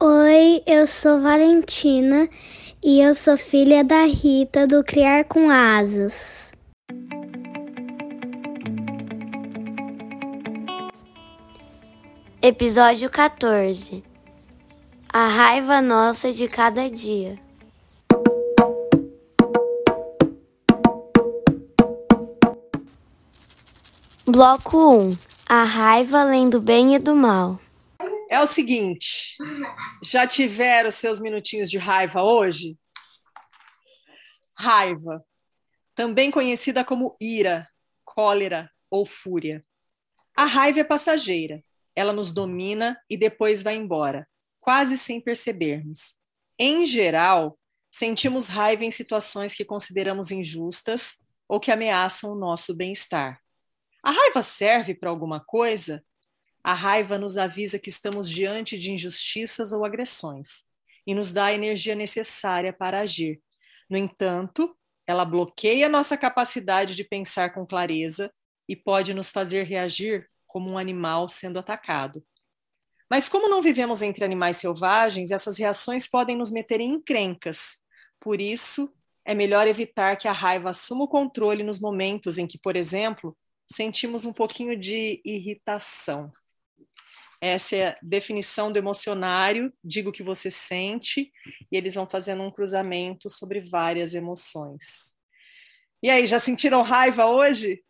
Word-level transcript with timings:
Oi, 0.00 0.62
eu 0.64 0.86
sou 0.86 1.20
Valentina 1.20 2.28
e 2.80 3.00
eu 3.00 3.16
sou 3.16 3.36
filha 3.36 3.82
da 3.82 4.04
Rita 4.04 4.64
do 4.64 4.84
Criar 4.84 5.24
com 5.24 5.50
Asas. 5.50 6.52
Episódio 12.40 13.10
14 13.10 14.04
A 15.12 15.26
raiva 15.26 15.82
nossa 15.82 16.32
de 16.32 16.46
cada 16.46 16.88
dia. 16.88 17.36
Bloco 24.28 24.96
1 24.96 25.10
A 25.48 25.64
raiva 25.64 26.20
além 26.20 26.48
do 26.48 26.60
bem 26.60 26.94
e 26.94 27.00
do 27.00 27.16
mal. 27.16 27.58
É 28.30 28.38
o 28.40 28.46
seguinte, 28.46 29.36
já 30.04 30.26
tiveram 30.26 30.90
seus 30.90 31.18
minutinhos 31.18 31.70
de 31.70 31.78
raiva 31.78 32.22
hoje? 32.22 32.76
Raiva, 34.54 35.24
também 35.94 36.30
conhecida 36.30 36.84
como 36.84 37.16
ira, 37.18 37.66
cólera 38.04 38.70
ou 38.90 39.06
fúria. 39.06 39.64
A 40.36 40.44
raiva 40.44 40.80
é 40.80 40.84
passageira, 40.84 41.64
ela 41.96 42.12
nos 42.12 42.30
domina 42.30 43.00
e 43.08 43.16
depois 43.16 43.62
vai 43.62 43.76
embora, 43.76 44.28
quase 44.60 44.98
sem 44.98 45.20
percebermos. 45.20 46.14
Em 46.58 46.86
geral, 46.86 47.58
sentimos 47.90 48.46
raiva 48.46 48.84
em 48.84 48.90
situações 48.90 49.54
que 49.54 49.64
consideramos 49.64 50.30
injustas 50.30 51.16
ou 51.48 51.58
que 51.58 51.72
ameaçam 51.72 52.30
o 52.32 52.38
nosso 52.38 52.74
bem-estar. 52.74 53.40
A 54.02 54.10
raiva 54.10 54.42
serve 54.42 54.94
para 54.94 55.08
alguma 55.08 55.40
coisa? 55.40 56.04
A 56.62 56.74
raiva 56.74 57.18
nos 57.18 57.36
avisa 57.36 57.78
que 57.78 57.88
estamos 57.88 58.28
diante 58.28 58.78
de 58.78 58.90
injustiças 58.90 59.72
ou 59.72 59.84
agressões 59.84 60.64
e 61.06 61.14
nos 61.14 61.32
dá 61.32 61.46
a 61.46 61.54
energia 61.54 61.94
necessária 61.94 62.72
para 62.72 63.00
agir. 63.00 63.40
No 63.88 63.96
entanto, 63.96 64.76
ela 65.06 65.24
bloqueia 65.24 65.88
nossa 65.88 66.16
capacidade 66.16 66.94
de 66.94 67.04
pensar 67.04 67.54
com 67.54 67.66
clareza 67.66 68.30
e 68.68 68.76
pode 68.76 69.14
nos 69.14 69.30
fazer 69.30 69.62
reagir 69.62 70.28
como 70.46 70.70
um 70.70 70.76
animal 70.76 71.28
sendo 71.28 71.58
atacado. 71.58 72.22
Mas 73.10 73.28
como 73.28 73.48
não 73.48 73.62
vivemos 73.62 74.02
entre 74.02 74.24
animais 74.24 74.58
selvagens, 74.58 75.30
essas 75.30 75.56
reações 75.56 76.06
podem 76.06 76.36
nos 76.36 76.50
meter 76.50 76.80
em 76.80 76.90
encrencas. 76.90 77.78
Por 78.20 78.40
isso, 78.40 78.92
é 79.24 79.34
melhor 79.34 79.66
evitar 79.66 80.16
que 80.16 80.28
a 80.28 80.32
raiva 80.32 80.70
assuma 80.70 81.04
o 81.04 81.08
controle 81.08 81.62
nos 81.62 81.80
momentos 81.80 82.36
em 82.36 82.46
que, 82.46 82.58
por 82.58 82.76
exemplo, 82.76 83.36
sentimos 83.72 84.26
um 84.26 84.32
pouquinho 84.32 84.78
de 84.78 85.20
irritação. 85.24 86.30
Essa 87.40 87.76
é 87.76 87.88
a 87.88 87.98
definição 88.02 88.72
do 88.72 88.78
emocionário, 88.78 89.72
digo 89.82 90.10
o 90.10 90.12
que 90.12 90.22
você 90.22 90.50
sente, 90.50 91.32
e 91.70 91.76
eles 91.76 91.94
vão 91.94 92.08
fazendo 92.08 92.42
um 92.42 92.50
cruzamento 92.50 93.30
sobre 93.30 93.60
várias 93.60 94.14
emoções. 94.14 95.14
E 96.02 96.10
aí, 96.10 96.26
já 96.26 96.40
sentiram 96.40 96.82
raiva 96.82 97.26
hoje? 97.26 97.82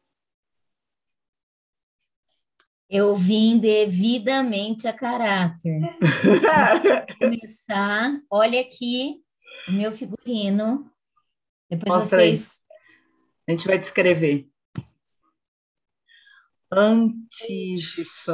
Eu 2.91 3.14
vim 3.14 3.58
devidamente 3.58 4.88
a 4.88 4.92
caráter. 4.94 5.81
começar, 7.19 8.19
olha 8.31 8.60
aqui 8.60 9.22
o 9.69 9.72
meu 9.72 9.92
figurino. 9.92 10.91
Depois 11.70 11.94
Mostra 11.94 12.19
vocês. 12.19 12.50
Aí. 12.50 12.76
A 13.47 13.50
gente 13.53 13.66
vai 13.66 13.78
descrever. 13.78 14.48
Antifa. 16.71 18.33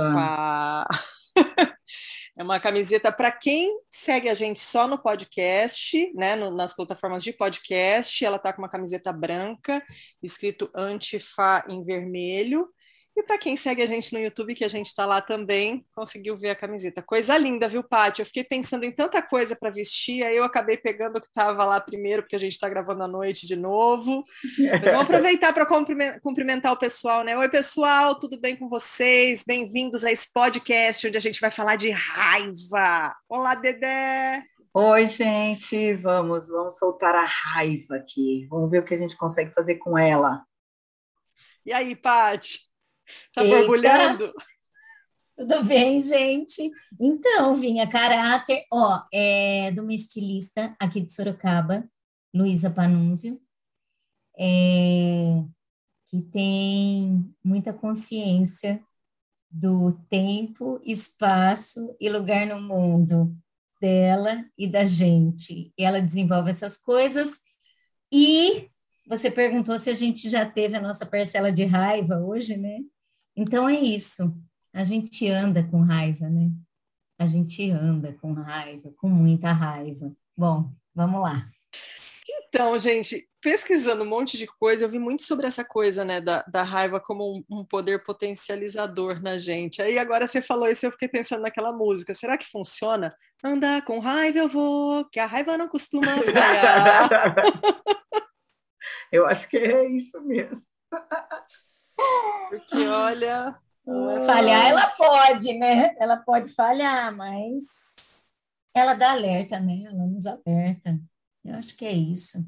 É 2.37 2.43
uma 2.43 2.59
camiseta 2.59 3.12
para 3.12 3.31
quem 3.31 3.78
segue 3.93 4.28
a 4.28 4.34
gente 4.34 4.59
só 4.59 4.89
no 4.89 4.99
podcast, 4.99 6.12
né, 6.15 6.34
no, 6.34 6.50
nas 6.50 6.75
plataformas 6.75 7.22
de 7.22 7.33
podcast. 7.33 8.25
Ela 8.25 8.41
tá 8.41 8.53
com 8.53 8.61
uma 8.61 8.69
camiseta 8.69 9.12
branca, 9.12 9.81
escrito 10.21 10.69
Antifa 10.75 11.65
em 11.69 11.84
vermelho. 11.84 12.69
E 13.16 13.22
para 13.22 13.38
quem 13.38 13.56
segue 13.56 13.80
a 13.80 13.86
gente 13.86 14.12
no 14.12 14.19
YouTube, 14.19 14.56
que 14.56 14.64
a 14.64 14.69
gente 14.69 14.88
está 14.88 15.06
lá 15.06 15.20
também, 15.20 15.86
conseguiu 15.94 16.36
ver 16.36 16.50
a 16.50 16.56
camiseta. 16.56 17.00
Coisa 17.00 17.38
linda, 17.38 17.69
viu, 17.69 17.84
Paty? 17.84 18.20
Eu 18.20 18.26
fiquei 18.26 18.42
pensando 18.42 18.82
em 18.82 18.91
tanta 18.91 19.22
coisa 19.22 19.54
para 19.54 19.70
vestir, 19.70 20.25
aí 20.25 20.36
eu 20.36 20.42
acabei 20.42 20.76
pegando 20.76 21.19
o 21.19 21.20
que 21.20 21.28
estava 21.28 21.64
lá 21.64 21.80
primeiro, 21.80 22.22
porque 22.22 22.34
a 22.34 22.41
gente 22.41 22.54
está 22.54 22.69
gravando 22.69 23.04
à 23.04 23.08
noite 23.08 23.47
de 23.47 23.54
novo. 23.54 24.24
Mas 24.58 24.91
vamos 24.91 25.03
aproveitar 25.03 25.53
para 25.53 25.64
cumprimentar 26.20 26.72
o 26.72 26.76
pessoal, 26.76 27.22
né? 27.22 27.38
Oi, 27.38 27.48
pessoal, 27.48 28.19
tudo 28.19 28.36
bem 28.36 28.56
com 28.56 28.69
vocês? 28.69 29.44
Bem-vindos 29.47 30.04
a 30.04 30.10
esse 30.10 30.32
podcast 30.32 31.06
onde 31.06 31.16
a 31.16 31.20
gente 31.20 31.41
vai 31.41 31.53
falar 31.53 31.76
de 31.76 31.91
raiva. 31.91 33.14
Olá, 33.28 33.54
Dedé! 33.54 34.42
Oi, 34.72 35.06
gente, 35.06 35.94
vamos, 35.94 36.48
vamos 36.48 36.76
soltar 36.78 37.14
a 37.14 37.24
raiva 37.24 37.94
aqui. 37.94 38.48
Vamos 38.50 38.69
ver 38.69 38.80
o 38.80 38.84
que 38.84 38.94
a 38.94 38.98
gente 38.98 39.16
consegue 39.16 39.54
fazer 39.54 39.76
com 39.76 39.97
ela. 39.97 40.44
E 41.64 41.72
aí, 41.72 41.94
Paty? 41.94 42.73
Tá 43.32 43.44
Eita. 43.44 43.56
borbulhando? 43.56 44.34
Tudo 45.37 45.65
bem, 45.65 46.00
gente? 46.00 46.70
Então, 47.00 47.56
Vinha, 47.56 47.88
caráter, 47.88 48.65
ó, 48.72 49.03
é 49.12 49.72
de 49.72 49.81
uma 49.81 49.92
estilista 49.92 50.76
aqui 50.78 51.00
de 51.00 51.12
Sorocaba, 51.12 51.84
Luísa 52.32 52.70
Panúzio, 52.70 53.41
é, 54.38 55.42
que 56.09 56.22
tem 56.22 57.34
muita 57.44 57.72
consciência 57.72 58.81
do 59.50 59.92
tempo, 60.09 60.81
espaço 60.84 61.97
e 62.00 62.09
lugar 62.09 62.47
no 62.47 62.60
mundo 62.60 63.36
dela 63.81 64.44
e 64.56 64.69
da 64.69 64.84
gente. 64.86 65.72
E 65.76 65.84
ela 65.84 66.00
desenvolve 66.00 66.50
essas 66.50 66.76
coisas 66.76 67.41
e 68.12 68.71
você 69.06 69.31
perguntou 69.31 69.78
se 69.78 69.91
a 69.91 69.94
gente 69.94 70.28
já 70.28 70.48
teve 70.48 70.76
a 70.76 70.81
nossa 70.81 71.04
parcela 71.04 71.53
de 71.53 71.65
raiva 71.65 72.19
hoje, 72.19 72.56
né? 72.56 72.78
Então 73.37 73.69
é 73.69 73.75
isso. 73.75 74.34
A 74.72 74.84
gente 74.84 75.28
anda 75.28 75.62
com 75.62 75.83
raiva, 75.83 76.28
né? 76.28 76.50
A 77.19 77.27
gente 77.27 77.71
anda 77.71 78.12
com 78.21 78.33
raiva, 78.33 78.93
com 78.97 79.09
muita 79.09 79.53
raiva. 79.53 80.12
Bom, 80.37 80.72
vamos 80.95 81.22
lá. 81.22 81.49
Então, 82.49 82.78
gente, 82.78 83.28
pesquisando 83.41 84.05
um 84.05 84.09
monte 84.09 84.39
de 84.39 84.47
coisa, 84.47 84.84
eu 84.84 84.89
vi 84.89 84.99
muito 84.99 85.25
sobre 85.25 85.47
essa 85.47 85.65
coisa, 85.65 86.05
né, 86.05 86.21
da, 86.21 86.43
da 86.45 86.62
raiva 86.62 87.00
como 87.00 87.37
um, 87.37 87.45
um, 87.50 87.65
poder 87.65 88.03
potencializador 88.05 89.21
na 89.22 89.39
gente. 89.39 89.83
Aí 89.83 89.99
agora 89.99 90.27
você 90.27 90.41
falou 90.41 90.69
isso, 90.69 90.87
eu 90.87 90.93
fiquei 90.93 91.09
pensando 91.09 91.43
naquela 91.43 91.72
música. 91.72 92.15
Será 92.15 92.39
que 92.39 92.47
funciona? 92.47 93.15
Andar 93.45 93.84
com 93.84 93.99
raiva 93.99 94.39
eu 94.39 94.49
vou, 94.49 95.05
que 95.11 95.21
a 95.21 95.27
raiva 95.27 95.59
não 95.59 95.69
costuma 95.69 96.06
falhar. 96.22 97.34
eu 99.12 99.27
acho 99.27 99.49
que 99.49 99.56
é 99.56 99.89
isso 99.89 100.21
mesmo. 100.22 100.62
Porque 102.49 102.87
olha. 102.87 103.59
É 103.87 104.25
falhar 104.25 104.66
ela 104.66 104.86
pode, 104.86 105.53
né? 105.59 105.95
Ela 105.98 106.16
pode 106.16 106.48
falhar, 106.54 107.15
mas 107.15 107.65
ela 108.74 108.95
dá 108.95 109.13
alerta, 109.13 109.60
né? 109.60 109.83
Ela 109.84 110.07
nos 110.07 110.27
alerta. 110.27 110.98
Eu 111.45 111.54
acho 111.57 111.77
que 111.77 111.84
é 111.84 111.92
isso. 111.92 112.45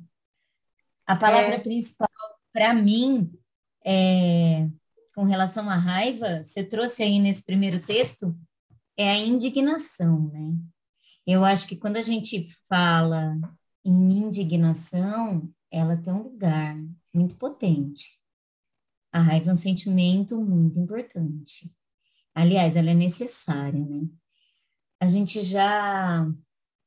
A 1.07 1.15
palavra 1.15 1.57
é. 1.57 1.61
principal 1.61 2.09
para 2.53 2.73
mim 2.73 3.31
é, 3.85 4.67
com 5.15 5.25
relação 5.25 5.71
à 5.71 5.77
raiva, 5.77 6.43
você 6.43 6.65
trouxe 6.65 7.03
aí 7.03 7.19
nesse 7.19 7.45
primeiro 7.45 7.81
texto, 7.81 8.37
é 8.97 9.11
a 9.11 9.19
indignação, 9.19 10.29
né? 10.33 10.57
Eu 11.27 11.45
acho 11.45 11.69
que 11.69 11.77
quando 11.77 11.97
a 11.97 12.03
gente 12.03 12.49
fala 12.69 13.37
em 13.85 14.19
indignação, 14.19 15.49
ela 15.71 15.97
tem 15.97 16.13
um 16.13 16.23
lugar 16.23 16.77
muito 17.15 17.35
potente. 17.37 18.16
A 19.17 19.21
raiva 19.21 19.49
é 19.49 19.55
um 19.55 19.57
sentimento 19.57 20.39
muito 20.39 20.79
importante. 20.79 21.75
Aliás, 22.35 22.77
ela 22.77 22.91
é 22.91 22.95
necessária, 22.95 23.83
né? 23.83 24.07
A 25.01 25.09
gente 25.09 25.43
já 25.43 26.31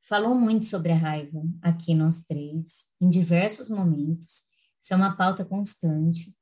falou 0.07 0.35
muito 0.35 0.67
sobre 0.67 0.91
a 0.91 0.95
raiva 0.95 1.41
aqui 1.59 1.95
nós 1.95 2.21
três, 2.21 2.85
em 3.01 3.09
diversos 3.09 3.67
momentos. 3.67 4.43
Isso 4.79 4.93
é 4.93 4.95
uma 4.95 5.17
pauta 5.17 5.43
constante, 5.43 6.37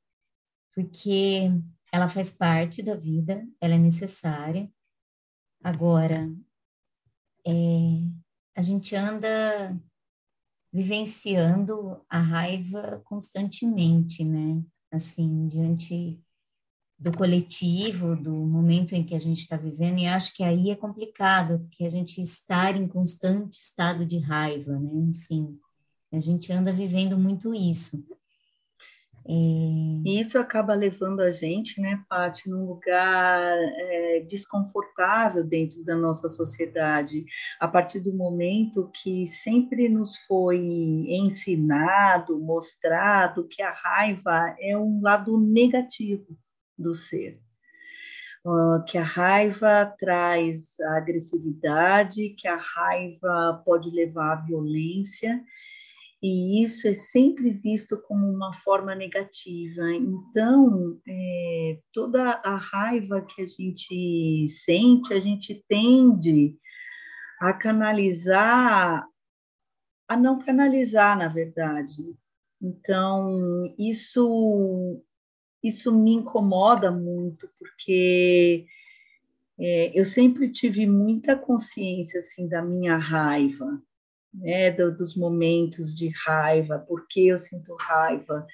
porque 0.74 1.50
ela 1.90 2.10
faz 2.10 2.34
parte 2.34 2.82
da 2.82 2.94
vida, 2.94 3.48
ela 3.58 3.74
é 3.74 3.78
necessária. 3.78 4.70
Agora, 5.64 6.30
é, 7.46 7.50
a 8.54 8.60
gente 8.60 8.94
anda 8.94 9.74
vivenciando 10.70 12.04
a 12.10 12.18
raiva 12.18 13.00
constantemente, 13.06 14.22
né? 14.22 14.62
Assim, 14.90 15.48
diante 15.48 16.18
do 16.98 17.12
coletivo, 17.12 18.16
do 18.16 18.32
momento 18.32 18.94
em 18.94 19.04
que 19.04 19.14
a 19.14 19.18
gente 19.18 19.38
está 19.38 19.56
vivendo, 19.56 19.98
e 20.00 20.06
acho 20.06 20.34
que 20.34 20.42
aí 20.42 20.70
é 20.70 20.76
complicado, 20.76 21.60
porque 21.60 21.84
a 21.84 21.90
gente 21.90 22.20
estar 22.20 22.76
em 22.76 22.88
constante 22.88 23.54
estado 23.54 24.04
de 24.04 24.18
raiva, 24.18 24.78
né? 24.78 25.10
Assim, 25.10 25.58
a 26.12 26.18
gente 26.18 26.52
anda 26.52 26.72
vivendo 26.72 27.16
muito 27.16 27.54
isso. 27.54 28.04
E 29.30 30.18
isso 30.18 30.38
acaba 30.38 30.74
levando 30.74 31.20
a 31.20 31.30
gente, 31.30 31.82
né, 31.82 32.02
Paty, 32.08 32.48
num 32.48 32.64
lugar 32.64 33.58
é, 33.58 34.20
desconfortável 34.26 35.44
dentro 35.44 35.84
da 35.84 35.94
nossa 35.94 36.28
sociedade, 36.28 37.26
a 37.60 37.68
partir 37.68 38.00
do 38.00 38.14
momento 38.14 38.90
que 38.94 39.26
sempre 39.26 39.86
nos 39.86 40.16
foi 40.26 40.58
ensinado, 41.10 42.40
mostrado 42.40 43.46
que 43.46 43.60
a 43.60 43.70
raiva 43.70 44.56
é 44.58 44.78
um 44.78 45.02
lado 45.02 45.38
negativo 45.38 46.34
do 46.78 46.94
ser. 46.94 47.38
Uh, 48.46 48.82
que 48.86 48.96
a 48.96 49.02
raiva 49.02 49.84
traz 49.98 50.80
a 50.80 50.96
agressividade, 50.96 52.30
que 52.30 52.48
a 52.48 52.56
raiva 52.56 53.62
pode 53.62 53.90
levar 53.90 54.32
à 54.32 54.36
violência, 54.36 55.44
e 56.22 56.64
isso 56.64 56.88
é 56.88 56.94
sempre 56.94 57.50
visto 57.50 57.96
como 58.02 58.28
uma 58.28 58.52
forma 58.52 58.94
negativa. 58.94 59.82
Então, 59.92 61.00
é, 61.06 61.78
toda 61.92 62.40
a 62.44 62.56
raiva 62.56 63.22
que 63.22 63.42
a 63.42 63.46
gente 63.46 64.48
sente, 64.48 65.14
a 65.14 65.20
gente 65.20 65.64
tende 65.68 66.56
a 67.40 67.52
canalizar, 67.52 69.06
a 70.08 70.16
não 70.16 70.40
canalizar, 70.40 71.16
na 71.16 71.28
verdade. 71.28 72.02
Então, 72.60 73.72
isso, 73.78 75.00
isso 75.62 75.96
me 75.96 76.14
incomoda 76.14 76.90
muito, 76.90 77.48
porque 77.56 78.66
é, 79.56 79.96
eu 79.96 80.04
sempre 80.04 80.50
tive 80.50 80.84
muita 80.84 81.36
consciência 81.36 82.18
assim 82.18 82.48
da 82.48 82.60
minha 82.60 82.96
raiva 82.96 83.80
né, 84.32 84.70
do, 84.70 84.94
dos 84.96 85.14
momentos 85.14 85.94
de 85.94 86.10
raiva, 86.24 86.78
por 86.78 87.06
que 87.08 87.28
eu 87.28 87.38
sinto 87.38 87.76
raiva, 87.80 88.46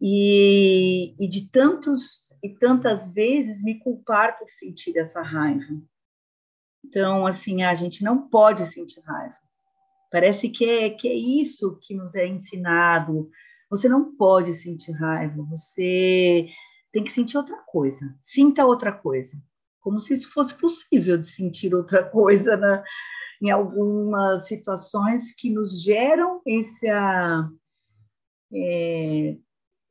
e, 0.00 1.14
e 1.18 1.28
de 1.28 1.48
tantos 1.48 2.28
e 2.42 2.50
tantas 2.50 3.12
vezes 3.12 3.62
me 3.62 3.78
culpar 3.80 4.38
por 4.38 4.48
sentir 4.48 4.96
essa 4.96 5.22
raiva. 5.22 5.82
Então, 6.84 7.26
assim, 7.26 7.62
a 7.62 7.74
gente 7.74 8.04
não 8.04 8.28
pode 8.28 8.64
sentir 8.66 9.00
raiva. 9.00 9.36
Parece 10.10 10.48
que 10.48 10.64
é, 10.64 10.90
que 10.90 11.08
é 11.08 11.14
isso 11.14 11.78
que 11.82 11.94
nos 11.94 12.14
é 12.14 12.26
ensinado. 12.26 13.28
Você 13.68 13.88
não 13.88 14.16
pode 14.16 14.54
sentir 14.54 14.92
raiva, 14.92 15.42
você 15.42 16.48
tem 16.92 17.04
que 17.04 17.12
sentir 17.12 17.36
outra 17.36 17.58
coisa. 17.66 18.14
Sinta 18.20 18.64
outra 18.64 18.92
coisa. 18.92 19.36
Como 19.80 20.00
se 20.00 20.14
isso 20.14 20.30
fosse 20.30 20.54
possível 20.54 21.18
de 21.18 21.26
sentir 21.26 21.74
outra 21.74 22.02
coisa 22.08 22.56
na, 22.56 22.82
em 23.40 23.50
algumas 23.50 24.46
situações 24.46 25.32
que 25.32 25.50
nos 25.50 25.82
geram 25.82 26.40
essa. 26.46 27.50
É, 28.52 29.36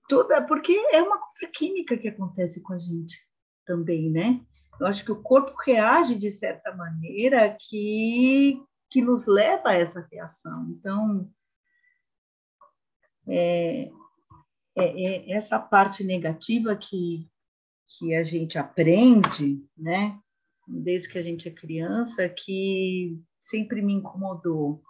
toda, 0.09 0.41
porque 0.45 0.73
é 0.91 1.01
uma 1.01 1.19
coisa 1.19 1.51
química 1.53 1.97
que 1.97 2.07
acontece 2.07 2.61
com 2.61 2.73
a 2.73 2.79
gente 2.79 3.17
também, 3.65 4.09
né? 4.09 4.41
Eu 4.79 4.87
acho 4.87 5.03
que 5.03 5.11
o 5.11 5.21
corpo 5.21 5.55
reage 5.65 6.15
de 6.15 6.31
certa 6.31 6.75
maneira 6.75 7.55
que, 7.59 8.63
que 8.89 9.01
nos 9.01 9.25
leva 9.25 9.69
a 9.69 9.73
essa 9.73 10.07
reação. 10.11 10.67
Então, 10.69 11.29
é, 13.27 13.89
é, 14.75 15.01
é 15.03 15.31
essa 15.31 15.59
parte 15.59 16.03
negativa 16.03 16.75
que, 16.75 17.27
que 17.87 18.13
a 18.13 18.23
gente 18.23 18.57
aprende, 18.57 19.63
né? 19.75 20.19
Desde 20.67 21.09
que 21.09 21.17
a 21.17 21.23
gente 21.23 21.47
é 21.47 21.51
criança, 21.51 22.27
que 22.29 23.19
sempre 23.49 23.81
me 23.81 23.93
incomodou. 23.93 24.83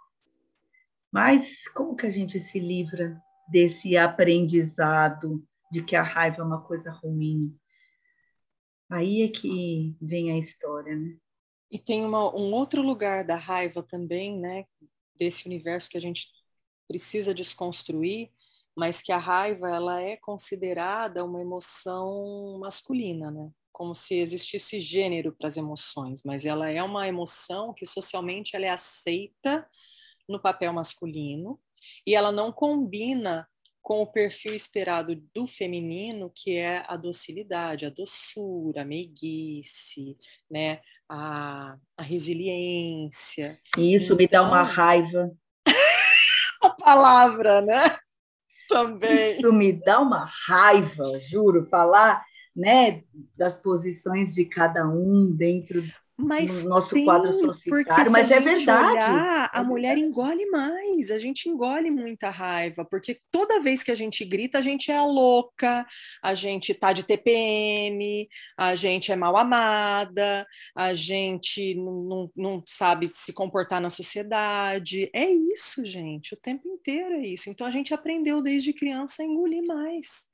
Mas 1.12 1.66
como 1.68 1.96
que 1.96 2.06
a 2.06 2.10
gente 2.10 2.38
se 2.38 2.58
livra 2.58 3.20
desse 3.48 3.96
aprendizado 3.96 5.46
de 5.70 5.82
que 5.82 5.96
a 5.96 6.02
raiva 6.02 6.42
é 6.42 6.44
uma 6.44 6.60
coisa 6.62 6.90
ruim? 6.90 7.56
Aí 8.90 9.22
é 9.22 9.28
que 9.28 9.96
vem 10.00 10.32
a 10.32 10.38
história, 10.38 10.96
né? 10.96 11.16
E 11.70 11.78
tem 11.78 12.04
uma, 12.04 12.34
um 12.34 12.52
outro 12.52 12.82
lugar 12.82 13.24
da 13.24 13.36
raiva 13.36 13.82
também, 13.82 14.38
né? 14.38 14.64
Desse 15.14 15.46
universo 15.46 15.90
que 15.90 15.98
a 15.98 16.00
gente 16.00 16.28
precisa 16.86 17.34
desconstruir, 17.34 18.30
mas 18.74 19.02
que 19.02 19.12
a 19.12 19.18
raiva 19.18 19.68
ela 19.68 20.00
é 20.00 20.16
considerada 20.16 21.24
uma 21.24 21.40
emoção 21.40 22.58
masculina, 22.58 23.30
né? 23.30 23.50
Como 23.72 23.94
se 23.94 24.14
existisse 24.16 24.80
gênero 24.80 25.32
para 25.32 25.48
as 25.48 25.56
emoções, 25.56 26.22
mas 26.24 26.44
ela 26.44 26.70
é 26.70 26.82
uma 26.82 27.06
emoção 27.06 27.72
que 27.72 27.86
socialmente 27.86 28.56
ela 28.56 28.66
é 28.66 28.70
aceita 28.70 29.68
no 30.28 30.40
papel 30.40 30.72
masculino 30.72 31.60
e 32.06 32.14
ela 32.14 32.32
não 32.32 32.52
combina 32.52 33.48
com 33.80 34.02
o 34.02 34.06
perfil 34.06 34.52
esperado 34.52 35.16
do 35.34 35.46
feminino, 35.46 36.30
que 36.34 36.56
é 36.56 36.84
a 36.86 36.96
docilidade, 36.96 37.86
a 37.86 37.90
doçura, 37.90 38.82
a 38.82 38.84
meiguice, 38.84 40.18
né? 40.50 40.80
a, 41.08 41.76
a 41.96 42.02
resiliência. 42.02 43.58
Isso 43.76 44.12
então, 44.12 44.16
me 44.16 44.28
dá 44.28 44.42
uma 44.42 44.62
então 44.62 44.74
raiva. 44.74 45.32
a 46.62 46.70
palavra, 46.70 47.62
né? 47.62 47.96
Também. 48.68 49.38
Isso 49.38 49.52
me 49.52 49.72
dá 49.72 50.00
uma 50.00 50.28
raiva, 50.46 51.18
juro, 51.20 51.66
falar 51.70 52.22
né, 52.58 53.02
das 53.36 53.56
posições 53.56 54.34
de 54.34 54.44
cada 54.44 54.86
um 54.88 55.30
dentro 55.30 55.82
mas 56.20 56.64
no 56.64 56.70
nosso 56.70 56.96
sim, 56.96 57.04
quadro 57.04 57.30
societário, 57.30 58.10
mas 58.10 58.28
é 58.28 58.40
verdade. 58.40 58.90
Olhar, 58.90 59.50
a 59.52 59.60
é 59.60 59.62
mulher 59.62 59.94
verdade. 59.94 60.10
engole 60.10 60.50
mais, 60.50 61.12
a 61.12 61.18
gente 61.18 61.48
engole 61.48 61.92
muita 61.92 62.28
raiva, 62.28 62.84
porque 62.84 63.20
toda 63.30 63.62
vez 63.62 63.84
que 63.84 63.92
a 63.92 63.94
gente 63.94 64.24
grita, 64.24 64.58
a 64.58 64.60
gente 64.60 64.90
é 64.90 65.00
louca, 65.00 65.86
a 66.20 66.34
gente 66.34 66.74
tá 66.74 66.92
de 66.92 67.04
TPM, 67.04 68.28
a 68.56 68.74
gente 68.74 69.12
é 69.12 69.16
mal 69.16 69.36
amada, 69.36 70.44
a 70.74 70.92
gente 70.92 71.76
não, 71.76 72.02
não, 72.02 72.30
não 72.34 72.62
sabe 72.66 73.06
se 73.06 73.32
comportar 73.32 73.80
na 73.80 73.88
sociedade. 73.88 75.08
É 75.14 75.30
isso, 75.30 75.86
gente, 75.86 76.34
o 76.34 76.36
tempo 76.36 76.66
inteiro 76.66 77.14
é 77.14 77.28
isso. 77.28 77.48
Então 77.48 77.64
a 77.64 77.70
gente 77.70 77.94
aprendeu 77.94 78.42
desde 78.42 78.72
criança 78.72 79.22
a 79.22 79.24
engolir 79.24 79.64
mais 79.64 80.26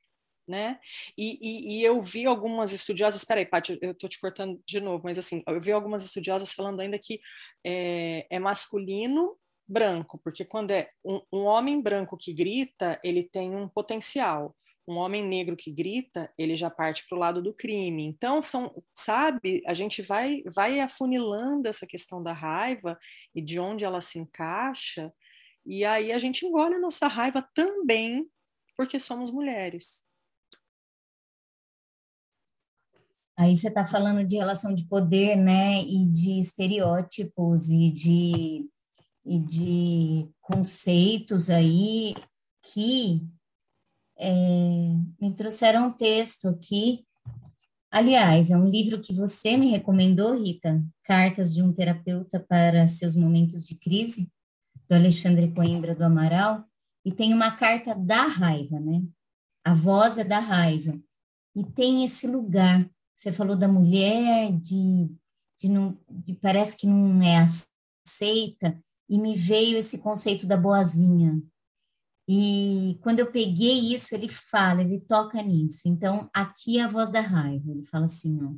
né? 0.46 0.78
E, 1.16 1.38
e, 1.40 1.80
e, 1.80 1.84
eu 1.84 2.00
vi 2.02 2.26
algumas 2.26 2.72
estudiosas, 2.72 3.20
espera 3.20 3.40
aí, 3.40 3.46
Paty, 3.46 3.78
eu 3.80 3.92
estou 3.92 4.08
te 4.08 4.20
cortando 4.20 4.60
de 4.66 4.80
novo, 4.80 5.02
mas 5.04 5.18
assim, 5.18 5.42
eu 5.46 5.60
vi 5.60 5.72
algumas 5.72 6.04
estudiosas 6.04 6.52
falando 6.52 6.80
ainda 6.80 6.98
que 6.98 7.20
é, 7.64 8.26
é 8.30 8.38
masculino 8.38 9.36
branco, 9.66 10.20
porque 10.22 10.44
quando 10.44 10.72
é 10.72 10.90
um, 11.04 11.20
um, 11.32 11.44
homem 11.44 11.80
branco 11.80 12.16
que 12.18 12.32
grita, 12.34 13.00
ele 13.02 13.22
tem 13.22 13.54
um 13.56 13.68
potencial. 13.68 14.54
Um 14.86 14.96
homem 14.96 15.24
negro 15.24 15.56
que 15.56 15.72
grita, 15.72 16.30
ele 16.36 16.54
já 16.56 16.68
parte 16.68 17.06
para 17.08 17.16
o 17.16 17.18
lado 17.18 17.40
do 17.40 17.54
crime. 17.54 18.04
Então, 18.04 18.42
são, 18.42 18.74
sabe, 18.92 19.62
a 19.66 19.72
gente 19.72 20.02
vai, 20.02 20.42
vai 20.54 20.78
afunilando 20.78 21.66
essa 21.66 21.86
questão 21.86 22.22
da 22.22 22.34
raiva 22.34 22.98
e 23.34 23.40
de 23.40 23.58
onde 23.58 23.82
ela 23.86 24.02
se 24.02 24.18
encaixa, 24.18 25.10
e 25.64 25.84
aí 25.84 26.12
a 26.12 26.18
gente 26.18 26.44
engole 26.44 26.74
a 26.74 26.80
nossa 26.80 27.08
raiva 27.08 27.48
também 27.54 28.28
porque 28.76 29.00
somos 29.00 29.30
mulheres. 29.30 30.03
Aí 33.36 33.56
você 33.56 33.68
está 33.68 33.84
falando 33.84 34.24
de 34.24 34.36
relação 34.36 34.74
de 34.74 34.84
poder, 34.84 35.36
né, 35.36 35.82
e 35.82 36.06
de 36.06 36.38
estereótipos 36.38 37.68
e 37.68 37.90
de, 37.90 38.70
e 39.26 39.38
de 39.40 40.28
conceitos 40.40 41.50
aí 41.50 42.14
que 42.72 43.26
é, 44.16 44.30
me 45.20 45.34
trouxeram 45.36 45.88
um 45.88 45.92
texto 45.92 46.48
aqui. 46.48 47.04
Aliás, 47.90 48.50
é 48.50 48.56
um 48.56 48.68
livro 48.68 49.00
que 49.00 49.12
você 49.12 49.56
me 49.56 49.68
recomendou, 49.70 50.40
Rita, 50.40 50.82
Cartas 51.04 51.52
de 51.52 51.62
um 51.62 51.72
Terapeuta 51.72 52.38
para 52.40 52.86
Seus 52.88 53.16
Momentos 53.16 53.64
de 53.66 53.78
Crise, 53.78 54.30
do 54.88 54.94
Alexandre 54.94 55.52
Coimbra 55.52 55.94
do 55.94 56.04
Amaral, 56.04 56.64
e 57.04 57.12
tem 57.12 57.34
uma 57.34 57.50
carta 57.50 57.94
da 57.94 58.22
raiva, 58.26 58.80
né? 58.80 59.02
A 59.64 59.74
voz 59.74 60.18
é 60.18 60.24
da 60.24 60.38
raiva. 60.38 60.98
E 61.54 61.64
tem 61.64 62.04
esse 62.04 62.26
lugar 62.26 62.88
você 63.24 63.32
falou 63.32 63.56
da 63.56 63.66
mulher, 63.66 64.52
de, 64.52 65.10
de, 65.58 65.68
não, 65.70 65.98
de 66.10 66.34
parece 66.34 66.76
que 66.76 66.86
não 66.86 67.22
é 67.22 67.38
aceita, 67.38 68.78
e 69.08 69.18
me 69.18 69.34
veio 69.34 69.78
esse 69.78 69.96
conceito 69.98 70.46
da 70.46 70.58
boazinha. 70.58 71.42
E 72.28 72.98
quando 73.02 73.20
eu 73.20 73.32
peguei 73.32 73.94
isso, 73.94 74.14
ele 74.14 74.28
fala, 74.28 74.82
ele 74.82 75.00
toca 75.00 75.42
nisso. 75.42 75.88
Então, 75.88 76.28
aqui 76.34 76.78
é 76.78 76.82
a 76.82 76.88
voz 76.88 77.10
da 77.10 77.20
raiva. 77.20 77.70
Ele 77.70 77.84
fala 77.84 78.04
assim, 78.04 78.42
ó. 78.42 78.52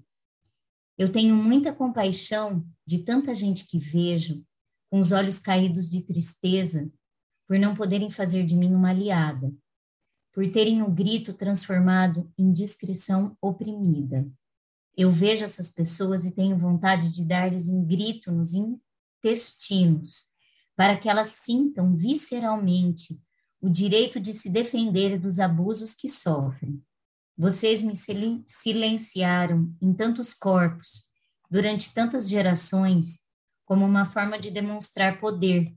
Eu 0.99 1.13
tenho 1.13 1.35
muita 1.37 1.73
compaixão 1.73 2.67
de 2.85 3.05
tanta 3.05 3.33
gente 3.35 3.67
que 3.67 3.79
vejo 3.79 4.45
com 4.91 4.99
os 4.99 5.13
olhos 5.13 5.39
caídos 5.39 5.89
de 5.89 6.03
tristeza, 6.03 6.91
por 7.47 7.59
não 7.59 7.75
poderem 7.75 8.11
fazer 8.11 8.45
de 8.45 8.57
mim 8.57 8.75
uma 8.75 8.91
aliada, 8.91 9.53
por 10.33 10.51
terem 10.51 10.83
o 10.83 10.91
grito 10.91 11.33
transformado 11.33 12.33
em 12.37 12.53
discrição 12.53 13.37
oprimida. 13.41 14.29
Eu 14.97 15.11
vejo 15.11 15.45
essas 15.45 15.71
pessoas 15.71 16.25
e 16.25 16.33
tenho 16.33 16.59
vontade 16.59 17.11
de 17.11 17.25
dar-lhes 17.25 17.69
um 17.69 17.85
grito 17.85 18.33
nos 18.33 18.53
intestinos, 18.55 20.29
para 20.75 20.97
que 20.97 21.09
elas 21.09 21.29
sintam 21.29 21.95
visceralmente 21.95 23.21
o 23.61 23.69
direito 23.69 24.21
de 24.21 24.33
se 24.33 24.49
defender 24.49 25.19
dos 25.19 25.39
abusos 25.39 25.95
que 25.95 26.09
sofrem. 26.09 26.83
Vocês 27.37 27.83
me 27.83 27.95
silenciaram 28.47 29.75
em 29.81 29.93
tantos 29.93 30.33
corpos, 30.33 31.05
durante 31.51 31.93
tantas 31.93 32.29
gerações, 32.29 33.21
como 33.65 33.85
uma 33.85 34.05
forma 34.05 34.39
de 34.39 34.51
demonstrar 34.51 35.21
poder. 35.21 35.75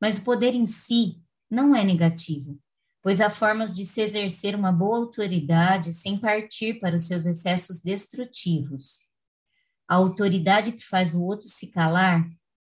Mas 0.00 0.18
o 0.18 0.22
poder 0.22 0.54
em 0.54 0.66
si 0.66 1.22
não 1.50 1.74
é 1.76 1.84
negativo, 1.84 2.58
pois 3.02 3.20
há 3.20 3.28
formas 3.28 3.74
de 3.74 3.84
se 3.84 4.00
exercer 4.00 4.54
uma 4.54 4.70
boa 4.70 4.96
autoridade 4.96 5.92
sem 5.92 6.16
partir 6.16 6.78
para 6.78 6.94
os 6.94 7.02
seus 7.02 7.26
excessos 7.26 7.80
destrutivos. 7.80 9.00
A 9.88 9.96
autoridade 9.96 10.72
que 10.72 10.84
faz 10.84 11.12
o 11.12 11.20
outro 11.20 11.48
se 11.48 11.66
calar 11.72 12.24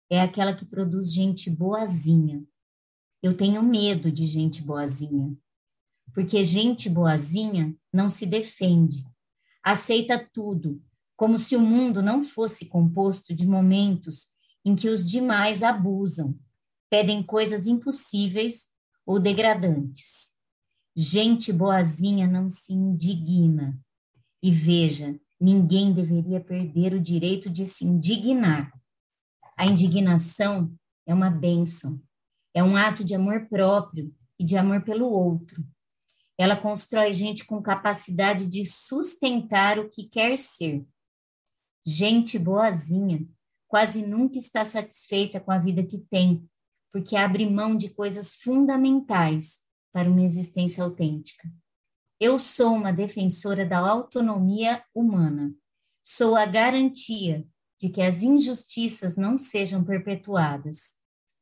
é 0.09 0.21
aquela 0.21 0.55
que 0.55 0.63
produz 0.63 1.11
gente 1.11 1.49
boazinha. 1.49 2.43
Eu 3.21 3.35
tenho 3.35 3.63
medo 3.63 4.11
de 4.11 4.25
gente 4.25 4.61
boazinha, 4.61 5.35
porque 6.13 6.43
gente 6.43 6.87
boazinha 6.87 7.75
não 7.91 8.07
se 8.07 8.27
defende, 8.27 9.03
aceita 9.63 10.23
tudo, 10.31 10.81
como 11.15 11.35
se 11.39 11.55
o 11.55 11.59
mundo 11.59 12.01
não 12.01 12.23
fosse 12.23 12.67
composto 12.67 13.33
de 13.33 13.45
momentos 13.45 14.27
em 14.63 14.75
que 14.75 14.87
os 14.87 15.03
demais 15.03 15.63
abusam, 15.63 16.37
pedem 16.91 17.23
coisas 17.23 17.65
impossíveis 17.65 18.69
ou 19.07 19.21
degradantes. 19.21 20.29
Gente 20.93 21.53
boazinha 21.53 22.27
não 22.27 22.49
se 22.49 22.73
indigna. 22.73 23.79
E 24.43 24.51
veja, 24.51 25.17
ninguém 25.39 25.93
deveria 25.93 26.41
perder 26.41 26.93
o 26.93 26.99
direito 26.99 27.49
de 27.49 27.65
se 27.65 27.85
indignar. 27.85 28.71
A 29.55 29.65
indignação 29.65 30.75
é 31.05 31.13
uma 31.13 31.29
bênção, 31.29 31.99
é 32.53 32.61
um 32.61 32.75
ato 32.75 33.03
de 33.03 33.15
amor 33.15 33.47
próprio 33.47 34.13
e 34.37 34.43
de 34.43 34.57
amor 34.57 34.83
pelo 34.83 35.07
outro. 35.07 35.65
Ela 36.37 36.55
constrói 36.55 37.13
gente 37.13 37.45
com 37.45 37.61
capacidade 37.61 38.45
de 38.45 38.65
sustentar 38.65 39.79
o 39.79 39.89
que 39.89 40.03
quer 40.03 40.37
ser. 40.37 40.85
Gente 41.85 42.37
boazinha 42.37 43.25
quase 43.67 44.05
nunca 44.05 44.37
está 44.37 44.63
satisfeita 44.63 45.39
com 45.39 45.51
a 45.51 45.57
vida 45.57 45.83
que 45.83 45.97
tem, 45.97 46.47
porque 46.91 47.15
abre 47.15 47.49
mão 47.49 47.75
de 47.75 47.89
coisas 47.89 48.35
fundamentais 48.35 49.61
para 49.91 50.09
uma 50.09 50.21
existência 50.21 50.83
autêntica. 50.83 51.49
Eu 52.19 52.39
sou 52.39 52.73
uma 52.73 52.91
defensora 52.91 53.65
da 53.65 53.77
autonomia 53.77 54.83
humana. 54.93 55.53
Sou 56.03 56.35
a 56.35 56.45
garantia 56.45 57.47
de 57.79 57.89
que 57.89 58.01
as 58.01 58.23
injustiças 58.23 59.15
não 59.15 59.37
sejam 59.37 59.83
perpetuadas. 59.83 60.95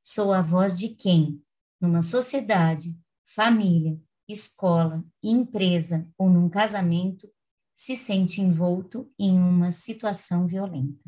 Sou 0.04 0.34
a 0.34 0.42
voz 0.42 0.76
de 0.76 0.90
quem, 0.90 1.42
numa 1.80 2.02
sociedade, 2.02 2.98
família, 3.26 4.00
escola, 4.28 5.04
empresa 5.24 6.08
ou 6.18 6.30
num 6.30 6.50
casamento, 6.50 7.30
se 7.74 7.96
sente 7.96 8.42
envolto 8.42 9.12
em 9.20 9.38
uma 9.38 9.72
situação 9.72 10.48
violenta. 10.48 11.04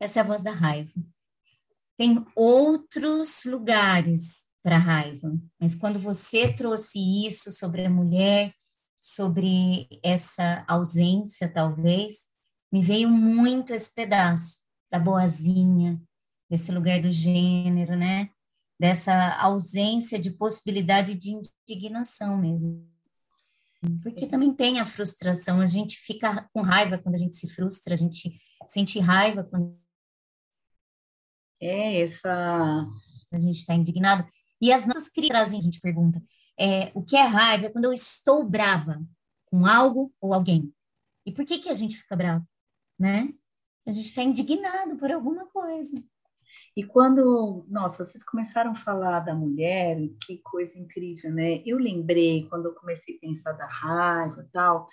Essa 0.00 0.20
é 0.20 0.22
a 0.22 0.26
voz 0.26 0.42
da 0.42 0.50
raiva. 0.50 0.92
Tem 1.96 2.24
outros 2.34 3.44
lugares 3.44 4.46
para 4.62 4.78
raiva, 4.78 5.32
mas 5.60 5.74
quando 5.74 5.98
você 5.98 6.52
trouxe 6.52 6.98
isso 7.26 7.52
sobre 7.52 7.84
a 7.84 7.90
mulher, 7.90 8.52
sobre 9.00 9.86
essa 10.02 10.64
ausência, 10.66 11.52
talvez, 11.52 12.20
me 12.72 12.82
veio 12.82 13.08
muito 13.08 13.72
esse 13.72 13.92
pedaço 13.94 14.60
da 14.90 14.98
boazinha, 14.98 16.00
desse 16.48 16.72
lugar 16.72 17.00
do 17.00 17.12
gênero, 17.12 17.96
né? 17.96 18.30
dessa 18.78 19.36
ausência 19.40 20.18
de 20.18 20.30
possibilidade 20.30 21.14
de 21.14 21.30
indignação 21.30 22.36
mesmo. 22.36 22.86
Porque 24.02 24.26
também 24.26 24.52
tem 24.52 24.80
a 24.80 24.86
frustração, 24.86 25.60
a 25.60 25.66
gente 25.66 25.98
fica 25.98 26.48
com 26.52 26.62
raiva 26.62 26.98
quando 26.98 27.14
a 27.14 27.18
gente 27.18 27.36
se 27.36 27.48
frustra, 27.48 27.94
a 27.94 27.96
gente 27.96 28.40
sente 28.68 28.98
raiva 28.98 29.44
quando 29.44 29.78
é 31.66 32.02
essa 32.02 32.86
a 33.34 33.38
gente 33.38 33.56
está 33.56 33.74
indignado. 33.74 34.26
E 34.60 34.72
as 34.72 34.86
nossas 34.86 35.08
crianças, 35.08 35.54
a 35.54 35.60
gente 35.60 35.80
pergunta, 35.80 36.22
é, 36.58 36.90
o 36.94 37.02
que 37.02 37.16
é 37.16 37.22
raiva? 37.22 37.66
É 37.66 37.70
quando 37.70 37.86
eu 37.86 37.92
estou 37.92 38.44
brava 38.48 39.02
com 39.46 39.66
algo 39.66 40.12
ou 40.20 40.32
alguém. 40.32 40.72
E 41.26 41.32
por 41.32 41.44
que 41.44 41.58
que 41.58 41.68
a 41.68 41.74
gente 41.74 41.96
fica 41.96 42.16
bravo, 42.16 42.46
né? 42.98 43.32
A 43.86 43.92
gente 43.92 44.06
está 44.06 44.22
indignado 44.22 44.96
por 44.96 45.10
alguma 45.10 45.46
coisa. 45.46 46.02
E 46.76 46.82
quando, 46.82 47.64
nossa, 47.68 48.04
vocês 48.04 48.24
começaram 48.24 48.72
a 48.72 48.76
falar 48.76 49.20
da 49.20 49.34
mulher, 49.34 49.96
que 50.24 50.38
coisa 50.38 50.78
incrível, 50.78 51.30
né? 51.32 51.62
Eu 51.64 51.78
lembrei, 51.78 52.46
quando 52.48 52.66
eu 52.66 52.74
comecei 52.74 53.16
a 53.16 53.20
pensar 53.20 53.52
da 53.52 53.66
raiva 53.66 54.42
e 54.42 54.50
tal, 54.52 54.88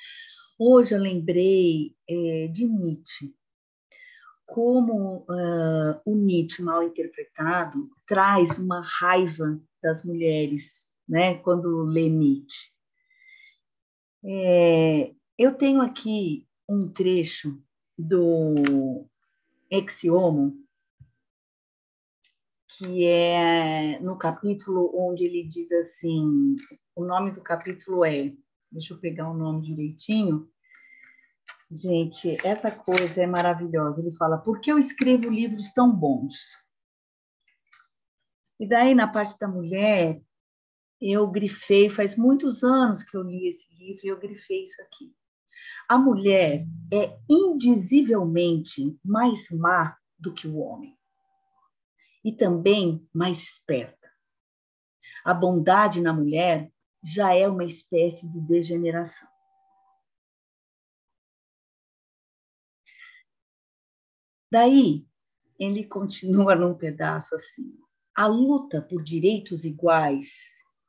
hoje 0.59 0.93
eu 0.93 0.99
lembrei 0.99 1.95
é, 2.07 2.47
de 2.47 2.67
Nietzsche. 2.67 3.33
Como 4.51 5.19
uh, 5.29 6.01
o 6.05 6.13
Nietzsche, 6.13 6.61
mal 6.61 6.83
interpretado, 6.83 7.89
traz 8.05 8.57
uma 8.57 8.81
raiva 8.81 9.57
das 9.81 10.03
mulheres, 10.03 10.93
né? 11.07 11.35
Quando 11.35 11.83
lê 11.83 12.09
Nietzsche. 12.09 12.69
É, 14.25 15.13
eu 15.37 15.53
tenho 15.53 15.81
aqui 15.81 16.45
um 16.67 16.89
trecho 16.89 17.63
do 17.97 19.07
Ex 19.69 20.03
Homo, 20.03 20.61
que 22.77 23.05
é 23.05 24.01
no 24.01 24.17
capítulo 24.17 24.91
onde 24.93 25.23
ele 25.23 25.47
diz 25.47 25.71
assim: 25.71 26.57
o 26.93 27.05
nome 27.05 27.31
do 27.31 27.39
capítulo 27.39 28.03
é, 28.03 28.33
deixa 28.69 28.93
eu 28.93 28.99
pegar 28.99 29.31
o 29.31 29.37
nome 29.37 29.61
direitinho. 29.61 30.51
Gente, 31.73 32.37
essa 32.45 32.69
coisa 32.69 33.23
é 33.23 33.25
maravilhosa. 33.25 34.01
Ele 34.01 34.11
fala: 34.17 34.37
por 34.37 34.59
que 34.59 34.69
eu 34.69 34.77
escrevo 34.77 35.29
livros 35.29 35.71
tão 35.71 35.89
bons? 35.89 36.37
E 38.59 38.67
daí, 38.67 38.93
na 38.93 39.07
parte 39.07 39.39
da 39.39 39.47
mulher, 39.47 40.21
eu 40.99 41.25
grifei, 41.27 41.89
faz 41.89 42.15
muitos 42.17 42.61
anos 42.61 43.03
que 43.03 43.15
eu 43.15 43.23
li 43.23 43.47
esse 43.47 43.73
livro 43.73 44.05
e 44.05 44.09
eu 44.09 44.19
grifei 44.19 44.63
isso 44.63 44.79
aqui. 44.81 45.15
A 45.87 45.97
mulher 45.97 46.65
é 46.93 47.17
indizivelmente 47.29 48.97
mais 49.03 49.49
má 49.51 49.97
do 50.19 50.33
que 50.33 50.47
o 50.47 50.57
homem 50.57 50.95
e 52.23 52.31
também 52.31 53.07
mais 53.13 53.41
esperta. 53.41 54.11
A 55.23 55.33
bondade 55.33 56.01
na 56.01 56.13
mulher 56.13 56.71
já 57.03 57.33
é 57.33 57.47
uma 57.47 57.63
espécie 57.63 58.27
de 58.27 58.39
degeneração. 58.41 59.27
Daí, 64.51 65.07
ele 65.57 65.85
continua 65.85 66.55
num 66.55 66.73
pedaço 66.73 67.33
assim: 67.33 67.73
a 68.13 68.27
luta 68.27 68.81
por 68.81 69.01
direitos 69.01 69.63
iguais, 69.63 70.29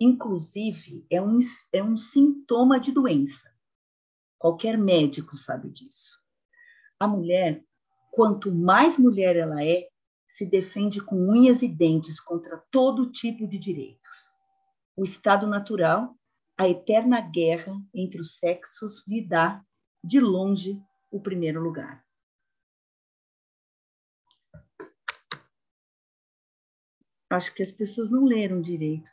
inclusive, 0.01 1.07
é 1.09 1.23
um, 1.23 1.39
é 1.73 1.83
um 1.83 1.97
sintoma 1.97 2.81
de 2.81 2.91
doença. 2.91 3.53
Qualquer 4.37 4.77
médico 4.77 5.37
sabe 5.37 5.71
disso. 5.71 6.19
A 6.99 7.07
mulher, 7.07 7.65
quanto 8.11 8.53
mais 8.53 8.99
mulher 8.99 9.37
ela 9.37 9.65
é, 9.65 9.89
se 10.29 10.45
defende 10.45 11.01
com 11.01 11.15
unhas 11.15 11.63
e 11.63 11.69
dentes 11.69 12.19
contra 12.19 12.57
todo 12.71 13.13
tipo 13.13 13.47
de 13.47 13.59
direitos. 13.59 14.33
O 14.97 15.05
estado 15.05 15.47
natural, 15.47 16.17
a 16.59 16.69
eterna 16.69 17.21
guerra 17.21 17.81
entre 17.95 18.21
os 18.21 18.39
sexos, 18.39 19.07
lhe 19.07 19.25
dá, 19.25 19.65
de 20.03 20.19
longe, 20.19 20.83
o 21.13 21.21
primeiro 21.21 21.63
lugar. 21.63 22.05
Acho 27.33 27.55
que 27.55 27.63
as 27.63 27.73
pessoas 27.73 28.11
não 28.11 28.25
leram 28.25 28.61
direito. 28.61 29.11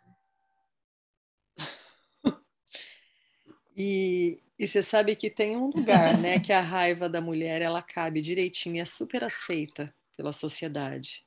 E, 3.77 4.43
e 4.59 4.67
você 4.67 4.83
sabe 4.83 5.15
que 5.15 5.29
tem 5.29 5.55
um 5.55 5.67
lugar, 5.67 6.17
né, 6.19 6.37
que 6.37 6.51
a 6.51 6.59
raiva 6.59 7.07
da 7.07 7.21
mulher 7.21 7.61
ela 7.61 7.81
cabe 7.81 8.21
direitinho, 8.21 8.81
é 8.81 8.83
super 8.83 9.23
aceita 9.23 9.95
pela 10.17 10.33
sociedade. 10.33 11.25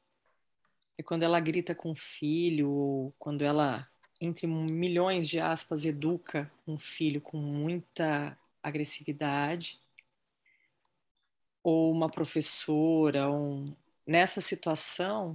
E 0.98 1.02
quando 1.02 1.22
ela 1.22 1.40
grita 1.40 1.74
com 1.74 1.92
o 1.92 1.96
filho, 1.96 2.68
ou 2.70 3.14
quando 3.18 3.40
ela, 3.40 3.88
entre 4.20 4.46
milhões 4.46 5.30
de 5.30 5.40
aspas, 5.40 5.86
educa 5.86 6.52
um 6.66 6.76
filho 6.76 7.22
com 7.22 7.38
muita 7.38 8.38
agressividade, 8.62 9.80
ou 11.62 11.90
uma 11.90 12.10
professora, 12.10 13.30
um, 13.30 13.74
nessa 14.06 14.42
situação, 14.42 15.34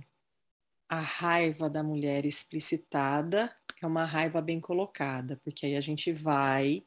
a 0.89 0.99
raiva 0.99 1.69
da 1.69 1.83
mulher 1.83 2.25
explicitada 2.25 3.53
é 3.81 3.85
uma 3.85 4.05
raiva 4.05 4.41
bem 4.41 4.59
colocada, 4.59 5.39
porque 5.43 5.65
aí 5.65 5.75
a 5.75 5.81
gente 5.81 6.11
vai 6.11 6.83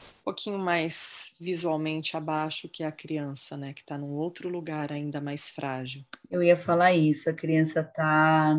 um 0.00 0.22
pouquinho 0.24 0.58
mais 0.58 1.34
visualmente 1.38 2.16
abaixo 2.16 2.68
que 2.68 2.82
a 2.82 2.92
criança, 2.92 3.56
né, 3.56 3.74
que 3.74 3.82
está 3.82 3.98
num 3.98 4.12
outro 4.12 4.48
lugar 4.48 4.92
ainda 4.92 5.20
mais 5.20 5.50
frágil. 5.50 6.04
Eu 6.30 6.42
ia 6.42 6.56
falar 6.56 6.94
isso, 6.94 7.28
a 7.28 7.34
criança 7.34 7.80
está 7.80 8.56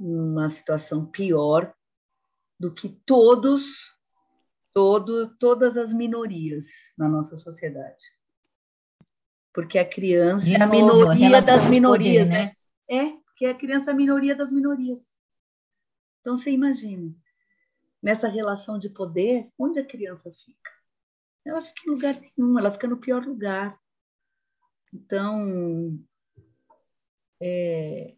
numa 0.00 0.48
situação 0.48 1.06
pior 1.06 1.72
do 2.58 2.72
que 2.72 2.88
todos, 2.88 3.64
todo, 4.72 5.36
todas 5.38 5.76
as 5.76 5.92
minorias 5.92 6.66
na 6.98 7.08
nossa 7.08 7.36
sociedade. 7.36 8.02
Porque 9.52 9.78
a 9.78 9.88
criança 9.88 10.50
é 10.50 10.60
a 10.60 10.66
minoria 10.66 11.40
das 11.40 11.64
minorias, 11.66 12.28
poder, 12.28 12.38
né? 12.38 12.44
né? 12.44 12.52
É, 12.88 13.25
a 13.44 13.54
criança 13.54 13.90
é 13.90 13.92
a 13.92 13.96
minoria 13.96 14.34
das 14.34 14.50
minorias. 14.50 15.14
Então 16.20 16.34
você 16.34 16.50
imagina, 16.50 17.14
nessa 18.02 18.28
relação 18.28 18.78
de 18.78 18.88
poder, 18.88 19.50
onde 19.58 19.78
a 19.78 19.84
criança 19.84 20.32
fica? 20.32 20.70
Ela 21.44 21.62
fica 21.62 21.82
em 21.86 21.90
lugar 21.90 22.20
nenhum, 22.20 22.58
ela 22.58 22.72
fica 22.72 22.86
no 22.86 22.96
pior 22.96 23.24
lugar. 23.24 23.78
Então, 24.92 25.98
é... 27.40 28.14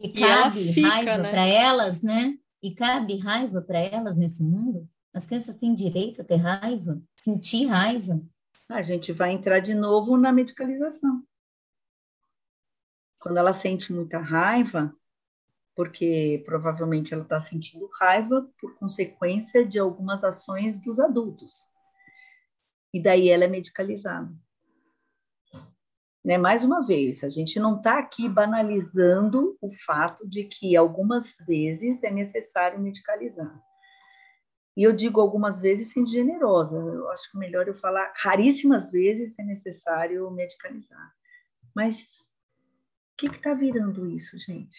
E 0.00 0.12
cabe 0.12 0.60
e 0.60 0.80
raiva 0.80 1.18
né? 1.18 1.30
para 1.30 1.46
elas, 1.46 2.02
né? 2.02 2.38
E 2.62 2.74
cabe 2.74 3.18
raiva 3.18 3.60
para 3.60 3.78
elas 3.78 4.16
nesse 4.16 4.42
mundo? 4.42 4.88
As 5.12 5.26
crianças 5.26 5.56
têm 5.56 5.74
direito 5.74 6.20
a 6.20 6.24
ter 6.24 6.36
raiva, 6.36 7.00
sentir 7.16 7.66
raiva. 7.66 8.20
A 8.68 8.82
gente 8.82 9.12
vai 9.12 9.32
entrar 9.32 9.60
de 9.60 9.74
novo 9.74 10.16
na 10.16 10.32
medicalização. 10.32 11.24
Quando 13.28 13.36
ela 13.36 13.52
sente 13.52 13.92
muita 13.92 14.20
raiva, 14.20 14.90
porque 15.76 16.42
provavelmente 16.46 17.12
ela 17.12 17.24
está 17.24 17.38
sentindo 17.38 17.86
raiva 17.92 18.50
por 18.58 18.74
consequência 18.76 19.66
de 19.66 19.78
algumas 19.78 20.24
ações 20.24 20.80
dos 20.80 20.98
adultos. 20.98 21.68
E 22.90 23.02
daí 23.02 23.28
ela 23.28 23.44
é 23.44 23.46
medicalizada. 23.46 24.34
Né? 26.24 26.38
Mais 26.38 26.64
uma 26.64 26.86
vez, 26.86 27.22
a 27.22 27.28
gente 27.28 27.60
não 27.60 27.76
está 27.76 27.98
aqui 27.98 28.26
banalizando 28.26 29.58
o 29.60 29.68
fato 29.70 30.26
de 30.26 30.44
que 30.44 30.74
algumas 30.74 31.36
vezes 31.46 32.02
é 32.02 32.10
necessário 32.10 32.80
medicalizar. 32.80 33.62
E 34.74 34.84
eu 34.84 34.92
digo 34.94 35.20
algumas 35.20 35.60
vezes 35.60 35.92
sendo 35.92 36.08
generosa, 36.08 36.78
eu 36.78 37.10
acho 37.10 37.30
que 37.30 37.36
melhor 37.36 37.68
eu 37.68 37.74
falar 37.74 38.10
raríssimas 38.16 38.90
vezes 38.90 39.38
é 39.38 39.42
necessário 39.42 40.30
medicalizar. 40.30 41.12
Mas 41.76 42.26
que 43.18 43.26
está 43.26 43.52
virando 43.52 44.08
isso, 44.08 44.38
gente? 44.38 44.78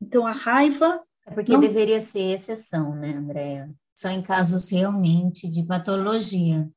Então, 0.00 0.26
a 0.26 0.32
raiva. 0.32 1.02
É 1.24 1.30
porque 1.30 1.52
não... 1.52 1.60
deveria 1.60 2.00
ser 2.00 2.34
exceção, 2.34 2.96
né, 2.96 3.14
Andréa? 3.14 3.72
Só 3.94 4.08
em 4.08 4.22
casos 4.22 4.68
realmente 4.68 5.48
de 5.48 5.62
patologia. 5.62 6.68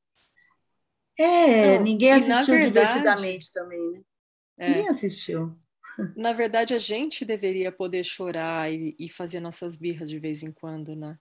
É, 1.18 1.78
não, 1.78 1.84
ninguém 1.84 2.12
assistiu 2.12 2.54
verdade, 2.54 2.68
divertidamente 2.68 3.50
também, 3.50 3.90
né? 3.90 4.02
É, 4.58 4.68
ninguém 4.68 4.88
assistiu. 4.88 5.58
Na 6.16 6.32
verdade, 6.32 6.74
a 6.74 6.78
gente 6.78 7.24
deveria 7.24 7.72
poder 7.72 8.04
chorar 8.04 8.70
e, 8.70 8.94
e 8.98 9.08
fazer 9.08 9.40
nossas 9.40 9.76
birras 9.76 10.08
de 10.08 10.18
vez 10.18 10.42
em 10.42 10.52
quando, 10.52 10.94
né? 10.94 11.18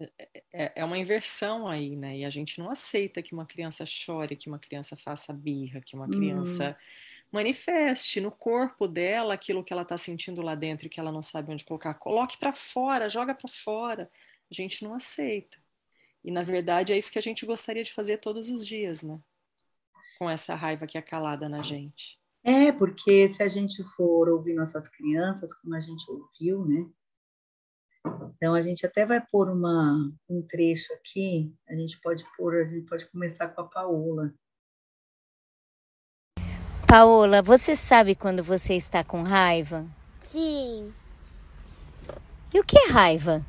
É, 0.00 0.42
é, 0.52 0.72
é 0.76 0.84
uma 0.84 0.98
inversão 0.98 1.66
aí, 1.66 1.96
né? 1.96 2.18
E 2.18 2.24
a 2.24 2.30
gente 2.30 2.58
não 2.58 2.70
aceita 2.70 3.22
que 3.22 3.32
uma 3.32 3.46
criança 3.46 3.86
chore, 3.86 4.36
que 4.36 4.48
uma 4.48 4.58
criança 4.58 4.96
faça 4.96 5.32
birra, 5.32 5.80
que 5.80 5.96
uma 5.96 6.08
criança 6.08 6.70
hum. 6.70 7.07
Manifeste 7.30 8.20
no 8.20 8.30
corpo 8.30 8.88
dela 8.88 9.34
aquilo 9.34 9.62
que 9.62 9.72
ela 9.72 9.82
está 9.82 9.98
sentindo 9.98 10.42
lá 10.42 10.54
dentro 10.54 10.86
e 10.86 10.90
que 10.90 10.98
ela 10.98 11.12
não 11.12 11.22
sabe 11.22 11.52
onde 11.52 11.64
colocar. 11.64 11.94
Coloque 11.94 12.38
para 12.38 12.52
fora, 12.52 13.08
joga 13.08 13.34
para 13.34 13.48
fora. 13.48 14.10
A 14.50 14.54
gente 14.54 14.82
não 14.82 14.94
aceita. 14.94 15.58
E 16.24 16.30
na 16.30 16.42
verdade 16.42 16.92
é 16.92 16.98
isso 16.98 17.12
que 17.12 17.18
a 17.18 17.22
gente 17.22 17.46
gostaria 17.46 17.82
de 17.82 17.92
fazer 17.92 18.18
todos 18.18 18.48
os 18.48 18.66
dias, 18.66 19.02
né? 19.02 19.20
Com 20.18 20.28
essa 20.28 20.54
raiva 20.54 20.86
que 20.86 20.98
é 20.98 21.02
calada 21.02 21.48
na 21.48 21.62
gente. 21.62 22.18
É, 22.42 22.72
porque 22.72 23.28
se 23.28 23.42
a 23.42 23.48
gente 23.48 23.82
for 23.96 24.28
ouvir 24.28 24.54
nossas 24.54 24.88
crianças, 24.88 25.52
como 25.52 25.74
a 25.74 25.80
gente 25.80 26.10
ouviu, 26.10 26.64
né? 26.64 26.88
Então 28.36 28.54
a 28.54 28.62
gente 28.62 28.86
até 28.86 29.04
vai 29.04 29.20
pôr 29.20 29.50
uma, 29.50 30.12
um 30.28 30.42
trecho 30.42 30.92
aqui, 30.94 31.54
a 31.68 31.74
gente 31.74 32.00
pode 32.00 32.24
pôr, 32.36 32.56
a 32.56 32.64
gente 32.64 32.86
pode 32.86 33.06
começar 33.10 33.48
com 33.48 33.60
a 33.60 33.68
Paola. 33.68 34.32
Paola, 36.88 37.42
você 37.42 37.76
sabe 37.76 38.14
quando 38.14 38.42
você 38.42 38.74
está 38.74 39.04
com 39.04 39.22
raiva? 39.22 39.84
Sim. 40.14 40.92
E 42.52 42.58
o 42.58 42.64
que 42.64 42.78
é 42.78 42.90
raiva? 42.90 43.44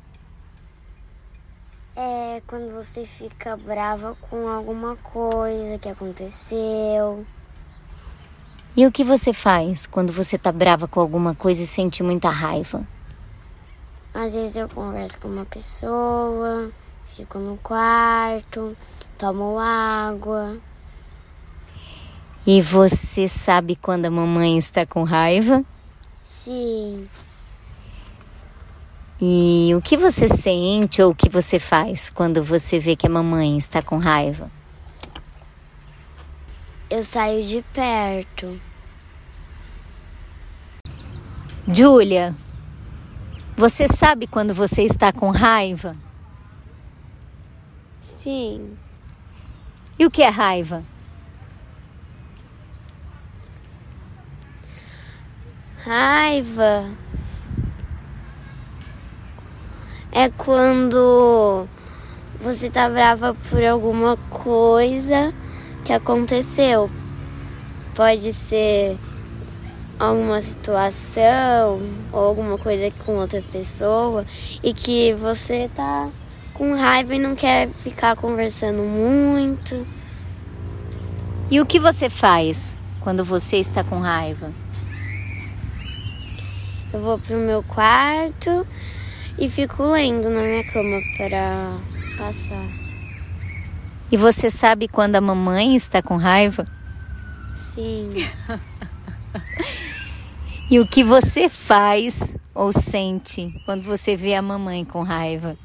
é 2.00 2.40
quando 2.46 2.72
você 2.72 3.04
fica 3.04 3.56
brava 3.56 4.16
com 4.30 4.48
alguma 4.48 4.96
coisa 4.96 5.78
que 5.78 5.88
aconteceu. 5.88 7.26
E 8.76 8.86
o 8.86 8.92
que 8.92 9.04
você 9.04 9.32
faz 9.32 9.86
quando 9.86 10.12
você 10.12 10.38
tá 10.38 10.50
brava 10.50 10.88
com 10.88 11.00
alguma 11.00 11.34
coisa 11.34 11.62
e 11.62 11.66
sente 11.66 12.02
muita 12.02 12.30
raiva? 12.30 12.82
Às 14.14 14.34
vezes 14.34 14.56
eu 14.56 14.68
converso 14.68 15.18
com 15.18 15.28
uma 15.28 15.44
pessoa, 15.44 16.72
fico 17.16 17.38
no 17.38 17.56
quarto, 17.58 18.76
tomo 19.18 19.58
água. 19.58 20.56
E 22.46 22.62
você 22.62 23.28
sabe 23.28 23.76
quando 23.76 24.06
a 24.06 24.10
mamãe 24.10 24.56
está 24.56 24.86
com 24.86 25.04
raiva? 25.04 25.64
Sim. 26.24 27.08
E 29.20 29.72
o 29.76 29.82
que 29.82 29.96
você 29.96 30.26
sente 30.28 31.02
ou 31.02 31.10
o 31.10 31.14
que 31.14 31.28
você 31.28 31.58
faz 31.58 32.08
quando 32.08 32.42
você 32.42 32.78
vê 32.78 32.96
que 32.96 33.06
a 33.06 33.10
mamãe 33.10 33.58
está 33.58 33.82
com 33.82 33.98
raiva? 33.98 34.50
Eu 36.88 37.04
saio 37.04 37.44
de 37.44 37.62
perto. 37.74 38.58
Júlia, 41.68 42.34
você 43.54 43.86
sabe 43.86 44.26
quando 44.26 44.54
você 44.54 44.82
está 44.82 45.12
com 45.12 45.30
raiva? 45.30 45.94
Sim. 48.00 48.76
E 49.98 50.06
o 50.06 50.10
que 50.10 50.22
é 50.22 50.28
raiva? 50.28 50.82
Raiva 55.84 56.90
é 60.12 60.28
quando 60.28 61.66
você 62.38 62.68
tá 62.68 62.86
brava 62.86 63.34
por 63.48 63.64
alguma 63.64 64.18
coisa 64.28 65.32
que 65.82 65.90
aconteceu. 65.90 66.90
Pode 67.94 68.30
ser 68.34 68.98
alguma 69.98 70.42
situação 70.42 71.80
ou 72.12 72.18
alguma 72.26 72.58
coisa 72.58 72.92
com 73.06 73.16
outra 73.16 73.40
pessoa 73.40 74.26
e 74.62 74.74
que 74.74 75.14
você 75.14 75.70
tá 75.74 76.10
com 76.52 76.74
raiva 76.74 77.14
e 77.14 77.18
não 77.18 77.34
quer 77.34 77.70
ficar 77.70 78.16
conversando 78.16 78.82
muito. 78.82 79.86
E 81.50 81.58
o 81.58 81.64
que 81.64 81.80
você 81.80 82.10
faz 82.10 82.78
quando 83.00 83.24
você 83.24 83.56
está 83.56 83.82
com 83.82 83.98
raiva? 83.98 84.59
Eu 86.92 87.00
vou 87.00 87.18
pro 87.20 87.36
meu 87.36 87.62
quarto 87.62 88.66
e 89.38 89.48
fico 89.48 89.84
lendo 89.84 90.28
na 90.28 90.42
minha 90.42 90.64
cama 90.72 91.00
para 91.16 91.78
passar. 92.18 92.66
E 94.10 94.16
você 94.16 94.50
sabe 94.50 94.88
quando 94.88 95.14
a 95.14 95.20
mamãe 95.20 95.76
está 95.76 96.02
com 96.02 96.16
raiva? 96.16 96.66
Sim. 97.72 98.10
e 100.68 100.80
o 100.80 100.86
que 100.86 101.04
você 101.04 101.48
faz 101.48 102.36
ou 102.52 102.72
sente 102.72 103.54
quando 103.64 103.82
você 103.82 104.16
vê 104.16 104.34
a 104.34 104.42
mamãe 104.42 104.84
com 104.84 105.02
raiva? 105.02 105.56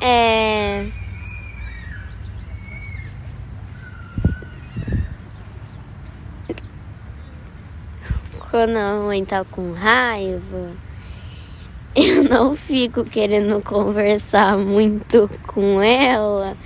É 0.00 0.86
quando 8.50 8.76
a 8.76 8.94
mãe 8.94 9.24
tá 9.24 9.44
com 9.44 9.72
raiva, 9.72 10.72
eu 11.94 12.24
não 12.24 12.56
fico 12.56 13.04
querendo 13.04 13.62
conversar 13.62 14.58
muito 14.58 15.30
com 15.46 15.80
ela, 15.80 16.56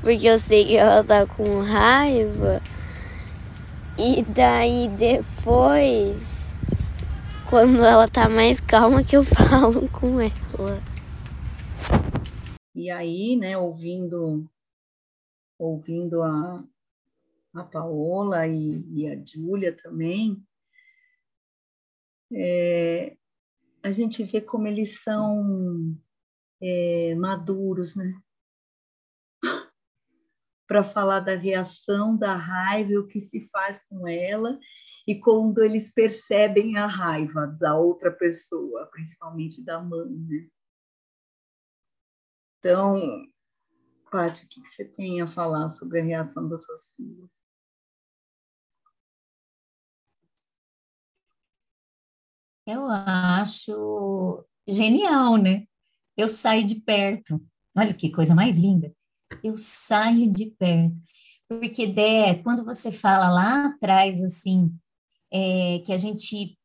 porque 0.00 0.26
eu 0.26 0.38
sei 0.38 0.64
que 0.66 0.76
ela 0.76 1.04
tá 1.04 1.24
com 1.24 1.60
raiva. 1.60 2.60
E 3.96 4.22
daí 4.24 4.88
depois, 4.88 6.16
quando 7.48 7.84
ela 7.84 8.08
tá 8.08 8.28
mais 8.28 8.60
calma, 8.60 9.04
que 9.04 9.16
eu 9.16 9.22
falo 9.24 9.88
com 9.90 10.20
ela. 10.20 10.82
E 12.74 12.90
aí, 12.90 13.36
né, 13.36 13.56
ouvindo, 13.56 14.50
ouvindo 15.56 16.22
a, 16.22 16.64
a 17.54 17.62
Paola 17.62 18.48
e, 18.48 18.84
e 18.90 19.06
a 19.06 19.16
Júlia 19.24 19.72
também, 19.72 20.44
é, 22.32 23.16
a 23.82 23.90
gente 23.90 24.24
vê 24.24 24.40
como 24.40 24.66
eles 24.66 25.02
são 25.02 25.96
é, 26.60 27.14
maduros, 27.14 27.94
né? 27.94 28.20
Para 30.66 30.82
falar 30.82 31.20
da 31.20 31.34
reação 31.34 32.16
da 32.16 32.34
raiva, 32.34 33.00
o 33.00 33.06
que 33.06 33.20
se 33.20 33.40
faz 33.50 33.78
com 33.88 34.08
ela 34.08 34.58
e 35.06 35.18
quando 35.20 35.62
eles 35.62 35.92
percebem 35.92 36.78
a 36.78 36.86
raiva 36.86 37.46
da 37.46 37.76
outra 37.76 38.10
pessoa, 38.10 38.88
principalmente 38.90 39.62
da 39.62 39.82
mãe, 39.82 40.10
né? 40.10 40.48
Então, 42.58 43.26
Paty, 44.10 44.46
o 44.46 44.48
que 44.48 44.66
você 44.66 44.86
tem 44.86 45.20
a 45.20 45.26
falar 45.26 45.68
sobre 45.68 46.00
a 46.00 46.04
reação 46.04 46.48
das 46.48 46.64
suas 46.64 46.94
filhas? 46.94 47.43
Eu 52.66 52.86
acho 52.86 54.44
genial, 54.66 55.36
né? 55.36 55.64
Eu 56.16 56.28
saio 56.28 56.66
de 56.66 56.76
perto. 56.76 57.40
Olha 57.76 57.92
que 57.92 58.10
coisa 58.10 58.34
mais 58.34 58.58
linda. 58.58 58.92
Eu 59.42 59.56
saio 59.56 60.30
de 60.30 60.46
perto. 60.46 60.96
Porque, 61.48 61.86
Dé, 61.86 62.36
quando 62.36 62.64
você 62.64 62.90
fala 62.90 63.28
lá 63.28 63.66
atrás, 63.66 64.22
assim, 64.22 64.74
é, 65.30 65.80
que 65.80 65.92
a 65.92 65.96
gente 65.96 66.58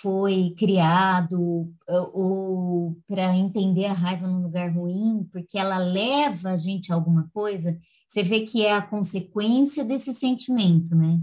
foi 0.00 0.54
criado 0.56 1.72
ou 2.12 2.96
para 3.08 3.36
entender 3.36 3.86
a 3.86 3.92
raiva 3.92 4.26
num 4.26 4.42
lugar 4.42 4.72
ruim, 4.72 5.28
porque 5.32 5.58
ela 5.58 5.78
leva 5.78 6.50
a 6.50 6.56
gente 6.56 6.92
a 6.92 6.94
alguma 6.94 7.28
coisa, 7.32 7.76
você 8.08 8.22
vê 8.22 8.42
que 8.42 8.64
é 8.64 8.72
a 8.72 8.82
consequência 8.82 9.84
desse 9.84 10.14
sentimento, 10.14 10.94
né? 10.94 11.20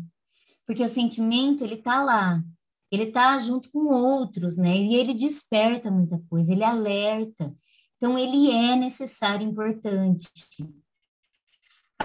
Porque 0.67 0.83
o 0.83 0.89
sentimento, 0.89 1.63
ele 1.63 1.77
tá 1.77 2.03
lá, 2.03 2.43
ele 2.91 3.07
tá 3.07 3.39
junto 3.39 3.71
com 3.71 3.87
outros, 3.87 4.57
né? 4.57 4.75
E 4.75 4.95
ele 4.95 5.13
desperta 5.13 5.89
muita 5.89 6.21
coisa, 6.29 6.51
ele 6.51 6.63
alerta. 6.63 7.55
Então, 7.95 8.17
ele 8.17 8.51
é 8.51 8.75
necessário, 8.75 9.47
importante. 9.47 10.27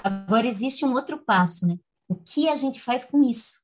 Agora, 0.04 0.46
existe 0.46 0.84
um 0.84 0.92
outro 0.92 1.18
passo, 1.18 1.66
né? 1.66 1.76
O 2.08 2.14
que 2.14 2.48
a 2.48 2.54
gente 2.54 2.80
faz 2.80 3.02
com 3.02 3.22
isso? 3.22 3.60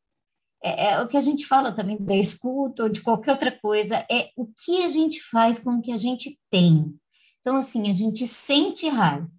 É, 0.65 0.93
é, 0.93 1.03
o 1.03 1.09
que 1.09 1.17
a 1.17 1.21
gente 1.21 1.47
fala 1.47 1.73
também 1.73 1.97
da 1.97 2.17
escuta 2.17 2.85
ou 2.85 2.89
de 2.89 3.01
qualquer 3.01 3.33
outra 3.33 3.53
coisa, 3.61 4.07
é 4.11 4.31
o 4.37 4.47
que 4.47 4.83
a 4.83 4.89
gente 4.89 5.21
faz 5.21 5.59
com 5.59 5.75
o 5.77 5.83
que 5.83 5.93
a 5.93 5.99
gente 5.99 6.39
tem. 6.51 6.93
Então, 7.41 7.57
assim, 7.57 7.89
a 7.89 7.93
gente 7.93 8.27
sente 8.27 8.89
raiva. 8.89 9.31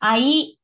Aí, 0.00 0.55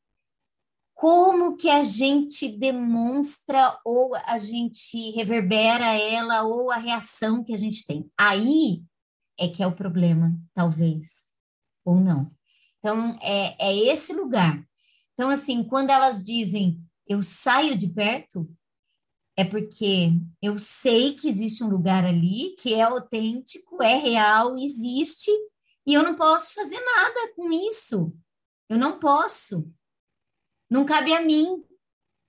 como 1.03 1.57
que 1.57 1.69
a 1.69 1.83
gente 1.83 2.49
demonstra 2.49 3.77
ou 3.85 4.15
a 4.15 4.39
gente 4.39 5.11
reverbera 5.11 5.97
ela 5.97 6.45
ou 6.45 6.71
a 6.71 6.77
reação 6.77 7.43
que 7.43 7.53
a 7.53 7.57
gente 7.57 7.85
tem? 7.85 8.09
Aí 8.17 8.85
é 9.37 9.49
que 9.49 9.65
é 9.65 9.67
o 9.67 9.75
problema, 9.75 10.33
talvez, 10.55 11.25
ou 11.85 11.97
não. 11.97 12.31
Então, 12.79 13.19
é, 13.21 13.57
é 13.59 13.77
esse 13.91 14.13
lugar. 14.13 14.65
Então, 15.15 15.29
assim, 15.29 15.65
quando 15.65 15.91
elas 15.91 16.23
dizem 16.23 16.81
eu 17.05 17.21
saio 17.21 17.77
de 17.77 17.89
perto, 17.89 18.49
é 19.37 19.45
porque 19.45 20.13
eu 20.41 20.57
sei 20.57 21.17
que 21.17 21.29
existe 21.29 21.65
um 21.65 21.69
lugar 21.69 22.05
ali 22.05 22.55
que 22.61 22.75
é 22.75 22.83
autêntico, 22.83 23.83
é 23.83 23.97
real, 23.97 24.57
existe, 24.57 25.33
e 25.85 25.95
eu 25.95 26.05
não 26.05 26.15
posso 26.15 26.55
fazer 26.55 26.79
nada 26.79 27.35
com 27.35 27.51
isso. 27.51 28.17
Eu 28.69 28.79
não 28.79 29.01
posso. 29.01 29.69
Não 30.73 30.87
cabe 30.87 31.13
a 31.13 31.21
mim, 31.21 31.63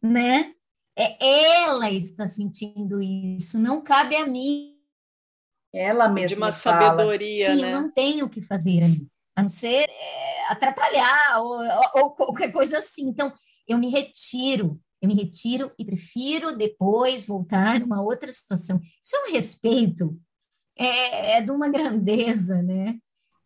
né? 0.01 0.53
É 0.97 1.61
ela 1.61 1.89
está 1.89 2.27
sentindo 2.27 3.01
isso, 3.01 3.57
não 3.57 3.81
cabe 3.81 4.17
a 4.17 4.27
mim. 4.27 4.75
Ela 5.73 6.09
mesma 6.09 6.27
de 6.27 6.35
uma 6.35 6.51
fala. 6.51 6.89
sabedoria, 6.89 7.55
Sim, 7.55 7.61
né? 7.61 7.71
Eu 7.71 7.81
não 7.81 7.89
tenho 7.89 8.25
o 8.25 8.29
que 8.29 8.41
fazer 8.41 8.83
ali, 8.83 9.07
a 9.33 9.43
não 9.43 9.47
ser 9.47 9.89
é, 9.89 10.47
atrapalhar 10.49 11.41
ou, 11.41 11.57
ou, 11.57 12.03
ou 12.03 12.11
qualquer 12.11 12.51
coisa 12.51 12.79
assim. 12.79 13.07
Então, 13.07 13.31
eu 13.65 13.77
me 13.77 13.89
retiro, 13.89 14.77
eu 15.01 15.07
me 15.07 15.15
retiro 15.15 15.71
e 15.79 15.85
prefiro 15.85 16.57
depois 16.57 17.25
voltar 17.25 17.79
numa 17.79 18.01
outra 18.01 18.33
situação. 18.33 18.77
Isso 19.01 19.15
é 19.15 19.29
um 19.29 19.31
respeito, 19.31 20.19
é, 20.77 21.37
é 21.37 21.41
de 21.41 21.49
uma 21.49 21.69
grandeza, 21.69 22.61
né? 22.61 22.99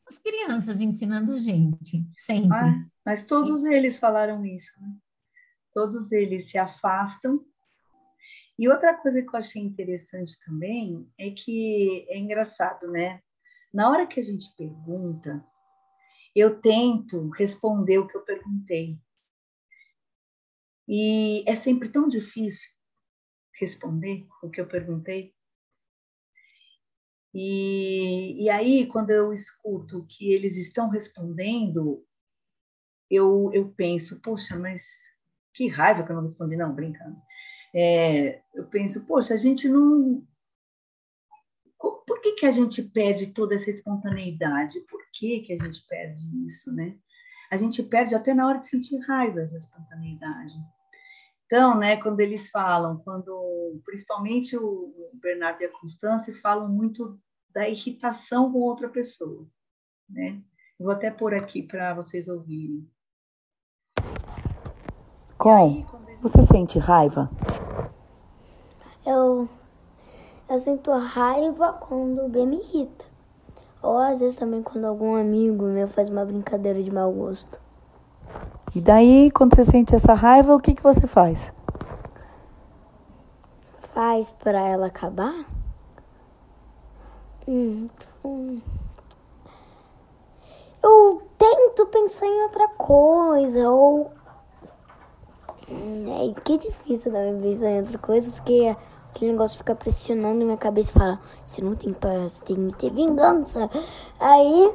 As 0.08 0.18
crianças 0.20 0.80
ensinando 0.80 1.34
a 1.34 1.38
gente, 1.38 2.06
sempre. 2.16 2.58
Ah, 2.58 2.86
mas 3.06 3.24
todos 3.24 3.66
eles 3.66 4.00
falaram 4.00 4.46
isso, 4.46 4.72
né? 4.80 4.96
Todos 5.74 6.12
eles 6.12 6.50
se 6.50 6.58
afastam. 6.58 7.46
E 8.58 8.68
outra 8.70 8.96
coisa 8.96 9.22
que 9.22 9.28
eu 9.28 9.38
achei 9.38 9.62
interessante 9.62 10.40
também 10.46 11.08
é 11.18 11.30
que 11.32 12.06
é 12.10 12.18
engraçado, 12.18 12.90
né? 12.90 13.22
Na 13.74 13.90
hora 13.90 14.08
que 14.08 14.20
a 14.20 14.24
gente 14.24 14.50
pergunta, 14.56 15.46
eu 16.36 16.60
tento 16.60 17.30
responder 17.30 18.00
o 18.00 18.08
que 18.08 18.16
eu 18.16 18.22
perguntei. 18.22 18.98
E 20.88 21.44
é 21.46 21.56
sempre 21.56 21.90
tão 21.90 22.08
difícil 22.08 22.70
responder 23.60 24.26
o 24.42 24.50
que 24.50 24.62
eu 24.62 24.68
perguntei. 24.68 25.36
E, 27.34 28.44
e 28.44 28.50
aí, 28.50 28.88
quando 28.88 29.12
eu 29.12 29.34
escuto 29.34 30.06
que 30.10 30.32
eles 30.32 30.56
estão 30.56 30.90
respondendo, 30.90 32.04
eu, 33.10 33.52
eu 33.54 33.70
penso, 33.70 34.20
poxa, 34.22 34.58
mas 34.58 34.86
que 35.54 35.68
raiva 35.68 36.04
que 36.04 36.12
eu 36.12 36.16
não 36.16 36.24
respondi, 36.24 36.56
não, 36.56 36.74
brincando. 36.74 37.18
É, 37.74 38.42
eu 38.54 38.66
penso, 38.68 39.06
poxa, 39.06 39.34
a 39.34 39.38
gente 39.38 39.68
não. 39.68 40.26
Por 41.80 42.22
que, 42.22 42.34
que 42.34 42.46
a 42.46 42.52
gente 42.52 42.82
perde 42.82 43.28
toda 43.28 43.56
essa 43.56 43.70
espontaneidade? 43.70 44.80
Por 44.82 45.02
que, 45.14 45.42
que 45.42 45.54
a 45.54 45.64
gente 45.64 45.86
perde 45.88 46.46
isso, 46.46 46.72
né? 46.74 46.98
A 47.52 47.58
gente 47.58 47.82
perde 47.84 48.16
até 48.16 48.34
na 48.34 48.48
hora 48.48 48.60
de 48.60 48.68
sentir 48.68 48.98
raiva 49.00 49.42
essa 49.42 49.56
espontaneidade. 49.56 50.54
Então, 51.48 51.78
né, 51.78 51.96
quando 51.96 52.20
eles 52.20 52.50
falam, 52.50 52.98
quando 53.06 53.80
principalmente 53.86 54.58
o 54.58 54.94
Bernardo 55.14 55.62
e 55.62 55.66
a 55.66 55.72
Constância 55.72 56.36
falam 56.36 56.68
muito 56.68 57.18
da 57.54 57.68
irritação 57.70 58.52
com 58.52 58.60
outra 58.60 58.90
pessoa, 58.90 59.48
né? 60.10 60.42
Vou 60.78 60.92
até 60.92 61.10
pôr 61.10 61.34
aqui 61.34 61.64
para 61.64 61.94
vocês 61.94 62.28
ouvirem. 62.28 62.86
Com, 65.38 65.86
você 66.22 66.42
sente 66.42 66.80
raiva? 66.80 67.32
Eu, 69.06 69.48
eu 70.50 70.60
sinto 70.60 70.92
raiva 70.92 71.72
quando 71.74 72.26
o 72.26 72.30
B 72.30 72.46
me 72.46 72.58
irrita. 72.58 73.06
Ou 73.82 74.00
às 74.00 74.20
vezes 74.20 74.36
também 74.36 74.62
quando 74.62 74.84
algum 74.84 75.16
amigo 75.16 75.64
meu 75.64 75.88
faz 75.88 76.10
uma 76.10 76.26
brincadeira 76.26 76.84
de 76.84 76.92
mau 76.92 77.12
gosto. 77.14 77.67
E 78.78 78.80
daí, 78.80 79.32
quando 79.32 79.56
você 79.56 79.66
sente 79.66 79.96
essa 79.96 80.14
raiva, 80.14 80.54
o 80.54 80.60
que, 80.60 80.76
que 80.76 80.84
você 80.84 81.08
faz? 81.08 81.52
Faz 83.92 84.32
pra 84.34 84.62
ela 84.62 84.86
acabar? 84.86 85.34
Hum, 87.48 87.90
hum. 88.24 88.62
Eu 90.84 91.24
tento 91.40 91.88
pensar 91.88 92.28
em 92.28 92.44
outra 92.44 92.68
coisa, 92.68 93.68
ou. 93.68 94.12
Hum, 95.68 96.30
É 96.30 96.40
que 96.42 96.60
difícil 96.60 97.12
também 97.12 97.42
pensar 97.42 97.72
em 97.72 97.80
outra 97.80 97.98
coisa, 97.98 98.30
porque 98.30 98.76
aquele 99.10 99.32
negócio 99.32 99.58
fica 99.58 99.74
pressionando 99.74 100.38
na 100.38 100.46
minha 100.46 100.58
cabeça 100.58 100.92
e 100.92 100.94
fala: 100.94 101.20
você 101.44 101.64
não 101.64 101.74
tem 101.74 101.94
paz, 101.94 102.42
tem 102.42 102.68
que 102.68 102.78
ter 102.78 102.92
vingança. 102.92 103.68
Aí, 104.20 104.72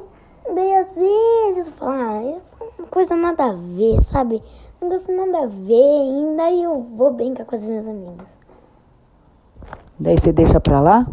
daí 0.53 0.75
às 0.75 0.93
vezes 0.93 1.67
eu 1.67 1.73
falo: 1.73 1.93
ah, 1.93 2.41
coisa 2.93 3.15
nada 3.15 3.45
a 3.45 3.53
ver, 3.53 3.99
sabe? 4.01 4.39
Um 4.79 4.85
negócio 4.87 5.15
nada 5.17 5.45
a 5.45 5.47
ver, 5.47 5.73
e 5.73 6.37
daí 6.37 6.61
eu 6.61 6.79
vou 6.95 7.11
brincar 7.11 7.43
com 7.43 7.55
as 7.55 7.67
minhas 7.67 7.87
amigas. 7.87 8.37
Daí 9.99 10.15
você 10.15 10.31
deixa 10.31 10.59
pra 10.59 10.79
lá? 10.79 11.07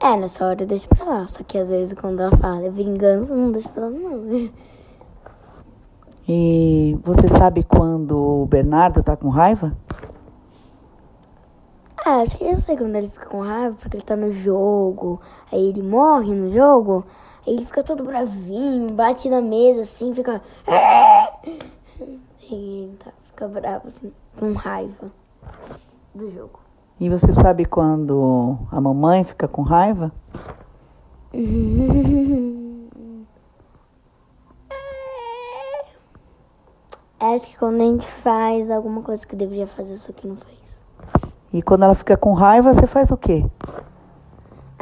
É, 0.00 0.16
nessa 0.16 0.46
hora 0.46 0.62
eu 0.62 0.66
deixo 0.66 0.88
pra 0.88 1.04
lá. 1.04 1.28
Só 1.28 1.44
que 1.44 1.58
às 1.58 1.68
vezes 1.68 1.92
quando 1.92 2.20
ela 2.20 2.34
fala 2.38 2.70
vingança, 2.70 3.34
eu 3.34 3.36
não 3.36 3.52
deixo 3.52 3.68
pra 3.68 3.84
lá, 3.84 3.90
não. 3.90 4.50
E 6.26 6.98
você 7.04 7.28
sabe 7.28 7.62
quando 7.64 8.16
o 8.16 8.46
Bernardo 8.46 9.02
tá 9.02 9.14
com 9.14 9.28
raiva? 9.28 9.76
Ah, 12.06 12.22
acho 12.22 12.38
que 12.38 12.44
eu 12.44 12.56
sei 12.56 12.78
quando 12.78 12.96
ele 12.96 13.10
fica 13.10 13.26
com 13.26 13.40
raiva, 13.40 13.76
porque 13.78 13.96
ele 13.98 14.04
tá 14.04 14.16
no 14.16 14.32
jogo, 14.32 15.20
aí 15.52 15.68
ele 15.68 15.82
morre 15.82 16.34
no 16.34 16.50
jogo, 16.50 17.04
ele 17.46 17.64
fica 17.64 17.82
todo 17.82 18.04
bravinho, 18.04 18.92
bate 18.92 19.28
na 19.28 19.40
mesa 19.40 19.80
assim, 19.80 20.14
fica. 20.14 20.40
E 22.50 22.54
ele 22.54 22.96
tá, 22.96 23.12
fica 23.24 23.48
bravo, 23.48 23.88
assim, 23.88 24.12
com 24.38 24.52
raiva 24.52 25.10
do 26.14 26.30
jogo. 26.30 26.60
E 27.00 27.08
você 27.08 27.32
sabe 27.32 27.64
quando 27.64 28.58
a 28.70 28.80
mamãe 28.80 29.24
fica 29.24 29.48
com 29.48 29.62
raiva? 29.62 30.12
Acho 37.18 37.46
que 37.46 37.56
quando 37.56 37.80
a 37.80 37.84
gente 37.84 38.06
faz 38.06 38.68
alguma 38.68 39.00
coisa 39.00 39.24
que 39.24 39.36
deveria 39.36 39.66
fazer, 39.66 39.96
só 39.96 40.12
que 40.12 40.26
não 40.26 40.36
fez. 40.36 40.82
E 41.52 41.62
quando 41.62 41.84
ela 41.84 41.94
fica 41.94 42.16
com 42.16 42.32
raiva, 42.32 42.72
você 42.72 42.84
faz 42.86 43.12
o 43.12 43.16
quê? 43.16 43.44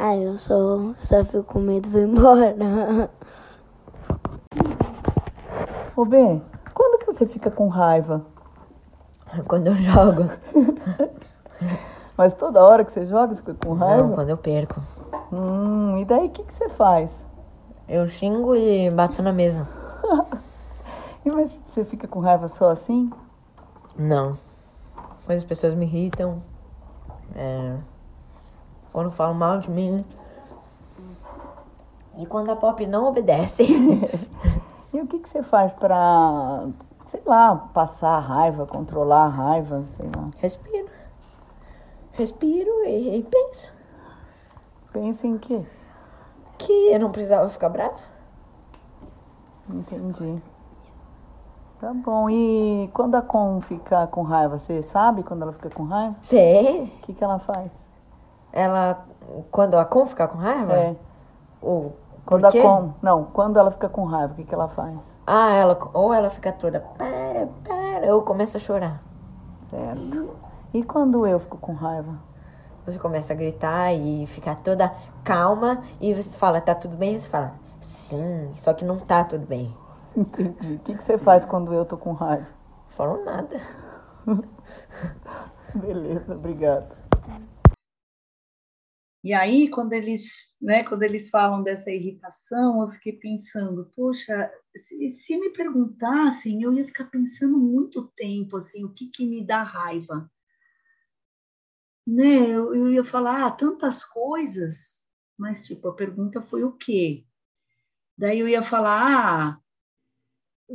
Ah, 0.03 0.17
eu 0.17 0.35
só, 0.35 0.95
só 0.99 1.23
fico 1.23 1.43
com 1.43 1.59
medo 1.59 1.87
e 1.87 1.91
vou 1.91 2.01
embora. 2.01 2.55
Ô, 5.95 6.03
B, 6.05 6.41
quando 6.73 6.97
que 6.97 7.05
você 7.05 7.27
fica 7.27 7.51
com 7.51 7.67
raiva? 7.67 8.25
Quando 9.47 9.67
eu 9.67 9.75
jogo. 9.75 10.23
Mas 12.17 12.33
toda 12.33 12.63
hora 12.63 12.83
que 12.83 12.91
você 12.91 13.05
joga, 13.05 13.35
você 13.35 13.43
fica 13.43 13.53
com 13.53 13.75
raiva? 13.75 14.01
Não, 14.01 14.11
quando 14.11 14.29
eu 14.29 14.37
perco. 14.37 14.81
Hum, 15.31 15.99
e 15.99 16.05
daí 16.05 16.25
o 16.25 16.31
que, 16.31 16.45
que 16.45 16.53
você 16.53 16.67
faz? 16.67 17.29
Eu 17.87 18.09
xingo 18.09 18.55
e 18.55 18.89
bato 18.89 19.21
na 19.21 19.31
mesa. 19.31 19.67
e 21.23 21.29
mas 21.31 21.61
você 21.63 21.85
fica 21.85 22.07
com 22.07 22.19
raiva 22.19 22.47
só 22.47 22.71
assim? 22.71 23.11
Não. 23.95 24.35
Quando 25.27 25.37
as 25.37 25.43
pessoas 25.43 25.75
me 25.75 25.85
irritam, 25.85 26.41
é... 27.35 27.90
quando 28.91 29.09
falam 29.09 29.33
mal 29.33 29.57
de 29.59 29.69
mim. 29.69 30.03
E 32.17 32.25
quando 32.25 32.51
a 32.51 32.55
Pop 32.55 32.85
não 32.85 33.05
obedece. 33.05 33.63
e 34.93 34.99
o 34.99 35.07
que, 35.07 35.19
que 35.19 35.29
você 35.29 35.41
faz 35.41 35.73
pra, 35.73 36.67
sei 37.07 37.21
lá, 37.25 37.55
passar 37.73 38.15
a 38.15 38.19
raiva, 38.19 38.65
controlar 38.65 39.25
a 39.25 39.29
raiva, 39.29 39.83
sei 39.95 40.05
lá? 40.05 40.27
Respiro. 40.37 40.89
Respiro 42.11 42.85
e, 42.85 43.17
e 43.17 43.23
penso. 43.23 43.73
Pensa 44.91 45.25
em 45.25 45.37
quê? 45.37 45.63
Que 46.57 46.93
eu 46.93 46.99
não 46.99 47.11
precisava 47.11 47.47
ficar 47.49 47.69
brava. 47.69 47.95
Entendi. 49.69 50.43
Tá 51.79 51.93
bom. 51.93 52.29
E 52.29 52.89
quando 52.93 53.15
a 53.15 53.21
Con 53.21 53.61
fica 53.61 54.05
com 54.07 54.21
raiva, 54.21 54.57
você 54.57 54.83
sabe 54.83 55.23
quando 55.23 55.43
ela 55.43 55.53
fica 55.53 55.69
com 55.69 55.83
raiva? 55.83 56.15
Sei. 56.21 56.83
O 56.83 57.01
que, 57.03 57.13
que 57.13 57.23
ela 57.23 57.39
faz? 57.39 57.80
Ela. 58.53 59.05
Quando 59.49 59.75
a 59.75 59.85
Con 59.85 60.05
fica 60.05 60.27
com 60.27 60.37
raiva? 60.37 60.73
É. 60.73 60.95
Ou. 61.61 61.95
Quando 62.25 62.45
a 62.45 62.51
Con. 62.51 62.93
Não, 63.01 63.23
quando 63.25 63.57
ela 63.57 63.71
fica 63.71 63.89
com 63.89 64.05
raiva, 64.05 64.33
o 64.33 64.35
que, 64.35 64.43
que 64.43 64.53
ela 64.53 64.67
faz? 64.67 64.97
Ah, 65.25 65.53
ela. 65.53 65.77
Ou 65.93 66.13
ela 66.13 66.29
fica 66.29 66.51
toda. 66.51 66.79
Para, 66.79 67.47
para. 67.63 68.13
Ou 68.13 68.21
começa 68.21 68.57
a 68.57 68.61
chorar. 68.61 69.01
Certo. 69.69 70.35
E 70.73 70.83
quando 70.83 71.25
eu 71.25 71.39
fico 71.39 71.57
com 71.57 71.73
raiva? 71.73 72.31
Você 72.85 72.97
começa 72.97 73.33
a 73.33 73.35
gritar 73.35 73.93
e 73.93 74.25
ficar 74.25 74.55
toda 74.55 74.91
calma 75.23 75.83
e 75.99 76.13
você 76.13 76.35
fala, 76.37 76.59
tá 76.59 76.73
tudo 76.73 76.95
bem? 76.95 77.17
Você 77.17 77.29
fala, 77.29 77.53
sim, 77.79 78.51
só 78.55 78.73
que 78.73 78.83
não 78.83 78.97
tá 78.97 79.23
tudo 79.23 79.45
bem. 79.45 79.75
Entendi. 80.17 80.75
O 80.75 80.79
que, 80.79 80.95
que 80.95 81.03
você 81.03 81.17
faz 81.17 81.45
quando 81.45 81.73
eu 81.73 81.85
tô 81.85 81.95
com 81.95 82.13
raiva? 82.13 82.47
Falo 82.89 83.23
nada. 83.23 83.59
Beleza, 85.75 86.33
obrigado. 86.33 87.00
E 89.23 89.33
aí, 89.33 89.69
quando 89.69 89.93
eles, 89.93 90.29
né, 90.59 90.83
quando 90.83 91.03
eles 91.03 91.29
falam 91.29 91.61
dessa 91.61 91.91
irritação, 91.91 92.81
eu 92.81 92.89
fiquei 92.89 93.13
pensando, 93.13 93.85
poxa, 93.95 94.51
se, 94.77 95.09
se 95.09 95.37
me 95.37 95.51
perguntassem, 95.51 96.63
eu 96.63 96.73
ia 96.73 96.85
ficar 96.85 97.05
pensando 97.05 97.57
muito 97.59 98.07
tempo, 98.15 98.57
assim, 98.57 98.83
o 98.83 98.93
que 98.93 99.07
que 99.07 99.25
me 99.25 99.45
dá 99.45 99.61
raiva? 99.61 100.29
Né, 102.05 102.49
eu, 102.49 102.73
eu 102.73 102.91
ia 102.91 103.03
falar, 103.03 103.45
ah, 103.45 103.51
tantas 103.51 104.03
coisas, 104.03 105.05
mas, 105.37 105.65
tipo, 105.67 105.87
a 105.87 105.95
pergunta 105.95 106.41
foi 106.41 106.63
o 106.63 106.71
quê? 106.71 107.23
Daí 108.17 108.39
eu 108.39 108.47
ia 108.49 108.63
falar, 108.63 109.57
ah, 109.57 109.61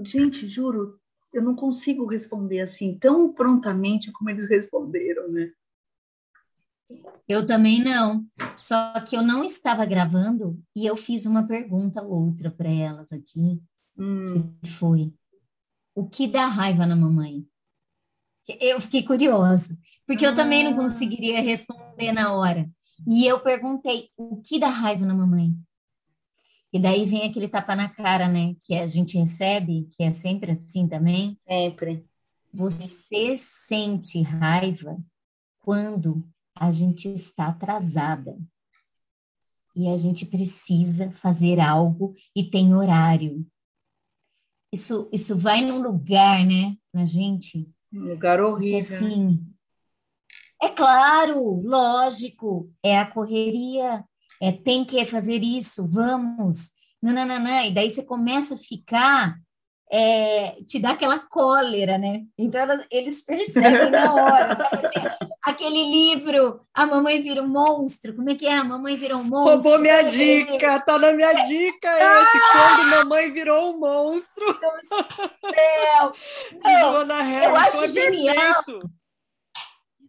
gente, 0.04 0.46
juro, 0.46 1.00
eu 1.32 1.42
não 1.42 1.54
consigo 1.56 2.06
responder 2.06 2.60
assim 2.60 2.98
tão 2.98 3.32
prontamente 3.32 4.12
como 4.12 4.30
eles 4.30 4.46
responderam, 4.50 5.28
né? 5.30 5.52
Eu 7.28 7.46
também 7.46 7.82
não. 7.82 8.24
Só 8.54 9.00
que 9.00 9.16
eu 9.16 9.22
não 9.22 9.44
estava 9.44 9.84
gravando 9.84 10.60
e 10.74 10.86
eu 10.86 10.96
fiz 10.96 11.26
uma 11.26 11.46
pergunta 11.46 12.02
ou 12.02 12.26
outra 12.26 12.50
para 12.50 12.70
elas 12.70 13.12
aqui. 13.12 13.60
Hum. 13.98 14.54
Que 14.62 14.70
foi: 14.70 15.12
o 15.94 16.08
que 16.08 16.28
dá 16.28 16.46
raiva 16.46 16.86
na 16.86 16.94
mamãe? 16.94 17.44
Eu 18.60 18.80
fiquei 18.80 19.02
curiosa, 19.02 19.76
porque 20.06 20.24
ah. 20.24 20.28
eu 20.28 20.34
também 20.34 20.62
não 20.62 20.76
conseguiria 20.76 21.40
responder 21.40 22.12
na 22.12 22.32
hora. 22.34 22.70
E 23.06 23.26
eu 23.26 23.40
perguntei: 23.40 24.10
o 24.16 24.40
que 24.40 24.58
dá 24.58 24.68
raiva 24.68 25.04
na 25.04 25.14
mamãe? 25.14 25.52
E 26.72 26.78
daí 26.78 27.06
vem 27.06 27.28
aquele 27.28 27.48
tapa 27.48 27.74
na 27.74 27.88
cara, 27.88 28.28
né? 28.28 28.54
Que 28.62 28.74
a 28.74 28.86
gente 28.86 29.18
recebe, 29.18 29.88
que 29.92 30.04
é 30.04 30.12
sempre 30.12 30.52
assim 30.52 30.86
também. 30.86 31.38
Sempre. 31.48 32.04
Você 32.52 33.36
sente 33.36 34.22
raiva 34.22 34.96
quando 35.60 36.22
a 36.56 36.70
gente 36.70 37.08
está 37.08 37.48
atrasada 37.48 38.36
e 39.74 39.88
a 39.88 39.96
gente 39.96 40.24
precisa 40.24 41.10
fazer 41.12 41.60
algo 41.60 42.14
e 42.34 42.44
tem 42.50 42.74
horário. 42.74 43.46
Isso, 44.72 45.08
isso 45.12 45.38
vai 45.38 45.60
num 45.60 45.82
lugar, 45.82 46.44
né, 46.44 46.76
na 46.92 47.04
gente. 47.04 47.66
Um 47.92 48.08
lugar 48.08 48.40
horrível. 48.40 48.88
Que, 48.88 48.94
assim, 48.94 49.46
é 50.60 50.70
claro, 50.70 51.60
lógico, 51.62 52.72
é 52.82 52.98
a 52.98 53.06
correria, 53.06 54.02
é 54.40 54.50
tem 54.50 54.84
que 54.84 55.04
fazer 55.04 55.42
isso, 55.42 55.86
vamos, 55.86 56.70
nananã, 57.02 57.64
e 57.66 57.74
daí 57.74 57.90
você 57.90 58.02
começa 58.02 58.54
a 58.54 58.58
ficar 58.58 59.38
é, 59.90 60.62
te 60.62 60.78
dá 60.80 60.90
aquela 60.90 61.18
cólera, 61.18 61.96
né? 61.96 62.24
Então 62.36 62.60
elas, 62.60 62.86
eles 62.90 63.24
percebem 63.24 63.90
na 63.90 64.12
hora, 64.12 64.56
sabe 64.56 64.86
assim, 64.86 65.00
aquele 65.46 65.80
livro, 65.88 66.60
a 66.74 66.84
mamãe 66.84 67.22
vira 67.22 67.40
um 67.40 67.46
monstro, 67.46 68.16
como 68.16 68.28
é 68.28 68.34
que 68.34 68.46
é? 68.46 68.56
A 68.56 68.64
mamãe 68.64 68.96
virou 68.96 69.20
um 69.20 69.24
monstro. 69.24 69.70
Roubou 69.70 69.78
minha 69.78 70.02
dica, 70.02 70.80
tá 70.80 70.98
na 70.98 71.12
minha 71.12 71.32
dica 71.46 71.86
esse, 71.94 72.36
ah! 72.36 72.76
quando 72.76 72.90
mamãe 72.90 73.30
virou 73.32 73.72
um 73.72 73.78
monstro. 73.78 74.44
Do 74.44 74.88
céu! 75.54 76.12
Não, 77.06 77.42
eu 77.44 77.54
acho 77.54 77.86
genial. 77.86 78.64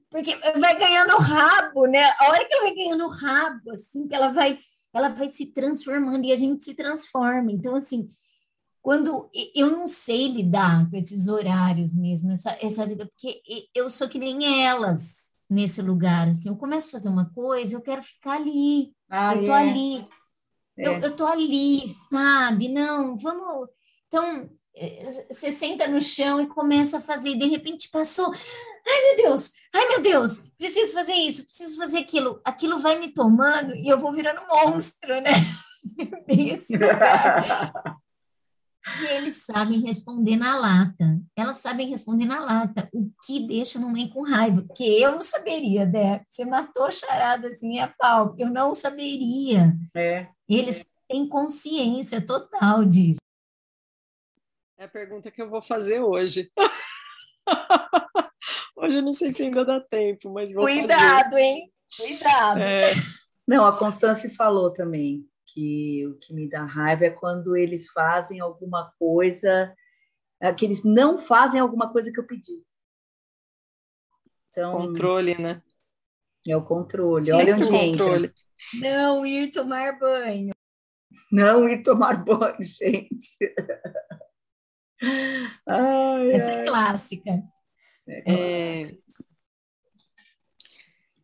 Porque 0.10 0.36
vai 0.60 0.76
ganhando 0.76 1.16
rabo, 1.18 1.86
né? 1.86 2.04
A 2.20 2.30
hora 2.30 2.44
que 2.44 2.54
ela 2.56 2.64
vai 2.64 2.74
ganhando 2.74 3.08
rabo, 3.08 3.72
assim, 3.72 4.08
que 4.08 4.16
ela 4.16 4.30
vai, 4.30 4.58
ela 4.92 5.10
vai 5.10 5.28
se 5.28 5.46
transformando 5.46 6.26
e 6.26 6.32
a 6.32 6.36
gente 6.36 6.64
se 6.64 6.74
transforma. 6.74 7.52
Então, 7.52 7.76
assim, 7.76 8.10
quando 8.82 9.30
eu 9.54 9.70
não 9.70 9.86
sei 9.86 10.30
lidar 10.30 10.90
com 10.90 10.98
esses 10.98 11.28
horários 11.28 11.94
mesmo, 11.94 12.32
essa, 12.32 12.58
essa 12.60 12.88
vida, 12.88 13.06
porque 13.06 13.40
eu 13.76 13.88
sou 13.88 14.10
que 14.10 14.18
nem 14.18 14.66
elas 14.66 15.27
nesse 15.50 15.82
lugar, 15.82 16.30
assim, 16.30 16.50
eu 16.50 16.58
começo 16.58 16.88
a 16.88 16.92
fazer 16.92 17.10
uma 17.10 17.30
coisa, 17.34 17.76
eu 17.76 17.82
quero 17.82 18.04
ficar 18.04 18.34
ali, 18.34 18.92
ah, 19.10 19.36
eu 19.36 19.46
tô 19.46 19.52
é. 19.52 19.62
ali, 19.62 20.08
é. 20.78 20.88
eu, 20.88 20.94
eu 21.00 21.16
tô 21.16 21.26
ali, 21.26 21.90
sabe? 22.10 22.68
Não, 22.68 23.16
vamos. 23.18 23.70
Então, 24.08 24.50
eh, 24.76 25.28
você 25.32 25.52
senta 25.52 25.88
no 25.88 26.02
chão 26.02 26.42
e 26.42 26.48
começa 26.48 26.98
a 26.98 27.02
fazer, 27.02 27.30
e 27.30 27.40
de 27.40 27.48
repente 27.48 27.90
passou, 27.90 28.32
ai 28.32 29.02
meu 29.16 29.26
Deus, 29.26 29.52
ai 29.74 29.88
meu 29.88 30.02
Deus, 30.02 30.50
preciso 30.58 30.94
fazer 30.94 31.14
isso, 31.14 31.46
preciso 31.46 31.78
fazer 31.78 32.00
aquilo, 32.00 32.42
aquilo 32.44 32.80
vai 32.80 33.00
me 33.00 33.14
tomando 33.14 33.76
e 33.76 33.88
eu 33.88 33.98
vou 33.98 34.12
virando 34.12 34.42
monstro, 34.48 35.22
né? 35.22 35.32
Esse 36.28 36.74
lugar. 36.78 37.74
E 38.96 39.06
eles 39.06 39.44
sabem 39.44 39.82
responder 39.82 40.38
na 40.38 40.58
lata. 40.58 41.20
Elas 41.36 41.58
sabem 41.58 41.90
responder 41.90 42.26
na 42.26 42.40
lata, 42.40 42.90
o 42.94 43.12
que 43.26 43.46
deixa 43.46 43.78
a 43.78 43.82
mamãe 43.82 44.10
com 44.10 44.24
raiva. 44.24 44.62
Porque 44.62 44.84
eu 44.84 45.12
não 45.12 45.22
saberia, 45.22 45.86
Dé. 45.86 46.24
Você 46.28 46.46
matou 46.46 46.86
a 46.86 46.92
charada 46.92 47.48
assim 47.48 47.80
a 47.80 47.88
pau. 47.88 48.34
Eu 48.38 48.50
não 48.50 48.74
saberia. 48.74 49.76
É. 49.96 50.28
Eles 50.48 50.86
têm 51.08 51.28
consciência 51.28 52.26
total 52.26 52.86
disso. 52.86 53.20
É 54.78 54.86
a 54.86 54.90
pergunta 54.90 55.30
que 55.30 55.42
eu 55.42 55.50
vou 55.50 55.62
fazer 55.62 56.02
hoje. 56.02 56.50
hoje 58.76 58.98
eu 58.98 59.02
não 59.02 59.14
sei 59.14 59.32
se 59.32 59.44
ainda 59.44 59.66
dá 59.66 59.82
tempo, 59.82 60.32
mas 60.32 60.54
vou 60.54 60.64
Cuidado, 60.64 61.32
fazer. 61.32 61.42
hein? 61.42 61.72
Cuidado. 61.96 62.60
É. 62.60 62.94
Não, 63.48 63.66
a 63.66 63.78
Constância 63.78 64.30
falou 64.30 64.72
também 64.72 65.26
que 65.58 66.06
o 66.06 66.14
que 66.20 66.36
me 66.36 66.48
dá 66.48 66.64
raiva 66.64 67.06
é 67.06 67.10
quando 67.10 67.58
eles 67.58 67.90
fazem 67.90 68.40
alguma 68.40 68.94
coisa, 69.00 69.74
é, 70.40 70.54
que 70.54 70.64
eles 70.64 70.84
não 70.84 71.18
fazem 71.18 71.60
alguma 71.60 71.92
coisa 71.92 72.12
que 72.12 72.20
eu 72.20 72.28
pedi. 72.28 72.64
Então, 74.52 74.72
controle, 74.74 75.36
né? 75.36 75.64
É 76.48 76.56
o 76.56 76.64
controle. 76.64 77.26
Sim, 77.26 77.32
Olha 77.32 77.56
onde 77.56 77.68
controle. 77.68 78.28
entra. 78.28 78.34
Não 78.80 79.26
ir 79.26 79.52
tomar 79.52 79.98
banho. 79.98 80.54
Não 81.32 81.68
ir 81.68 81.82
tomar 81.82 82.22
banho, 82.24 82.62
gente. 82.62 83.56
Ai, 85.68 86.32
Essa 86.34 86.52
ai. 86.52 86.62
é 86.62 86.66
clássica. 86.66 87.44
É, 88.08 88.84
é, 88.84 88.98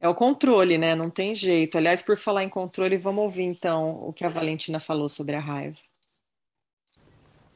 é 0.04 0.10
o 0.10 0.14
controle, 0.14 0.78
né? 0.78 0.96
Não 0.96 1.10
tem 1.10 1.34
jeito. 1.34 1.78
Aliás, 1.78 2.02
por 2.02 2.18
falar 2.18 2.44
em 2.44 2.50
controle, 2.50 2.98
vamos 2.98 3.24
ouvir 3.24 3.44
então 3.44 4.06
o 4.06 4.12
que 4.12 4.26
a 4.26 4.30
Valentina 4.30 4.78
falou 4.78 5.08
sobre 5.08 5.34
a 5.34 5.40
raiva. 5.40 5.78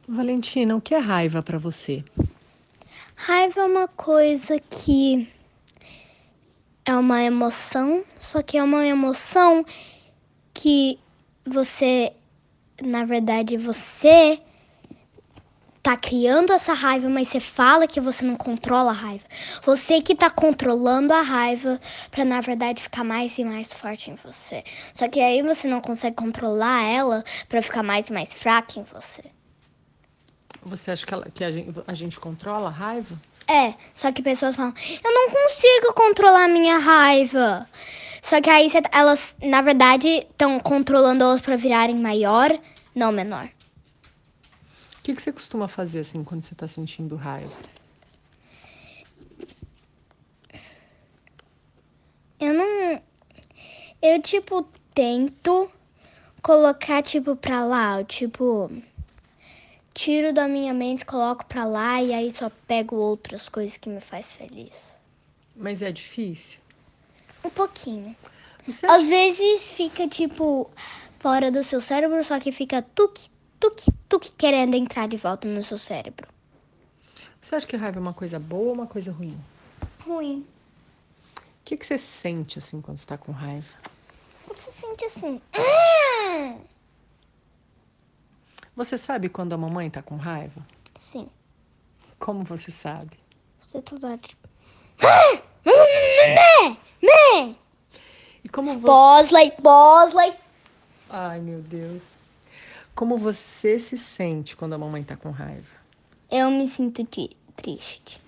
Valentina, 0.08 0.74
o 0.74 0.80
que 0.80 0.96
é 0.96 0.98
raiva 0.98 1.44
para 1.44 1.58
você? 1.58 2.06
Raiva 3.18 3.60
é 3.60 3.66
uma 3.66 3.88
coisa 3.90 4.58
que 4.60 5.28
é 6.86 6.96
uma 6.96 7.22
emoção, 7.22 8.06
só 8.18 8.42
que 8.42 8.58
é 8.58 8.64
uma 8.64 8.88
emoção 8.88 9.66
que 10.54 10.98
você, 11.46 12.14
na 12.82 13.04
verdade, 13.04 13.58
você 13.58 14.40
tá 15.82 15.96
criando 15.96 16.52
essa 16.52 16.74
raiva, 16.74 17.08
mas 17.10 17.30
você 17.30 17.40
fala 17.40 17.88
que 17.88 18.00
você 18.00 18.26
não 18.26 18.36
controla 18.36 18.92
a 18.92 18.94
raiva. 18.94 19.24
Você 19.64 20.02
que 20.02 20.16
tá 20.16 20.30
controlando 20.30 21.14
a 21.14 21.22
raiva 21.22 21.80
para 22.12 22.26
na 22.26 22.42
verdade 22.42 22.82
ficar 22.82 23.04
mais 23.04 23.38
e 23.38 23.44
mais 23.44 23.72
forte 23.72 24.12
em 24.12 24.16
você. 24.16 24.64
Só 24.94 25.08
que 25.08 25.20
aí 25.20 25.42
você 25.42 25.68
não 25.68 25.80
consegue 25.80 26.16
controlar 26.16 26.84
ela 26.84 27.24
para 27.48 27.62
ficar 27.62 27.84
mais 27.84 28.10
e 28.10 28.14
mais 28.14 28.34
fraca 28.34 28.80
em 28.80 28.84
você. 28.84 29.24
Você 30.64 30.92
acha 30.92 31.06
que, 31.06 31.14
ela, 31.14 31.28
que 31.34 31.44
a, 31.44 31.52
gente, 31.52 31.74
a 31.88 31.94
gente 31.94 32.20
controla 32.20 32.68
a 32.68 32.72
raiva? 32.72 33.20
É, 33.48 33.74
só 33.96 34.12
que 34.12 34.22
pessoas 34.22 34.56
falam, 34.56 34.74
eu 35.04 35.14
não 35.14 35.30
consigo 35.30 35.94
controlar 35.94 36.46
a 36.46 36.50
minha 36.50 36.78
raiva. 36.78 37.68
Só 38.22 38.42
que 38.42 38.50
aí 38.50 38.70
elas, 38.92 39.38
na 39.42 39.62
verdade, 39.62 40.08
estão 40.08 40.60
controlando 40.60 41.24
elas 41.24 41.40
para 41.40 41.56
virarem 41.56 41.98
maior, 41.98 42.52
não 42.94 43.12
menor 43.12 43.50
que, 45.08 45.16
que 45.16 45.22
você 45.22 45.32
costuma 45.32 45.70
fazer 45.70 46.00
assim 46.00 46.22
quando 46.22 46.44
você 46.44 46.54
está 46.54 46.68
sentindo 46.68 47.16
raiva? 47.16 47.56
Eu 52.38 52.54
não. 52.54 53.02
Eu, 54.02 54.22
tipo, 54.22 54.64
tento 54.94 55.72
colocar, 56.42 57.02
tipo, 57.02 57.38
pra 57.38 57.64
lá. 57.64 58.02
Eu, 58.02 58.06
tipo, 58.06 58.70
tiro 59.94 60.34
da 60.34 60.46
minha 60.46 60.74
mente, 60.74 61.06
coloco 61.06 61.46
pra 61.46 61.64
lá 61.64 62.04
e 62.04 62.14
aí 62.14 62.34
só 62.36 62.52
pego 62.68 62.98
outras 62.98 63.48
coisas 63.48 63.78
que 63.78 63.90
me 63.90 64.02
faz 64.02 64.34
feliz. 64.34 64.94
Mas 65.56 65.82
é 65.82 65.90
difícil? 65.90 66.60
Um 67.46 67.50
pouquinho. 67.50 68.14
Às 68.90 69.08
vezes 69.08 69.72
fica, 69.72 70.06
tipo, 70.06 70.70
fora 71.18 71.50
do 71.50 71.64
seu 71.64 71.80
cérebro, 71.80 72.22
só 72.26 72.38
que 72.42 72.52
fica 72.52 72.82
tuque, 72.82 73.30
tuque, 73.60 73.92
tuque 74.10 74.32
querendo 74.34 74.76
entrar 74.76 75.08
de 75.08 75.18
volta 75.18 75.48
no 75.48 75.64
seu 75.64 75.78
cérebro. 75.78 76.28
Você 77.40 77.56
acha 77.56 77.68
que 77.68 77.78
raiva 77.78 78.00
é 78.00 78.02
uma 78.02 78.14
coisa 78.14 78.40
boa 78.40 78.68
ou 78.68 78.74
uma 78.74 78.88
coisa 78.88 79.12
ruim? 79.12 79.40
Ruim. 80.06 80.46
O 81.38 81.42
que, 81.64 81.78
que 81.78 81.86
você 81.86 81.98
sente 81.98 82.58
assim 82.58 82.82
quando 82.82 82.98
está 82.98 83.18
com 83.18 83.32
raiva? 83.32 83.68
Você 84.48 84.72
sente 84.72 85.06
assim. 85.06 85.42
Você 88.76 88.98
sabe 88.98 89.30
quando 89.30 89.54
a 89.54 89.58
mamãe 89.58 89.88
está 89.88 90.02
com 90.02 90.16
raiva? 90.16 90.66
Sim. 90.96 91.30
Como 92.20 92.44
você 92.44 92.72
sabe? 92.72 93.18
Você 93.66 93.82
tá 93.82 94.18
tipo. 94.18 94.48
Mé! 95.02 96.78
Mé! 97.02 97.56
E 98.44 98.50
como 98.50 98.80
você. 98.80 98.88
Bosley, 98.88 99.54
Bosley! 99.62 100.34
Ai, 101.10 101.40
meu 101.40 101.62
Deus. 101.62 102.17
Como 102.98 103.16
você 103.16 103.78
se 103.78 103.96
sente 103.96 104.56
quando 104.56 104.74
a 104.74 104.78
mamãe 104.78 105.04
tá 105.04 105.16
com 105.16 105.30
raiva? 105.30 105.78
Eu 106.32 106.50
me 106.50 106.68
sinto 106.68 107.06
triste. 107.56 108.20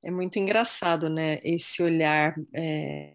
É 0.00 0.08
muito 0.08 0.38
engraçado, 0.38 1.10
né? 1.10 1.40
Esse 1.42 1.82
olhar 1.82 2.36
é, 2.54 3.14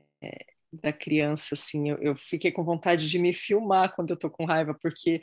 da 0.74 0.92
criança, 0.92 1.56
assim. 1.56 1.90
Eu, 1.90 1.98
eu, 2.00 2.16
fiquei 2.18 2.52
com 2.52 2.66
vontade 2.66 3.10
de 3.10 3.18
me 3.18 3.34
filmar 3.34 3.96
quando 3.96 4.10
eu 4.10 4.18
tô 4.18 4.30
com 4.30 4.44
raiva, 4.44 4.78
porque 4.82 5.22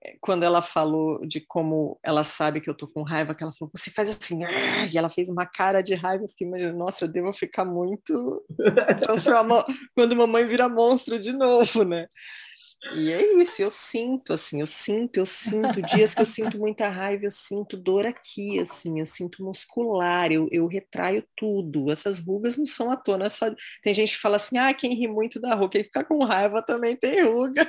é, 0.00 0.16
quando 0.20 0.44
ela 0.44 0.62
falou 0.62 1.26
de 1.26 1.40
como 1.40 1.98
ela 2.00 2.22
sabe 2.22 2.60
que 2.60 2.70
eu 2.70 2.76
tô 2.76 2.86
com 2.86 3.02
raiva, 3.02 3.34
que 3.34 3.42
ela 3.42 3.52
falou, 3.52 3.72
você 3.74 3.90
faz 3.90 4.10
assim, 4.10 4.44
ah", 4.44 4.86
e 4.86 4.96
ela 4.96 5.10
fez 5.10 5.28
uma 5.28 5.46
cara 5.46 5.82
de 5.82 5.94
raiva, 5.94 6.22
eu 6.22 6.28
fiquei 6.28 6.46
imaginando, 6.46 6.78
nossa, 6.78 7.06
eu 7.06 7.08
devo 7.08 7.32
ficar 7.32 7.64
muito. 7.64 8.44
quando 9.96 10.14
mamãe 10.14 10.46
vira 10.46 10.68
monstro 10.68 11.18
de 11.18 11.32
novo, 11.32 11.82
né? 11.82 12.06
E 12.92 13.12
é 13.12 13.40
isso, 13.40 13.62
eu 13.62 13.70
sinto, 13.70 14.32
assim, 14.32 14.60
eu 14.60 14.66
sinto, 14.66 15.16
eu 15.16 15.26
sinto, 15.26 15.80
dias 15.82 16.14
que 16.14 16.20
eu 16.20 16.26
sinto 16.26 16.58
muita 16.58 16.88
raiva, 16.88 17.24
eu 17.24 17.30
sinto 17.30 17.76
dor 17.76 18.06
aqui, 18.06 18.60
assim, 18.60 19.00
eu 19.00 19.06
sinto 19.06 19.42
muscular, 19.42 20.30
eu, 20.30 20.48
eu 20.50 20.66
retraio 20.66 21.24
tudo. 21.36 21.90
Essas 21.90 22.18
rugas 22.18 22.58
não 22.58 22.66
são 22.66 22.90
à 22.90 22.96
toa, 22.96 23.18
não 23.18 23.26
é 23.26 23.30
só. 23.30 23.46
Tem 23.82 23.94
gente 23.94 24.14
que 24.14 24.20
fala 24.20 24.36
assim, 24.36 24.58
ah, 24.58 24.72
quem 24.74 24.94
ri 24.94 25.08
muito 25.08 25.40
da 25.40 25.54
ruga, 25.54 25.70
quem 25.70 25.84
fica 25.84 26.04
com 26.04 26.24
raiva 26.24 26.62
também 26.62 26.96
tem 26.96 27.22
ruga. 27.22 27.68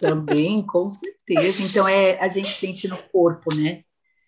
Também, 0.00 0.64
com 0.66 0.88
certeza. 0.88 1.62
Então, 1.62 1.86
é, 1.86 2.18
a 2.18 2.28
gente 2.28 2.58
sente 2.58 2.88
no 2.88 2.96
corpo, 3.10 3.54
né? 3.54 3.82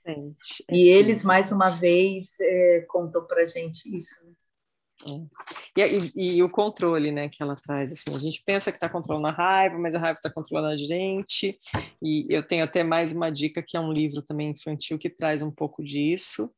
Sente. 0.05 0.65
É 0.69 0.77
e 0.77 0.89
eles, 0.89 1.25
mais 1.25 1.51
uma 1.51 1.71
vez, 1.71 2.39
é, 2.41 2.85
contam 2.89 3.27
pra 3.27 3.45
gente 3.45 3.89
isso, 3.95 4.15
né? 4.25 4.33
É. 5.07 5.87
E, 5.87 6.13
e, 6.17 6.37
e, 6.37 6.43
o 6.43 6.51
controle, 6.51 7.13
né, 7.13 7.29
que 7.29 7.43
ela 7.43 7.55
traz, 7.55 7.93
assim, 7.93 8.15
a 8.15 8.19
gente 8.19 8.43
pensa 8.45 8.73
que 8.73 8.77
está 8.77 8.89
controlando 8.89 9.29
a 9.29 9.33
raiva, 9.33 9.79
mas 9.79 9.95
a 9.95 9.99
raiva 9.99 10.19
está 10.19 10.31
controlando 10.31 10.69
a 10.69 10.77
gente, 10.77 11.57
e 12.03 12.27
eu 12.29 12.43
tenho 12.43 12.65
até 12.65 12.83
mais 12.83 13.13
uma 13.13 13.31
dica, 13.31 13.63
que 13.63 13.77
é 13.77 13.81
um 13.81 13.93
livro 13.93 14.23
também 14.23 14.51
infantil, 14.51 14.99
que 14.99 15.09
traz 15.09 15.41
um 15.41 15.51
pouco 15.51 15.85
disso, 15.85 16.51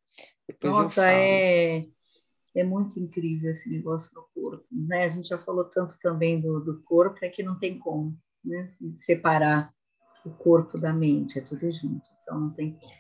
Depois 0.49 0.75
Nossa, 0.75 1.07
é, 1.07 1.83
é 2.55 2.65
muito 2.65 2.99
incrível 2.99 3.51
esse 3.51 3.69
negócio 3.69 4.11
do 4.15 4.27
corpo, 4.35 4.65
né, 4.71 5.05
a 5.05 5.09
gente 5.09 5.29
já 5.29 5.39
falou 5.39 5.65
tanto 5.65 5.99
também 6.01 6.41
do, 6.41 6.61
do 6.61 6.83
corpo, 6.83 7.19
é 7.23 7.29
que 7.29 7.43
não 7.43 7.59
tem 7.59 7.79
como, 7.79 8.17
né, 8.43 8.73
separar 8.97 9.71
o 10.25 10.31
corpo 10.31 10.79
da 10.79 10.93
mente, 10.93 11.39
é 11.39 11.43
tudo 11.43 11.71
junto, 11.71 12.09
então 12.23 12.41
não 12.41 12.51
tem 12.51 12.73
como. 12.73 13.00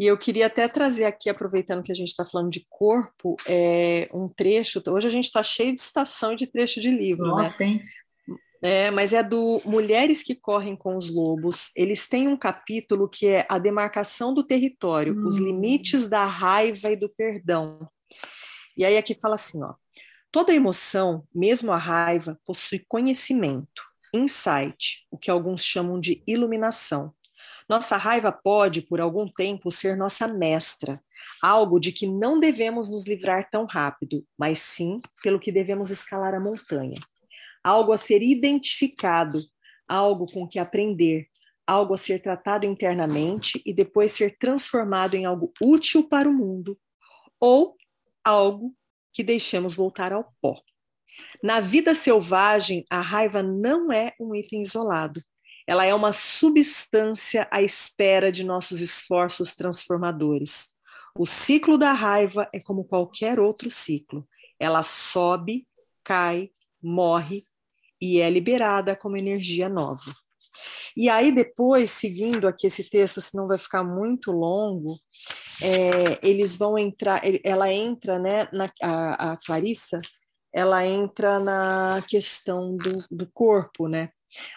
E 0.00 0.06
eu 0.06 0.16
queria 0.16 0.46
até 0.46 0.66
trazer 0.66 1.04
aqui, 1.04 1.28
aproveitando 1.28 1.82
que 1.82 1.92
a 1.92 1.94
gente 1.94 2.08
está 2.08 2.24
falando 2.24 2.50
de 2.50 2.64
corpo, 2.70 3.36
é, 3.46 4.08
um 4.14 4.30
trecho. 4.30 4.82
Hoje 4.88 5.06
a 5.06 5.10
gente 5.10 5.26
está 5.26 5.42
cheio 5.42 5.74
de 5.74 5.80
estação 5.82 6.32
e 6.32 6.36
de 6.36 6.46
trecho 6.46 6.80
de 6.80 6.90
livro, 6.90 7.36
né? 7.36 7.42
Nossa, 7.42 7.62
né? 7.62 7.70
Hein? 7.72 7.80
É, 8.62 8.90
mas 8.90 9.12
é 9.12 9.22
do 9.22 9.60
Mulheres 9.62 10.22
que 10.22 10.34
Correm 10.34 10.74
com 10.74 10.96
os 10.96 11.10
Lobos. 11.10 11.70
Eles 11.76 12.08
têm 12.08 12.28
um 12.28 12.36
capítulo 12.36 13.10
que 13.10 13.26
é 13.26 13.44
a 13.46 13.58
demarcação 13.58 14.32
do 14.32 14.42
território, 14.42 15.14
hum. 15.14 15.26
os 15.26 15.36
limites 15.36 16.08
da 16.08 16.24
raiva 16.24 16.90
e 16.90 16.96
do 16.96 17.10
perdão. 17.10 17.86
E 18.78 18.86
aí 18.86 18.96
aqui 18.96 19.14
fala 19.14 19.34
assim, 19.34 19.62
ó. 19.62 19.74
Toda 20.32 20.54
emoção, 20.54 21.24
mesmo 21.34 21.72
a 21.72 21.76
raiva, 21.76 22.40
possui 22.46 22.82
conhecimento, 22.88 23.82
insight, 24.14 25.06
o 25.10 25.18
que 25.18 25.30
alguns 25.30 25.62
chamam 25.62 26.00
de 26.00 26.22
iluminação. 26.26 27.12
Nossa 27.70 27.96
raiva 27.96 28.32
pode, 28.32 28.82
por 28.82 29.00
algum 29.00 29.28
tempo, 29.28 29.70
ser 29.70 29.96
nossa 29.96 30.26
mestra, 30.26 31.00
algo 31.40 31.78
de 31.78 31.92
que 31.92 32.04
não 32.04 32.40
devemos 32.40 32.90
nos 32.90 33.06
livrar 33.06 33.48
tão 33.48 33.64
rápido, 33.64 34.26
mas 34.36 34.58
sim 34.58 34.98
pelo 35.22 35.38
que 35.38 35.52
devemos 35.52 35.88
escalar 35.88 36.34
a 36.34 36.40
montanha. 36.40 36.98
Algo 37.62 37.92
a 37.92 37.96
ser 37.96 38.24
identificado, 38.24 39.40
algo 39.86 40.26
com 40.26 40.48
que 40.48 40.58
aprender, 40.58 41.28
algo 41.64 41.94
a 41.94 41.96
ser 41.96 42.20
tratado 42.20 42.66
internamente 42.66 43.62
e 43.64 43.72
depois 43.72 44.10
ser 44.10 44.36
transformado 44.36 45.14
em 45.14 45.24
algo 45.24 45.52
útil 45.62 46.08
para 46.08 46.28
o 46.28 46.32
mundo, 46.32 46.76
ou 47.38 47.76
algo 48.24 48.74
que 49.12 49.22
deixemos 49.22 49.76
voltar 49.76 50.12
ao 50.12 50.34
pó. 50.42 50.60
Na 51.40 51.60
vida 51.60 51.94
selvagem, 51.94 52.84
a 52.90 53.00
raiva 53.00 53.44
não 53.44 53.92
é 53.92 54.12
um 54.18 54.34
item 54.34 54.60
isolado. 54.60 55.22
Ela 55.70 55.86
é 55.86 55.94
uma 55.94 56.10
substância 56.10 57.46
à 57.48 57.62
espera 57.62 58.32
de 58.32 58.42
nossos 58.42 58.80
esforços 58.80 59.54
transformadores. 59.54 60.66
O 61.16 61.24
ciclo 61.24 61.78
da 61.78 61.92
raiva 61.92 62.48
é 62.52 62.58
como 62.60 62.82
qualquer 62.82 63.38
outro 63.38 63.70
ciclo. 63.70 64.26
Ela 64.58 64.82
sobe, 64.82 65.68
cai, 66.02 66.50
morre 66.82 67.44
e 68.00 68.20
é 68.20 68.28
liberada 68.28 68.96
como 68.96 69.16
energia 69.16 69.68
nova. 69.68 70.12
E 70.96 71.08
aí, 71.08 71.30
depois, 71.30 71.92
seguindo 71.92 72.48
aqui 72.48 72.66
esse 72.66 72.90
texto, 72.90 73.20
senão 73.20 73.46
vai 73.46 73.56
ficar 73.56 73.84
muito 73.84 74.32
longo, 74.32 74.98
é, 75.62 76.18
eles 76.28 76.56
vão 76.56 76.76
entrar, 76.76 77.22
ela 77.44 77.72
entra, 77.72 78.18
né, 78.18 78.48
na, 78.52 78.68
a, 78.82 79.32
a 79.32 79.36
Clarissa, 79.36 80.00
ela 80.52 80.84
entra 80.84 81.38
na 81.38 82.02
questão 82.08 82.76
do, 82.76 83.04
do 83.08 83.30
corpo, 83.32 83.86
né? 83.86 84.10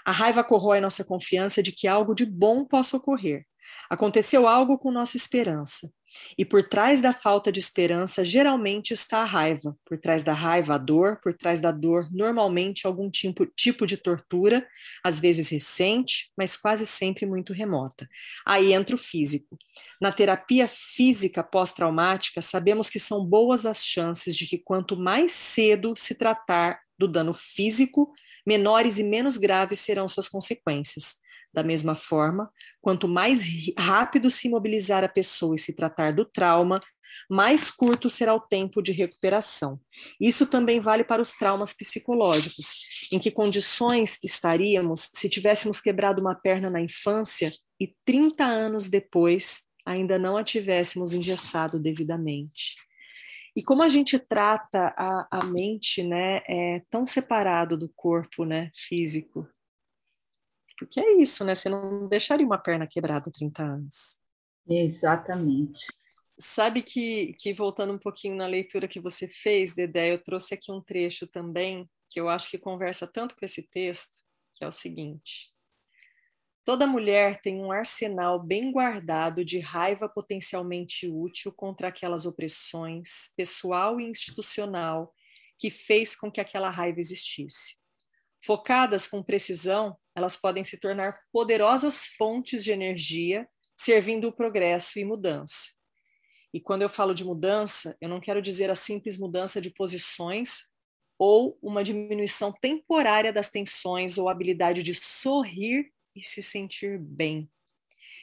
A 0.06 0.12
raiva 0.12 0.44
corrói 0.44 0.80
nossa 0.80 1.04
confiança 1.04 1.62
de 1.64 1.72
que 1.72 1.88
algo 1.88 2.14
de 2.14 2.26
bom 2.26 2.66
possa 2.66 2.98
ocorrer. 2.98 3.46
Aconteceu 3.90 4.48
algo 4.48 4.78
com 4.78 4.92
nossa 4.92 5.18
esperança. 5.18 5.92
E 6.38 6.46
por 6.46 6.62
trás 6.64 7.02
da 7.02 7.12
falta 7.12 7.52
de 7.52 7.60
esperança, 7.60 8.24
geralmente 8.24 8.94
está 8.94 9.20
a 9.20 9.26
raiva. 9.26 9.76
Por 9.84 9.98
trás 9.98 10.24
da 10.24 10.34
raiva, 10.34 10.76
a 10.76 10.78
dor. 10.78 11.20
Por 11.22 11.34
trás 11.34 11.60
da 11.60 11.72
dor, 11.72 12.08
normalmente 12.12 12.86
algum 12.86 13.10
tipo, 13.10 13.46
tipo 13.48 13.88
de 13.88 13.98
tortura, 13.98 14.68
às 15.04 15.20
vezes 15.20 15.50
recente, 15.50 16.32
mas 16.38 16.56
quase 16.56 16.86
sempre 16.86 17.26
muito 17.26 17.52
remota. 17.52 18.08
Aí 18.46 18.74
entra 18.74 18.96
o 18.96 19.00
físico. 19.00 19.58
Na 20.00 20.12
terapia 20.12 20.68
física 20.68 21.44
pós-traumática, 21.44 22.42
sabemos 22.42 22.90
que 22.90 23.00
são 23.00 23.26
boas 23.26 23.66
as 23.66 23.84
chances 23.84 24.36
de 24.36 24.46
que 24.46 24.60
quanto 24.60 24.96
mais 24.96 25.32
cedo 25.32 25.96
se 25.98 26.14
tratar 26.14 26.83
do 26.98 27.08
dano 27.08 27.34
físico, 27.34 28.12
menores 28.46 28.98
e 28.98 29.04
menos 29.04 29.38
graves 29.38 29.80
serão 29.80 30.08
suas 30.08 30.30
consequências. 30.30 31.16
Da 31.54 31.64
mesma 31.64 31.94
forma, 31.94 32.52
quanto 32.82 33.08
mais 33.08 33.42
rápido 33.78 34.32
se 34.32 34.48
imobilizar 34.48 35.04
a 35.04 35.08
pessoa 35.08 35.56
e 35.56 35.60
se 35.60 35.72
tratar 35.72 36.12
do 36.12 36.26
trauma, 36.26 36.82
mais 37.30 37.70
curto 37.70 38.10
será 38.10 38.34
o 38.34 38.40
tempo 38.40 38.82
de 38.82 38.92
recuperação. 38.92 39.80
Isso 40.20 40.48
também 40.48 40.80
vale 40.80 41.04
para 41.04 41.22
os 41.22 41.32
traumas 41.32 41.72
psicológicos. 41.72 42.88
Em 43.12 43.20
que 43.20 43.30
condições 43.30 44.18
estaríamos 44.24 45.10
se 45.14 45.30
tivéssemos 45.30 45.80
quebrado 45.80 46.22
uma 46.22 46.34
perna 46.34 46.70
na 46.70 46.82
infância 46.82 47.54
e 47.80 47.94
30 48.06 48.44
anos 48.44 48.88
depois 48.90 49.62
ainda 49.86 50.18
não 50.18 50.38
a 50.38 50.44
tivéssemos 50.44 51.14
engessado 51.14 51.80
devidamente? 51.80 52.76
E 53.56 53.64
como 53.64 53.84
a 53.84 53.90
gente 53.90 54.18
trata 54.18 54.94
a, 54.98 55.28
a 55.30 55.46
mente, 55.46 56.04
né, 56.04 56.42
é 56.48 56.82
tão 56.90 57.06
separado 57.06 57.78
do 57.78 57.88
corpo, 57.90 58.44
né, 58.44 58.72
físico. 58.74 59.48
Porque 60.78 61.00
é 61.00 61.18
isso, 61.18 61.46
né? 61.46 61.54
Você 61.54 61.70
não 61.70 62.08
deixaria 62.08 62.46
uma 62.46 62.58
perna 62.58 62.88
quebrada 62.88 63.30
há 63.30 63.32
30 63.32 63.64
anos. 63.64 64.18
Exatamente. 64.68 65.86
Sabe 66.40 66.82
que, 66.82 67.34
que 67.40 67.54
voltando 67.54 67.94
um 67.94 68.00
pouquinho 68.00 68.36
na 68.36 68.48
leitura 68.48 68.88
que 68.88 69.00
você 69.00 69.28
fez, 69.28 69.76
Dedé, 69.76 70.12
eu 70.12 70.22
trouxe 70.22 70.56
aqui 70.56 70.72
um 70.72 70.82
trecho 70.82 71.28
também 71.28 71.88
que 72.10 72.20
eu 72.20 72.28
acho 72.28 72.50
que 72.50 72.58
conversa 72.58 73.08
tanto 73.08 73.36
com 73.36 73.46
esse 73.46 73.62
texto, 73.62 74.24
que 74.56 74.64
é 74.64 74.68
o 74.68 74.74
seguinte: 74.74 75.53
Toda 76.66 76.88
mulher 76.88 77.42
tem 77.42 77.60
um 77.62 77.74
arsenal 77.74 78.42
bem 78.42 78.72
guardado 78.72 79.44
de 79.44 79.60
raiva 79.60 80.08
potencialmente 80.08 81.10
útil 81.10 81.52
contra 81.52 81.90
aquelas 81.90 82.26
opressões, 82.26 83.30
pessoal 83.36 84.00
e 84.00 84.06
institucional, 84.06 85.14
que 85.60 85.70
fez 85.70 86.16
com 86.16 86.32
que 86.32 86.40
aquela 86.40 86.70
raiva 86.70 87.02
existisse. 87.02 87.76
Focadas 88.46 89.08
com 89.08 89.22
precisão, 89.22 89.98
elas 90.16 90.38
podem 90.38 90.64
se 90.64 90.78
tornar 90.78 91.20
poderosas 91.34 92.06
fontes 92.18 92.64
de 92.64 92.72
energia, 92.72 93.48
servindo 93.76 94.30
o 94.30 94.34
progresso 94.34 94.98
e 95.00 95.06
mudança. 95.06 95.72
E 96.54 96.62
quando 96.62 96.82
eu 96.82 96.90
falo 96.90 97.14
de 97.14 97.26
mudança, 97.26 97.98
eu 98.00 98.08
não 98.08 98.22
quero 98.22 98.42
dizer 98.42 98.70
a 98.70 98.76
simples 98.76 99.18
mudança 99.18 99.60
de 99.60 99.70
posições 99.70 100.70
ou 101.18 101.58
uma 101.62 101.84
diminuição 101.84 102.54
temporária 102.54 103.34
das 103.34 103.50
tensões 103.50 104.18
ou 104.18 104.30
habilidade 104.30 104.82
de 104.82 104.94
sorrir 104.94 105.93
e 106.16 106.24
se 106.24 106.42
sentir 106.42 107.00
bem. 107.00 107.50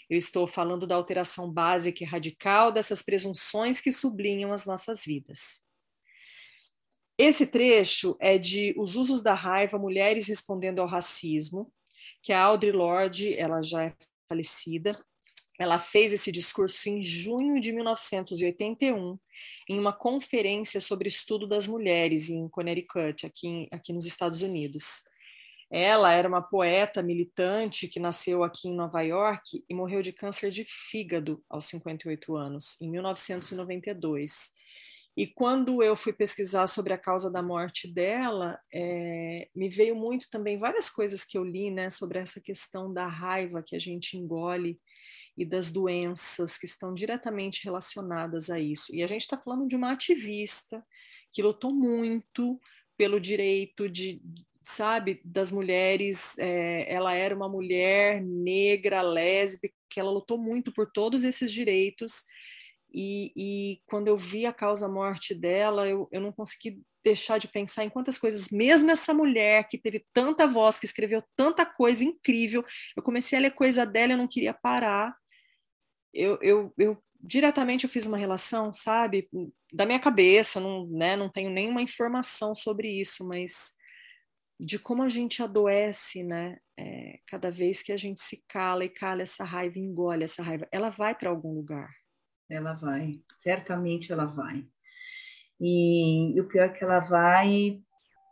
Eu 0.08 0.18
estou 0.18 0.46
falando 0.48 0.86
da 0.86 0.94
alteração 0.94 1.50
básica 1.50 2.02
e 2.02 2.06
radical 2.06 2.72
dessas 2.72 3.00
presunções 3.00 3.80
que 3.80 3.92
sublinham 3.92 4.52
as 4.52 4.66
nossas 4.66 5.04
vidas. 5.04 5.60
Esse 7.16 7.46
trecho 7.46 8.16
é 8.18 8.38
de 8.38 8.74
Os 8.78 8.96
Usos 8.96 9.22
da 9.22 9.34
Raiva, 9.34 9.78
Mulheres 9.78 10.26
Respondendo 10.26 10.80
ao 10.80 10.88
Racismo, 10.88 11.72
que 12.22 12.32
a 12.32 12.42
Audre 12.42 12.72
Lorde, 12.72 13.38
ela 13.38 13.62
já 13.62 13.84
é 13.84 13.94
falecida, 14.28 14.98
ela 15.58 15.78
fez 15.78 16.12
esse 16.12 16.32
discurso 16.32 16.88
em 16.88 17.02
junho 17.02 17.60
de 17.60 17.70
1981, 17.70 19.18
em 19.68 19.78
uma 19.78 19.92
conferência 19.92 20.80
sobre 20.80 21.06
estudo 21.08 21.46
das 21.46 21.66
mulheres 21.66 22.30
em 22.30 22.48
Connecticut, 22.48 23.26
aqui, 23.26 23.68
aqui 23.70 23.92
nos 23.92 24.06
Estados 24.06 24.40
Unidos. 24.40 25.04
Ela 25.70 26.12
era 26.12 26.28
uma 26.28 26.42
poeta 26.42 27.00
militante 27.00 27.86
que 27.86 28.00
nasceu 28.00 28.42
aqui 28.42 28.68
em 28.68 28.74
Nova 28.74 29.02
York 29.02 29.64
e 29.68 29.74
morreu 29.74 30.02
de 30.02 30.12
câncer 30.12 30.50
de 30.50 30.64
fígado 30.64 31.44
aos 31.48 31.66
58 31.66 32.36
anos, 32.36 32.76
em 32.80 32.90
1992. 32.90 34.50
E 35.16 35.26
quando 35.26 35.82
eu 35.82 35.94
fui 35.94 36.12
pesquisar 36.12 36.66
sobre 36.66 36.92
a 36.92 36.98
causa 36.98 37.30
da 37.30 37.42
morte 37.42 37.86
dela, 37.86 38.58
é, 38.72 39.48
me 39.54 39.68
veio 39.68 39.94
muito 39.94 40.28
também 40.30 40.58
várias 40.58 40.88
coisas 40.88 41.24
que 41.24 41.38
eu 41.38 41.44
li 41.44 41.70
né, 41.70 41.88
sobre 41.90 42.18
essa 42.18 42.40
questão 42.40 42.92
da 42.92 43.06
raiva 43.06 43.62
que 43.64 43.76
a 43.76 43.78
gente 43.78 44.16
engole 44.16 44.80
e 45.36 45.44
das 45.44 45.70
doenças 45.70 46.58
que 46.58 46.66
estão 46.66 46.92
diretamente 46.92 47.64
relacionadas 47.64 48.50
a 48.50 48.58
isso. 48.58 48.94
E 48.94 49.02
a 49.02 49.06
gente 49.06 49.22
está 49.22 49.38
falando 49.38 49.68
de 49.68 49.76
uma 49.76 49.92
ativista 49.92 50.84
que 51.32 51.42
lutou 51.42 51.72
muito 51.72 52.60
pelo 52.96 53.20
direito 53.20 53.88
de, 53.88 54.20
sabe, 54.62 55.20
das 55.24 55.50
mulheres. 55.50 56.38
É, 56.38 56.92
ela 56.92 57.14
era 57.14 57.34
uma 57.34 57.48
mulher 57.48 58.22
negra, 58.22 59.02
lésbica, 59.02 59.74
ela 59.96 60.10
lutou 60.10 60.38
muito 60.38 60.72
por 60.72 60.90
todos 60.90 61.24
esses 61.24 61.52
direitos. 61.52 62.24
E, 62.92 63.32
e 63.36 63.80
quando 63.86 64.08
eu 64.08 64.16
vi 64.16 64.46
a 64.46 64.52
causa-morte 64.52 65.34
dela, 65.34 65.88
eu, 65.88 66.08
eu 66.10 66.20
não 66.20 66.32
consegui 66.32 66.82
deixar 67.04 67.38
de 67.38 67.48
pensar 67.48 67.84
em 67.84 67.88
quantas 67.88 68.18
coisas, 68.18 68.50
mesmo 68.50 68.90
essa 68.90 69.14
mulher 69.14 69.66
que 69.68 69.78
teve 69.78 70.04
tanta 70.12 70.46
voz, 70.46 70.78
que 70.78 70.86
escreveu 70.86 71.22
tanta 71.34 71.64
coisa 71.64 72.04
incrível, 72.04 72.64
eu 72.96 73.02
comecei 73.02 73.38
a 73.38 73.40
ler 73.40 73.54
coisa 73.54 73.86
dela, 73.86 74.12
eu 74.12 74.18
não 74.18 74.28
queria 74.28 74.52
parar. 74.52 75.16
Eu, 76.12 76.38
eu, 76.42 76.74
eu 76.76 76.98
diretamente 77.20 77.84
eu 77.84 77.90
fiz 77.90 78.04
uma 78.04 78.18
relação, 78.18 78.72
sabe, 78.72 79.28
da 79.72 79.86
minha 79.86 80.00
cabeça, 80.00 80.58
não, 80.60 80.86
né, 80.88 81.16
não 81.16 81.30
tenho 81.30 81.50
nenhuma 81.50 81.80
informação 81.80 82.54
sobre 82.54 82.88
isso, 82.88 83.26
mas 83.26 83.72
de 84.60 84.78
como 84.78 85.02
a 85.02 85.08
gente 85.08 85.42
adoece, 85.42 86.22
né? 86.22 86.58
É, 86.78 87.18
cada 87.26 87.50
vez 87.50 87.82
que 87.82 87.92
a 87.92 87.96
gente 87.96 88.20
se 88.20 88.44
cala 88.46 88.84
e 88.84 88.90
cala 88.90 89.22
essa 89.22 89.42
raiva, 89.42 89.78
engole 89.78 90.24
essa 90.24 90.42
raiva, 90.42 90.68
ela 90.70 90.90
vai 90.90 91.14
para 91.14 91.30
algum 91.30 91.54
lugar. 91.54 91.90
Ela 92.48 92.74
vai, 92.74 93.12
certamente 93.38 94.12
ela 94.12 94.26
vai. 94.26 94.66
E, 95.58 96.34
e 96.34 96.40
o 96.40 96.48
pior 96.48 96.64
é 96.64 96.68
que 96.68 96.84
ela 96.84 97.00
vai 97.00 97.80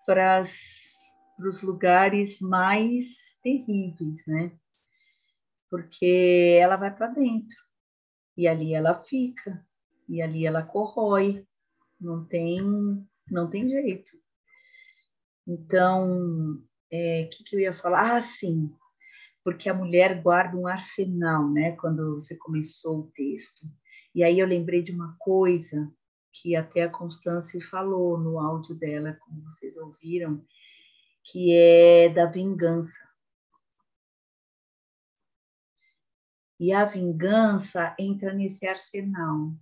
para 0.04 0.42
os 0.42 1.62
lugares 1.62 2.40
mais 2.40 3.06
terríveis, 3.42 4.26
né? 4.26 4.52
Porque 5.70 6.58
ela 6.60 6.76
vai 6.76 6.94
para 6.94 7.08
dentro 7.08 7.58
e 8.36 8.46
ali 8.46 8.74
ela 8.74 9.02
fica 9.04 9.66
e 10.08 10.22
ali 10.22 10.46
ela 10.46 10.62
corrói, 10.62 11.46
não 12.00 12.24
tem, 12.24 12.60
não 13.30 13.48
tem 13.50 13.68
jeito. 13.68 14.10
Então, 15.48 16.56
o 16.56 16.62
é, 16.90 17.24
que, 17.24 17.42
que 17.42 17.56
eu 17.56 17.60
ia 17.60 17.72
falar? 17.72 18.16
Ah, 18.16 18.20
sim, 18.20 18.70
porque 19.42 19.66
a 19.70 19.74
mulher 19.74 20.20
guarda 20.22 20.54
um 20.58 20.66
arsenal, 20.66 21.48
né? 21.50 21.72
Quando 21.72 22.16
você 22.16 22.36
começou 22.36 22.98
o 23.00 23.10
texto. 23.12 23.66
E 24.14 24.22
aí 24.22 24.38
eu 24.38 24.46
lembrei 24.46 24.82
de 24.82 24.92
uma 24.92 25.16
coisa 25.18 25.90
que 26.34 26.54
até 26.54 26.82
a 26.82 26.90
Constância 26.90 27.58
falou 27.62 28.18
no 28.18 28.38
áudio 28.38 28.74
dela, 28.74 29.14
como 29.20 29.42
vocês 29.44 29.74
ouviram, 29.78 30.44
que 31.24 31.54
é 31.54 32.10
da 32.10 32.26
vingança. 32.26 33.00
E 36.60 36.72
a 36.74 36.84
vingança 36.84 37.96
entra 37.98 38.34
nesse 38.34 38.66
arsenal. 38.66 39.54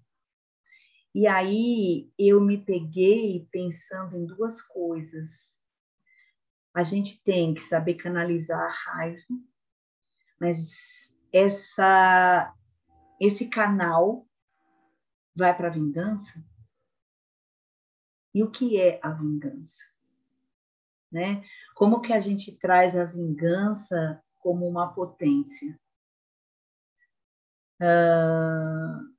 E 1.15 1.29
aí 1.29 2.11
eu 2.19 2.41
me 2.41 2.59
peguei 2.59 3.47
pensando 3.53 4.17
em 4.17 4.27
duas 4.27 4.61
coisas 4.61 5.56
a 6.77 6.83
gente 6.83 7.19
tem 7.23 7.55
que 7.55 7.63
saber 7.63 7.95
canalizar 7.95 8.61
a 8.61 8.69
raiva, 8.69 9.25
mas 10.39 10.69
essa, 11.33 12.55
esse 13.19 13.49
canal 13.49 14.27
vai 15.35 15.57
para 15.57 15.69
a 15.69 15.71
vingança. 15.73 16.45
E 18.35 18.43
o 18.43 18.51
que 18.51 18.79
é 18.79 19.01
a 19.03 19.11
vingança? 19.11 19.83
Né? 21.11 21.43
Como 21.75 22.03
que 22.03 22.13
a 22.13 22.21
gente 22.21 22.55
traz 22.59 22.95
a 22.95 23.07
vingança 23.07 24.23
como 24.41 24.69
uma 24.69 24.93
potência? 24.93 25.81
Uh, 27.81 29.17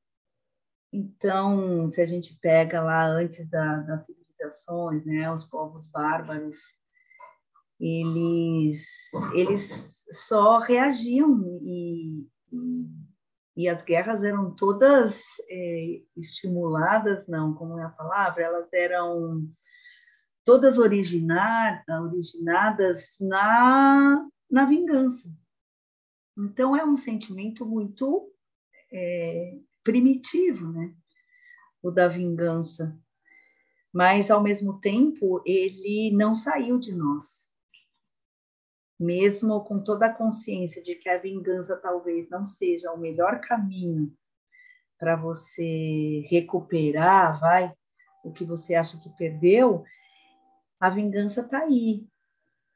então, 0.94 1.88
se 1.88 2.02
a 2.02 2.06
gente 2.06 2.38
pega 2.40 2.84
lá 2.84 3.04
antes 3.08 3.50
da, 3.50 3.78
das 3.78 4.06
civilizações, 4.06 5.04
né, 5.08 5.32
os 5.32 5.44
povos 5.44 5.88
bárbaros, 5.88 6.60
eles, 7.80 9.12
eles 9.34 10.04
só 10.10 10.58
reagiam 10.58 11.60
e, 11.62 12.28
e, 12.52 12.88
e 13.56 13.70
as 13.70 13.82
guerras 13.84 14.24
eram 14.24 14.56
todas 14.56 15.24
é, 15.48 16.02
estimuladas, 16.16 17.28
não, 17.28 17.54
como 17.54 17.78
é 17.80 17.84
a 17.84 17.90
palavra, 17.90 18.44
elas 18.44 18.72
eram 18.74 19.48
todas 20.44 20.78
originar, 20.78 21.84
originadas 22.04 23.18
na, 23.20 24.28
na 24.50 24.66
vingança. 24.66 25.30
Então 26.38 26.76
é 26.76 26.86
um 26.86 26.96
sentimento 26.96 27.66
muito 27.66 28.32
é, 28.92 29.58
primitivo, 29.84 30.72
né? 30.72 30.94
O 31.82 31.92
da 31.92 32.08
vingança. 32.08 32.98
Mas, 33.94 34.30
ao 34.30 34.42
mesmo 34.42 34.80
tempo, 34.80 35.42
ele 35.46 36.12
não 36.12 36.36
saiu 36.36 36.78
de 36.78 36.94
nós 36.94 37.48
mesmo 39.00 39.64
com 39.64 39.80
toda 39.80 40.08
a 40.08 40.14
consciência 40.14 40.82
de 40.82 40.96
que 40.96 41.10
a 41.10 41.18
vingança 41.18 41.76
talvez 41.76 42.30
não 42.30 42.46
seja 42.46 42.92
o 42.92 42.98
melhor 42.98 43.40
caminho 43.42 44.12
para 44.98 45.16
você 45.16 46.26
recuperar, 46.30 47.40
vai, 47.40 47.72
o 48.24 48.32
que 48.32 48.44
você 48.44 48.74
acha 48.74 48.98
que 48.98 49.10
perdeu, 49.10 49.84
a 50.80 50.90
vingança 50.90 51.42
está 51.42 51.60
aí. 51.60 52.06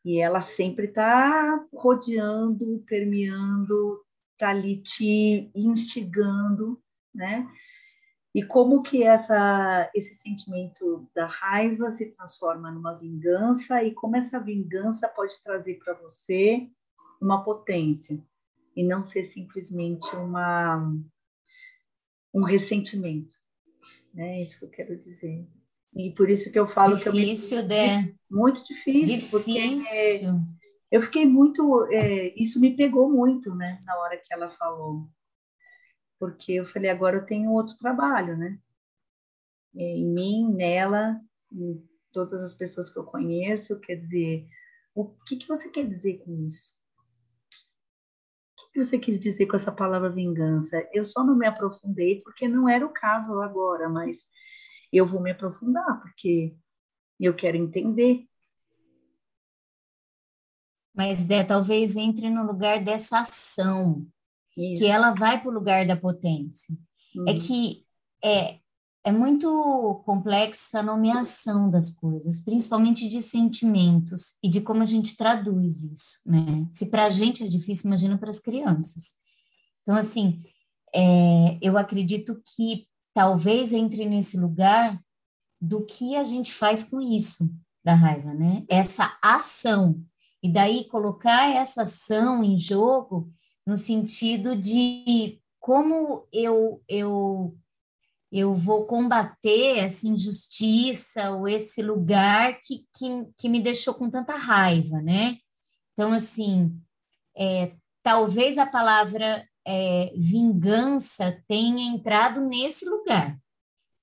E 0.04 0.20
ela 0.20 0.42
sempre 0.42 0.88
está 0.88 1.64
rodeando, 1.74 2.84
permeando, 2.88 4.04
está 4.34 4.50
ali 4.50 4.78
te 4.78 5.52
instigando, 5.54 6.82
né? 7.14 7.48
E 8.34 8.44
como 8.44 8.82
que 8.82 9.04
essa, 9.04 9.92
esse 9.94 10.14
sentimento 10.16 11.10
da 11.14 11.26
raiva 11.26 11.92
se 11.92 12.06
transforma 12.08 12.72
numa 12.72 12.94
vingança 12.94 13.84
e 13.84 13.94
como 13.94 14.16
essa 14.16 14.40
vingança 14.40 15.08
pode 15.10 15.34
trazer 15.44 15.80
para 15.84 15.94
você 15.96 16.70
uma 17.22 17.44
potência 17.44 18.24
e 18.76 18.84
não 18.84 19.04
ser 19.04 19.24
simplesmente 19.26 20.16
uma 20.16 20.94
um 22.34 22.44
ressentimento. 22.44 23.34
Né? 24.14 24.40
É 24.40 24.44
isso 24.44 24.58
que 24.60 24.66
eu 24.66 24.70
quero 24.70 24.98
dizer. 24.98 25.46
E 25.94 26.12
por 26.12 26.30
isso 26.30 26.50
que 26.50 26.58
eu 26.58 26.68
falo 26.68 26.96
difícil, 26.96 27.58
que 27.58 27.64
eu 27.64 27.68
me... 27.68 28.04
de... 28.04 28.16
muito 28.30 28.66
difícil, 28.66 29.06
difícil. 29.06 29.30
porque 29.30 30.26
eu 30.92 31.02
fiquei 31.02 31.26
muito, 31.26 31.88
é, 31.92 32.34
isso 32.36 32.60
me 32.60 32.76
pegou 32.76 33.10
muito, 33.10 33.56
né, 33.56 33.82
na 33.86 33.98
hora 33.98 34.18
que 34.18 34.34
ela 34.34 34.50
falou, 34.52 35.08
porque 36.22 36.54
eu 36.54 36.68
falei 36.68 36.88
agora 36.88 37.16
eu 37.16 37.26
tenho 37.26 37.52
outro 37.52 37.76
trabalho, 37.78 38.38
né, 38.38 38.60
em 39.74 40.06
mim, 40.06 40.54
nela, 40.54 41.20
em 41.52 41.84
todas 42.12 42.44
as 42.44 42.54
pessoas 42.54 42.92
que 42.92 43.00
eu 43.00 43.04
conheço, 43.04 43.80
quer 43.80 43.96
dizer, 43.96 44.48
o 44.94 45.08
que 45.26 45.38
que 45.38 45.48
você 45.48 45.68
quer 45.72 45.88
dizer 45.88 46.20
com 46.20 46.46
isso? 46.46 46.76
O 48.60 48.72
que 48.72 48.84
você 48.84 49.00
quis 49.00 49.20
dizer 49.20 49.48
com 49.48 49.56
essa 49.56 49.72
palavra 49.72 50.12
vingança? 50.12 50.88
Eu 50.94 51.04
só 51.04 51.24
não 51.24 51.36
me 51.36 51.48
aprofundei 51.48 52.22
porque 52.22 52.48
não 52.48 52.70
era 52.70 52.86
o 52.86 52.94
caso 52.94 53.42
agora, 53.42 53.90
mas 53.90 54.28
eu 54.94 55.08
vou 55.08 55.22
me 55.22 55.32
aprofundar, 55.32 56.02
porque 56.02 56.56
eu 57.20 57.34
quero 57.34 57.58
entender. 57.58 58.28
Mas, 60.94 61.24
Dé, 61.24 61.44
talvez 61.44 61.96
entre 61.96 62.30
no 62.30 62.46
lugar 62.46 62.84
dessa 62.84 63.22
ação, 63.22 64.06
Isso. 64.58 64.82
que 64.82 64.86
ela 64.88 65.12
vai 65.12 65.40
para 65.42 65.50
o 65.50 65.54
lugar 65.54 65.86
da 65.86 65.96
potência. 65.96 66.76
É 67.28 67.32
uhum. 67.32 67.40
que 67.40 67.86
é, 68.24 68.60
é 69.04 69.12
muito 69.12 70.02
complexa 70.06 70.80
a 70.80 70.84
nomeação 70.84 71.70
das 71.70 71.94
coisas, 71.96 72.42
principalmente 72.42 73.08
de 73.08 73.22
sentimentos 73.22 74.38
e 74.44 74.50
de 74.50 74.62
como 74.62 74.84
a 74.84 74.86
gente 74.86 75.18
traduz 75.18 75.84
isso, 75.84 76.20
né? 76.26 76.66
Se 76.70 76.86
para 76.86 77.06
a 77.06 77.10
gente 77.10 77.44
é 77.44 77.48
difícil, 77.48 77.88
imagina 77.88 78.18
para 78.18 78.30
as 78.30 78.40
crianças. 78.40 79.16
Então, 79.82 79.96
assim, 79.96 80.44
é, 80.94 81.58
eu 81.62 81.78
acredito 81.78 82.42
que 82.56 82.88
talvez 83.14 83.74
entre 83.74 84.06
nesse 84.06 84.38
lugar 84.38 85.02
do 85.60 85.86
que 85.86 86.16
a 86.16 86.24
gente 86.24 86.54
faz 86.54 86.84
com 86.84 87.02
isso 87.02 87.50
da 87.84 87.94
raiva, 87.94 88.34
né? 88.34 88.64
Essa 88.70 89.18
ação. 89.22 90.00
E 90.44 90.52
daí 90.52 90.88
colocar 90.88 91.50
essa 91.54 91.84
ação 91.84 92.44
em 92.44 92.58
jogo 92.58 93.32
no 93.72 93.78
sentido 93.78 94.54
de 94.54 95.40
como 95.58 96.28
eu 96.34 96.84
eu 96.90 97.58
eu 98.30 98.54
vou 98.54 98.86
combater 98.86 99.80
essa 99.80 100.08
injustiça 100.08 101.32
ou 101.32 101.50
esse 101.50 101.82
lugar 101.82 102.60
que, 102.62 102.86
que, 102.96 103.28
que 103.38 103.50
me 103.50 103.62
deixou 103.62 103.94
com 103.94 104.10
tanta 104.10 104.38
raiva, 104.38 105.02
né? 105.02 105.38
Então, 105.92 106.14
assim, 106.14 106.74
é, 107.36 107.74
talvez 108.02 108.58
a 108.58 108.66
palavra 108.66 109.46
é, 109.68 110.14
vingança 110.16 111.44
tenha 111.46 111.94
entrado 111.94 112.40
nesse 112.40 112.86
lugar. 112.86 113.38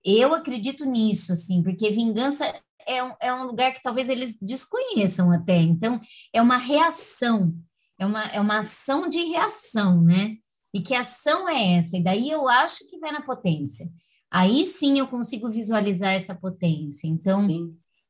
Eu 0.04 0.34
acredito 0.34 0.84
nisso, 0.84 1.32
assim, 1.32 1.62
porque 1.62 1.90
vingança 1.90 2.44
é 2.86 3.02
um, 3.02 3.14
é 3.18 3.32
um 3.32 3.44
lugar 3.44 3.72
que 3.72 3.82
talvez 3.82 4.10
eles 4.10 4.36
desconheçam 4.42 5.32
até. 5.32 5.56
Então, 5.56 5.98
é 6.34 6.42
uma 6.42 6.58
reação, 6.58 7.54
é 7.98 8.06
uma, 8.06 8.24
é 8.26 8.40
uma 8.40 8.58
ação 8.58 9.08
de 9.08 9.24
reação, 9.24 10.02
né? 10.02 10.36
E 10.72 10.80
que 10.80 10.94
ação 10.94 11.48
é 11.48 11.78
essa? 11.78 11.96
E 11.96 12.02
daí 12.02 12.30
eu 12.30 12.48
acho 12.48 12.88
que 12.88 12.98
vai 12.98 13.10
na 13.10 13.22
potência. 13.22 13.90
Aí 14.30 14.64
sim 14.64 14.98
eu 14.98 15.08
consigo 15.08 15.50
visualizar 15.50 16.12
essa 16.12 16.34
potência. 16.34 17.06
Então, 17.06 17.46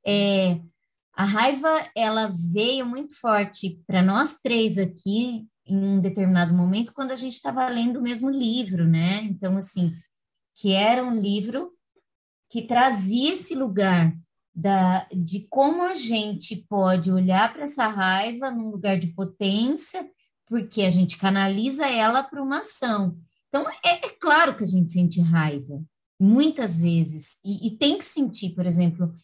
é, 0.04 0.60
a 1.14 1.24
raiva, 1.24 1.90
ela 1.96 2.28
veio 2.52 2.84
muito 2.84 3.18
forte 3.18 3.80
para 3.86 4.02
nós 4.02 4.38
três 4.42 4.76
aqui, 4.78 5.46
em 5.66 5.76
um 5.76 6.00
determinado 6.00 6.54
momento 6.54 6.94
quando 6.94 7.10
a 7.10 7.16
gente 7.16 7.34
estava 7.34 7.68
lendo 7.68 7.98
o 7.98 8.02
mesmo 8.02 8.30
livro, 8.30 8.86
né? 8.86 9.22
Então, 9.24 9.56
assim, 9.56 9.92
que 10.56 10.72
era 10.72 11.04
um 11.04 11.14
livro 11.14 11.72
que 12.50 12.62
trazia 12.62 13.32
esse 13.32 13.54
lugar 13.54 14.12
da, 14.58 15.06
de 15.14 15.46
como 15.48 15.84
a 15.84 15.94
gente 15.94 16.56
pode 16.68 17.12
olhar 17.12 17.52
para 17.52 17.62
essa 17.62 17.86
raiva 17.86 18.50
num 18.50 18.70
lugar 18.70 18.98
de 18.98 19.06
potência, 19.06 20.04
porque 20.48 20.82
a 20.82 20.90
gente 20.90 21.16
canaliza 21.16 21.86
ela 21.86 22.24
para 22.24 22.42
uma 22.42 22.58
ação. 22.58 23.16
Então, 23.48 23.64
é, 23.84 24.04
é, 24.04 24.08
claro 24.20 24.56
que 24.56 24.64
a 24.64 24.66
gente 24.66 24.92
sente 24.92 25.20
raiva, 25.20 25.80
muitas 26.18 26.76
vezes, 26.76 27.38
e, 27.44 27.68
e 27.68 27.76
tem 27.76 27.98
que 27.98 28.04
sentir, 28.04 28.56
por 28.56 28.66
exemplo, 28.66 29.14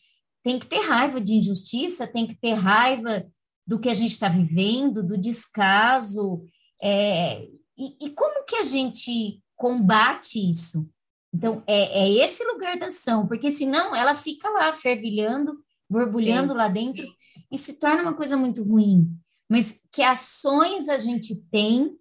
tem 0.45 0.57
que 0.57 0.67
ter 0.67 0.79
raiva 0.79 1.21
de 1.21 1.35
injustiça, 1.35 2.07
tem 2.07 2.29
que 2.29 2.37
ter 2.37 2.53
raiva 2.53 3.27
do 3.67 3.81
que 3.81 3.89
a 3.89 3.95
gente 3.95 4.13
está 4.13 4.29
vivendo, 4.29 5.03
do 5.03 5.19
descaso, 5.19 6.45
é, 6.81 7.43
e, 7.77 7.97
e, 8.01 8.11
como 8.11 8.45
que 8.45 8.55
a 8.55 8.63
gente 8.63 9.43
combate 9.57 10.39
isso? 10.39 10.89
Então, 11.35 11.65
é, 11.67 12.05
é, 12.05 12.25
esse 12.25 12.45
lugar 12.45 12.79
da 12.79 12.87
ação, 12.87 13.27
porque 13.27 13.51
senão 13.51 13.95
ela 13.95 14.15
fica 14.15 14.49
lá 14.51 14.73
fervilhando, 14.73 15.59
borbulhando 15.91 16.53
Sim. 16.53 16.59
lá 16.59 16.69
dentro, 16.69 17.09
e 17.51 17.59
se 17.59 17.81
torna 17.81 18.03
uma 18.03 18.15
coisa 18.15 18.37
muito 18.37 18.63
ruim. 18.63 19.11
Mas 19.51 19.81
que 19.93 20.01
ações 20.01 20.89
a 20.89 20.97
gente 20.97 21.35
tem 21.51 21.97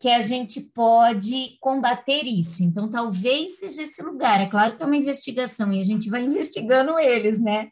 que 0.00 0.08
a 0.08 0.20
gente 0.20 0.60
pode 0.60 1.56
combater 1.60 2.24
isso. 2.24 2.64
Então, 2.64 2.90
talvez 2.90 3.60
seja 3.60 3.82
esse 3.82 4.02
lugar. 4.02 4.40
É 4.40 4.48
claro 4.48 4.76
que 4.76 4.82
é 4.82 4.86
uma 4.86 4.96
investigação 4.96 5.72
e 5.72 5.78
a 5.78 5.84
gente 5.84 6.10
vai 6.10 6.24
investigando 6.26 6.98
eles, 6.98 7.40
né? 7.40 7.68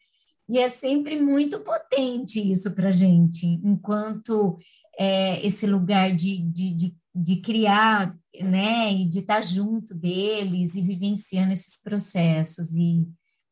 E 0.49 0.59
é 0.59 0.69
sempre 0.69 1.21
muito 1.21 1.59
potente 1.61 2.41
isso 2.41 2.73
para 2.73 2.89
a 2.89 2.93
gente, 2.93 3.47
enquanto 3.65 4.59
é, 4.99 5.45
esse 5.45 5.67
lugar 5.67 6.15
de, 6.15 6.39
de, 6.43 6.75
de, 6.75 6.97
de, 7.15 7.37
criar, 7.37 8.17
né, 8.43 8.93
e 8.93 9.09
de 9.09 9.21
estar 9.21 9.43
junto 9.43 9.95
deles 9.95 10.75
e 10.75 10.83
vivenciando 10.83 11.53
esses 11.53 11.81
processos 11.81 12.75
e, 12.75 13.07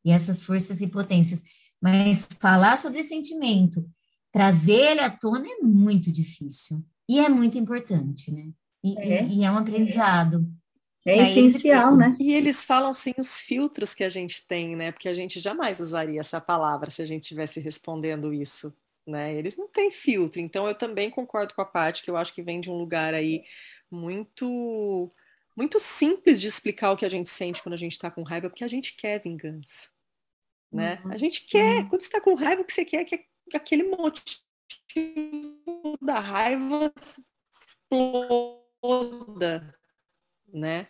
e 0.04 0.10
essas 0.10 0.42
forças 0.42 0.80
e 0.80 0.88
potências. 0.88 1.42
Mas 1.80 2.28
falar 2.40 2.76
sobre 2.76 3.02
sentimento, 3.02 3.88
trazer 4.32 4.92
ele 4.92 5.00
à 5.00 5.10
tona 5.10 5.46
é 5.46 5.62
muito 5.62 6.10
difícil 6.10 6.84
e 7.08 7.18
é 7.18 7.28
muito 7.28 7.56
importante, 7.56 8.32
né? 8.32 8.50
E 8.84 8.98
é, 8.98 9.24
e, 9.24 9.38
e 9.38 9.44
é 9.44 9.50
um 9.50 9.56
aprendizado. 9.56 10.46
É 11.06 11.22
essencial, 11.22 11.96
né? 11.96 12.12
E 12.20 12.34
eles 12.34 12.64
falam 12.64 12.92
sem 12.92 13.14
os 13.18 13.40
filtros 13.40 13.94
que 13.94 14.04
a 14.04 14.10
gente 14.10 14.46
tem, 14.46 14.76
né? 14.76 14.92
Porque 14.92 15.08
a 15.08 15.14
gente 15.14 15.40
jamais 15.40 15.80
usaria 15.80 16.20
essa 16.20 16.40
palavra 16.40 16.90
se 16.90 17.00
a 17.00 17.06
gente 17.06 17.22
estivesse 17.22 17.60
respondendo 17.60 18.32
isso, 18.32 18.74
né? 19.06 19.34
Eles 19.34 19.56
não 19.56 19.68
têm 19.68 19.90
filtro. 19.90 20.38
Então 20.40 20.68
eu 20.68 20.74
também 20.74 21.08
concordo 21.08 21.54
com 21.54 21.62
a 21.62 21.64
Paty, 21.64 22.02
que 22.02 22.10
eu 22.10 22.16
acho 22.16 22.34
que 22.34 22.42
vem 22.42 22.60
de 22.60 22.70
um 22.70 22.76
lugar 22.76 23.14
aí 23.14 23.42
muito 23.90 25.12
muito 25.56 25.80
simples 25.80 26.40
de 26.40 26.46
explicar 26.46 26.92
o 26.92 26.96
que 26.96 27.04
a 27.04 27.08
gente 27.08 27.28
sente 27.28 27.62
quando 27.62 27.74
a 27.74 27.78
gente 27.78 27.92
está 27.92 28.10
com 28.10 28.22
raiva, 28.22 28.48
porque 28.48 28.62
a 28.62 28.68
gente 28.68 28.94
quer 28.94 29.20
vingança, 29.20 29.88
né? 30.70 31.00
Uhum. 31.04 31.12
A 31.12 31.16
gente 31.16 31.44
quer. 31.46 31.82
Uhum. 31.82 31.88
Quando 31.88 32.02
você 32.02 32.06
está 32.06 32.20
com 32.20 32.34
raiva, 32.34 32.62
o 32.62 32.64
que 32.64 32.72
você 32.72 32.84
quer 32.84 33.00
é 33.00 33.04
que 33.04 33.26
aquele 33.54 33.82
motivo 33.82 34.38
da 36.00 36.20
raiva 36.20 36.92
exploda, 37.90 39.74
né? 40.46 40.86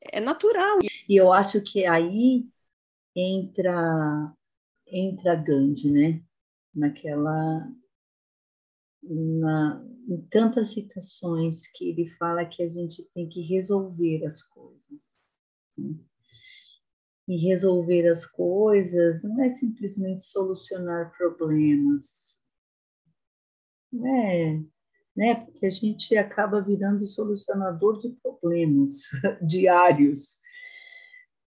é 0.00 0.20
natural. 0.20 0.78
E 1.08 1.16
eu 1.16 1.32
acho 1.32 1.60
que 1.60 1.84
aí 1.84 2.46
entra 3.14 4.32
entra 4.86 5.34
Gandhi, 5.34 5.90
né? 5.90 6.22
Naquela 6.74 7.68
na, 9.02 9.84
em 10.08 10.20
tantas 10.30 10.72
citações 10.72 11.66
que 11.68 11.90
ele 11.90 12.08
fala 12.10 12.44
que 12.46 12.62
a 12.62 12.68
gente 12.68 13.02
tem 13.14 13.28
que 13.28 13.40
resolver 13.40 14.24
as 14.24 14.42
coisas. 14.42 15.16
Né? 15.76 15.94
E 17.28 17.36
resolver 17.48 18.08
as 18.08 18.24
coisas 18.24 19.22
não 19.22 19.42
é 19.42 19.50
simplesmente 19.50 20.22
solucionar 20.22 21.12
problemas. 21.16 22.38
Não 23.92 24.06
é 24.06 24.62
né? 25.18 25.34
Porque 25.34 25.66
a 25.66 25.70
gente 25.70 26.16
acaba 26.16 26.62
virando 26.62 27.04
solucionador 27.04 27.98
de 27.98 28.10
problemas 28.22 29.00
diários. 29.44 30.38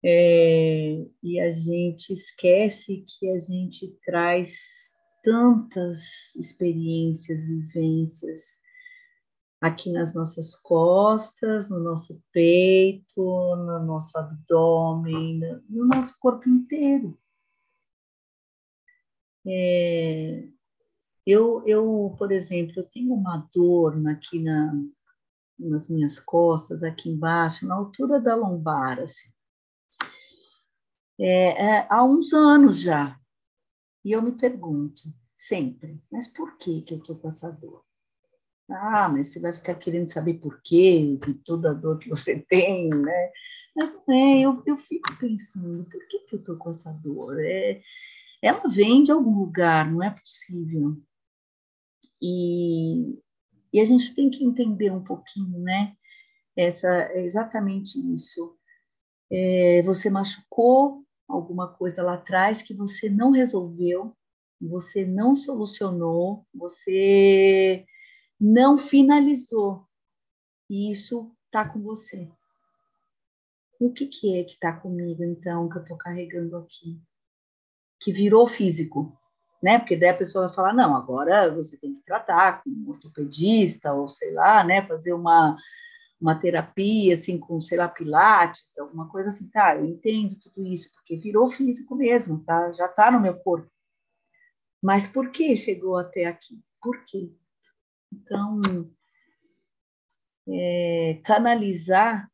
É, 0.04 0.98
e 1.22 1.38
a 1.38 1.48
gente 1.52 2.12
esquece 2.12 3.04
que 3.06 3.30
a 3.30 3.38
gente 3.38 3.96
traz 4.04 4.81
tantas 5.22 6.34
experiências, 6.36 7.44
vivências 7.44 8.60
aqui 9.60 9.92
nas 9.92 10.12
nossas 10.12 10.54
costas, 10.56 11.70
no 11.70 11.78
nosso 11.78 12.20
peito, 12.32 13.22
no 13.56 13.78
nosso 13.84 14.16
abdômen, 14.18 15.40
no 15.68 15.86
nosso 15.86 16.18
corpo 16.18 16.48
inteiro. 16.48 17.16
É, 19.46 20.48
Eu, 21.24 21.62
eu, 21.66 22.14
por 22.18 22.32
exemplo, 22.32 22.74
eu 22.76 22.84
tenho 22.84 23.14
uma 23.14 23.48
dor 23.54 23.94
aqui 24.08 24.40
na, 24.42 24.72
nas 25.56 25.88
minhas 25.88 26.18
costas, 26.18 26.82
aqui 26.82 27.08
embaixo, 27.08 27.66
na 27.66 27.76
altura 27.76 28.20
da 28.20 28.34
lombar, 28.34 28.98
assim. 28.98 29.30
É, 31.20 31.64
é, 31.64 31.86
há 31.88 32.02
uns 32.02 32.32
anos 32.32 32.80
já. 32.80 33.16
E 34.04 34.12
eu 34.12 34.22
me 34.22 34.32
pergunto, 34.32 35.02
sempre, 35.34 36.00
mas 36.10 36.26
por 36.26 36.56
que, 36.58 36.82
que 36.82 36.94
eu 36.94 36.98
estou 36.98 37.16
com 37.16 37.28
essa 37.28 37.50
dor? 37.50 37.84
Ah, 38.68 39.08
mas 39.08 39.28
você 39.28 39.40
vai 39.40 39.52
ficar 39.52 39.74
querendo 39.74 40.10
saber 40.10 40.34
por 40.34 40.60
quê, 40.62 41.18
de 41.24 41.34
toda 41.34 41.70
a 41.70 41.74
dor 41.74 41.98
que 41.98 42.08
você 42.08 42.38
tem, 42.48 42.88
né? 42.88 43.30
Mas 43.74 43.92
não 44.06 44.14
é, 44.14 44.40
eu, 44.40 44.62
eu 44.66 44.76
fico 44.76 45.16
pensando, 45.18 45.84
por 45.84 46.06
que, 46.08 46.20
que 46.20 46.34
eu 46.34 46.40
estou 46.40 46.56
com 46.56 46.70
essa 46.70 46.92
dor? 46.92 47.38
É, 47.40 47.82
ela 48.42 48.68
vem 48.68 49.02
de 49.02 49.12
algum 49.12 49.38
lugar, 49.38 49.90
não 49.90 50.02
é 50.02 50.10
possível. 50.10 51.00
E, 52.20 53.18
e 53.72 53.80
a 53.80 53.84
gente 53.84 54.14
tem 54.14 54.30
que 54.30 54.44
entender 54.44 54.90
um 54.90 55.02
pouquinho, 55.02 55.58
né? 55.60 55.96
Essa, 56.56 56.88
é 56.88 57.24
exatamente 57.24 57.98
isso. 58.12 58.56
É, 59.30 59.82
você 59.82 60.10
machucou 60.10 61.04
alguma 61.34 61.68
coisa 61.68 62.02
lá 62.02 62.14
atrás 62.14 62.62
que 62.62 62.74
você 62.74 63.08
não 63.08 63.30
resolveu, 63.30 64.16
você 64.60 65.04
não 65.04 65.34
solucionou, 65.34 66.46
você 66.54 67.84
não 68.40 68.76
finalizou. 68.76 69.86
E 70.68 70.90
isso 70.90 71.30
está 71.46 71.68
com 71.68 71.80
você. 71.80 72.28
O 73.80 73.92
que, 73.92 74.06
que 74.06 74.38
é 74.38 74.44
que 74.44 74.52
está 74.52 74.72
comigo, 74.72 75.24
então, 75.24 75.68
que 75.68 75.78
eu 75.78 75.82
estou 75.82 75.96
carregando 75.96 76.56
aqui? 76.56 77.00
Que 78.00 78.12
virou 78.12 78.46
físico, 78.46 79.18
né? 79.62 79.78
Porque 79.78 79.96
daí 79.96 80.10
a 80.10 80.16
pessoa 80.16 80.46
vai 80.46 80.54
falar, 80.54 80.72
não, 80.72 80.96
agora 80.96 81.52
você 81.52 81.76
tem 81.76 81.92
que 81.92 82.02
tratar 82.02 82.62
com 82.62 82.70
um 82.70 82.88
ortopedista, 82.88 83.92
ou 83.92 84.08
sei 84.08 84.32
lá, 84.32 84.62
né? 84.62 84.86
Fazer 84.86 85.12
uma, 85.12 85.56
uma 86.22 86.38
terapia, 86.38 87.16
assim, 87.16 87.36
com, 87.36 87.60
sei 87.60 87.76
lá, 87.76 87.88
pilates, 87.88 88.78
alguma 88.78 89.08
coisa 89.08 89.30
assim. 89.30 89.48
Tá, 89.50 89.76
eu 89.76 89.84
entendo 89.84 90.38
tudo 90.38 90.64
isso, 90.64 90.88
porque 90.92 91.16
virou 91.16 91.50
físico 91.50 91.96
mesmo, 91.96 92.44
tá? 92.44 92.72
Já 92.72 92.86
está 92.86 93.10
no 93.10 93.20
meu 93.20 93.36
corpo. 93.36 93.68
Mas 94.80 95.08
por 95.08 95.30
que 95.30 95.56
chegou 95.56 95.96
até 95.96 96.26
aqui? 96.26 96.62
Por 96.80 97.04
quê? 97.04 97.32
Então, 98.12 98.60
é, 100.48 101.20
canalizar 101.24 102.30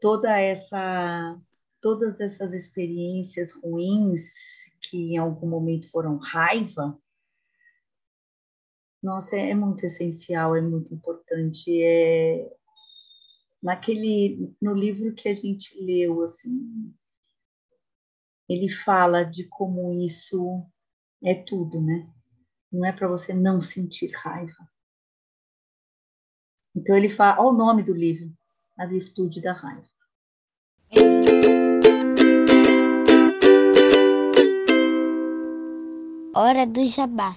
toda 0.00 0.38
essa, 0.40 1.38
todas 1.82 2.18
essas 2.18 2.54
experiências 2.54 3.52
ruins 3.52 4.32
que 4.80 5.14
em 5.14 5.18
algum 5.18 5.48
momento 5.48 5.90
foram 5.90 6.16
raiva, 6.16 6.98
nossa, 9.02 9.36
é, 9.36 9.50
é 9.50 9.54
muito 9.54 9.84
essencial, 9.84 10.54
é 10.54 10.60
muito 10.60 10.94
importante. 10.94 11.21
É 11.82 12.50
naquele 13.62 14.54
no 14.60 14.74
livro 14.74 15.14
que 15.14 15.28
a 15.28 15.34
gente 15.34 15.78
leu 15.80 16.22
assim, 16.22 16.92
ele 18.48 18.68
fala 18.68 19.22
de 19.22 19.44
como 19.44 19.92
isso 20.02 20.66
é 21.24 21.34
tudo, 21.34 21.80
né? 21.80 22.10
Não 22.70 22.84
é 22.84 22.92
para 22.92 23.06
você 23.06 23.32
não 23.32 23.60
sentir 23.60 24.10
raiva. 24.14 24.68
Então 26.74 26.96
ele 26.96 27.08
fala, 27.08 27.40
olha 27.40 27.54
o 27.54 27.56
nome 27.56 27.82
do 27.82 27.94
livro, 27.94 28.32
A 28.78 28.86
Virtude 28.86 29.40
da 29.40 29.52
Raiva. 29.52 29.86
Hora 36.34 36.66
do 36.66 36.84
Jabá. 36.86 37.36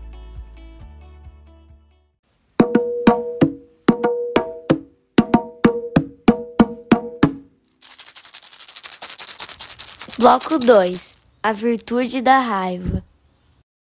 Bloco 10.21 10.59
2 10.59 11.15
A 11.41 11.51
Virtude 11.51 12.21
da 12.21 12.37
Raiva. 12.37 13.03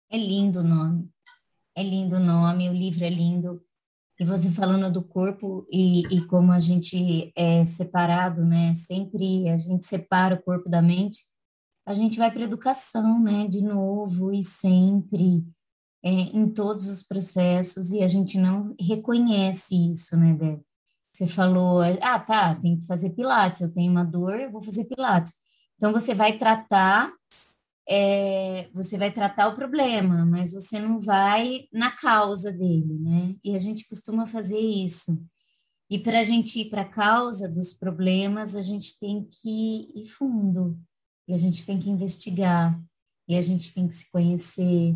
É 0.08 0.16
lindo 0.16 0.60
o 0.60 0.62
nome. 0.62 1.10
É 1.76 1.82
lindo 1.82 2.14
o 2.14 2.20
nome, 2.20 2.70
o 2.70 2.72
livro 2.72 3.04
é 3.04 3.10
lindo. 3.10 3.60
E 4.20 4.24
você 4.24 4.48
falando 4.52 4.88
do 4.88 5.02
corpo 5.02 5.66
e, 5.68 6.02
e 6.14 6.24
como 6.28 6.52
a 6.52 6.60
gente 6.60 7.32
é 7.34 7.64
separado, 7.64 8.44
né? 8.44 8.72
Sempre 8.76 9.48
a 9.48 9.56
gente 9.56 9.84
separa 9.84 10.36
o 10.36 10.42
corpo 10.42 10.68
da 10.68 10.80
mente. 10.80 11.24
A 11.84 11.92
gente 11.92 12.16
vai 12.16 12.30
para 12.30 12.44
educação, 12.44 13.20
né? 13.20 13.48
De 13.48 13.60
novo 13.60 14.32
e 14.32 14.44
sempre 14.44 15.44
é, 16.04 16.08
em 16.08 16.48
todos 16.48 16.88
os 16.88 17.02
processos 17.02 17.90
e 17.90 18.00
a 18.00 18.06
gente 18.06 18.38
não 18.38 18.76
reconhece 18.80 19.74
isso, 19.90 20.16
né, 20.16 20.34
Débora? 20.34 20.62
Você 21.12 21.26
falou, 21.26 21.80
ah, 22.00 22.20
tá, 22.20 22.54
tem 22.54 22.78
que 22.78 22.86
fazer 22.86 23.10
pilates, 23.10 23.60
eu 23.60 23.74
tenho 23.74 23.90
uma 23.90 24.04
dor, 24.04 24.38
eu 24.38 24.52
vou 24.52 24.62
fazer 24.62 24.84
pilates. 24.84 25.32
Então 25.78 25.92
você 25.92 26.14
vai 26.14 26.36
tratar 26.36 27.12
é, 27.90 28.68
você 28.74 28.98
vai 28.98 29.10
tratar 29.10 29.48
o 29.48 29.54
problema, 29.54 30.26
mas 30.26 30.52
você 30.52 30.78
não 30.78 31.00
vai 31.00 31.66
na 31.72 31.90
causa 31.90 32.52
dele, 32.52 32.98
né? 32.98 33.34
E 33.42 33.54
a 33.54 33.58
gente 33.58 33.88
costuma 33.88 34.26
fazer 34.26 34.58
isso. 34.58 35.18
E 35.90 35.98
para 35.98 36.20
a 36.20 36.22
gente 36.22 36.60
ir 36.60 36.68
para 36.68 36.82
a 36.82 36.88
causa 36.88 37.48
dos 37.48 37.72
problemas, 37.72 38.54
a 38.54 38.60
gente 38.60 38.98
tem 39.00 39.24
que 39.24 39.90
ir 39.94 40.04
fundo, 40.04 40.78
e 41.26 41.32
a 41.32 41.38
gente 41.38 41.64
tem 41.64 41.78
que 41.78 41.88
investigar, 41.88 42.78
e 43.26 43.34
a 43.34 43.40
gente 43.40 43.72
tem 43.72 43.88
que 43.88 43.94
se 43.94 44.10
conhecer 44.10 44.94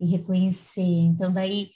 e 0.00 0.06
reconhecer. 0.06 0.82
Então, 0.82 1.32
daí 1.32 1.70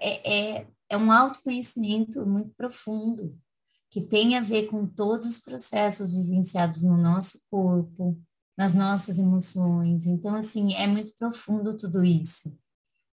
é, 0.00 0.56
é, 0.58 0.66
é 0.88 0.96
um 0.96 1.12
autoconhecimento 1.12 2.26
muito 2.26 2.54
profundo, 2.56 3.38
que 3.90 4.00
tem 4.00 4.36
a 4.36 4.40
ver 4.40 4.66
com 4.66 4.86
todos 4.86 5.26
os 5.26 5.40
processos 5.40 6.14
vivenciados 6.14 6.82
no 6.82 6.96
nosso 6.96 7.40
corpo, 7.50 8.20
nas 8.56 8.74
nossas 8.74 9.18
emoções. 9.18 10.06
Então, 10.06 10.34
assim, 10.34 10.74
é 10.74 10.86
muito 10.86 11.14
profundo 11.18 11.76
tudo 11.76 12.04
isso. 12.04 12.56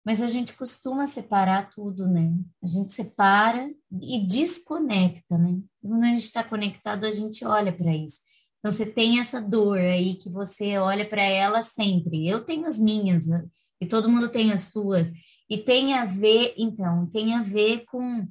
Mas 0.05 0.21
a 0.21 0.28
gente 0.28 0.53
costuma 0.53 1.07
separar 1.07 1.69
tudo, 1.69 2.07
né? 2.07 2.34
A 2.61 2.67
gente 2.67 2.93
separa 2.93 3.74
e 4.01 4.26
desconecta, 4.28 5.38
né? 5.38 5.61
Quando 5.82 6.03
a 6.03 6.07
gente 6.07 6.24
está 6.24 6.43
conectado, 6.43 7.05
a 7.05 7.11
gente 7.11 7.45
olha 7.45 7.71
para 7.71 7.95
isso. 7.95 8.19
Então, 8.59 8.71
você 8.71 8.86
tem 8.86 9.19
essa 9.19 9.39
dor 9.39 9.78
aí 9.78 10.15
que 10.15 10.30
você 10.30 10.78
olha 10.78 11.07
para 11.07 11.24
ela 11.24 11.61
sempre. 11.61 12.28
Eu 12.28 12.43
tenho 12.43 12.65
as 12.65 12.80
minhas, 12.80 13.28
né? 13.28 13.45
e 13.84 13.86
todo 13.86 14.09
mundo 14.09 14.30
tem 14.30 14.51
as 14.51 14.61
suas. 14.61 15.11
E 15.49 15.57
tem 15.57 15.93
a 15.93 16.05
ver, 16.05 16.53
então, 16.57 17.05
tem 17.07 17.34
a 17.34 17.43
ver 17.43 17.84
com 17.86 18.26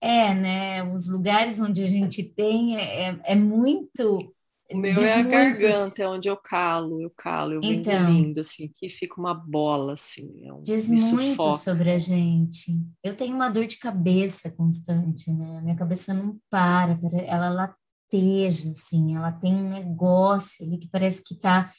é, 0.00 0.34
né? 0.34 0.82
Os 0.92 1.08
lugares 1.08 1.58
onde 1.60 1.82
a 1.82 1.86
gente 1.86 2.22
tem 2.22 2.76
é, 2.76 3.08
é, 3.08 3.20
é 3.24 3.34
muito 3.34 4.32
o 4.70 4.76
meu 4.76 4.92
é 4.94 5.12
a 5.12 5.22
muitos... 5.22 5.30
garganta, 5.30 6.02
é 6.02 6.08
onde 6.08 6.28
eu 6.28 6.36
calo, 6.36 7.00
eu 7.00 7.10
calo, 7.10 7.52
eu 7.52 7.60
então, 7.62 7.92
vou 7.92 8.10
engolindo, 8.10 8.40
assim, 8.40 8.68
que 8.74 8.88
fica 8.88 9.20
uma 9.20 9.32
bola, 9.32 9.92
assim. 9.92 10.44
É 10.44 10.52
um, 10.52 10.62
diz 10.62 10.88
muito 10.88 11.30
sufoca. 11.30 11.58
sobre 11.58 11.92
a 11.92 11.98
gente. 11.98 12.76
Eu 13.02 13.16
tenho 13.16 13.34
uma 13.34 13.48
dor 13.48 13.66
de 13.66 13.78
cabeça 13.78 14.50
constante, 14.50 15.30
né? 15.32 15.58
A 15.58 15.62
minha 15.62 15.76
cabeça 15.76 16.12
não 16.12 16.36
para, 16.50 16.98
ela 17.26 17.48
lateja, 17.48 18.72
assim, 18.72 19.14
ela 19.14 19.30
tem 19.30 19.54
um 19.54 19.70
negócio 19.70 20.66
ali 20.66 20.78
que 20.78 20.88
parece 20.88 21.22
que 21.22 21.36
tá, 21.36 21.72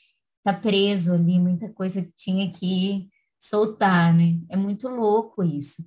tá 0.44 0.54
preso 0.54 1.14
ali, 1.14 1.40
muita 1.40 1.70
coisa 1.70 2.02
que 2.02 2.14
tinha 2.16 2.50
que 2.52 3.10
soltar, 3.38 4.14
né? 4.14 4.40
É 4.50 4.56
muito 4.56 4.88
louco 4.88 5.44
isso. 5.44 5.84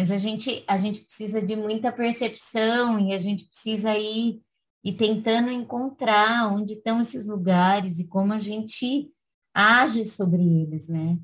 Mas 0.00 0.10
a 0.10 0.16
gente, 0.16 0.64
a 0.66 0.78
gente 0.78 1.02
precisa 1.02 1.42
de 1.42 1.54
muita 1.54 1.92
percepção 1.92 2.98
e 2.98 3.12
a 3.12 3.18
gente 3.18 3.44
precisa 3.44 3.94
ir 3.98 4.40
e 4.82 4.94
tentando 4.94 5.50
encontrar 5.50 6.50
onde 6.50 6.72
estão 6.72 7.02
esses 7.02 7.28
lugares 7.28 7.98
e 7.98 8.06
como 8.06 8.32
a 8.32 8.38
gente 8.38 9.12
age 9.52 10.06
sobre 10.06 10.42
eles, 10.42 10.88
né? 10.88 11.18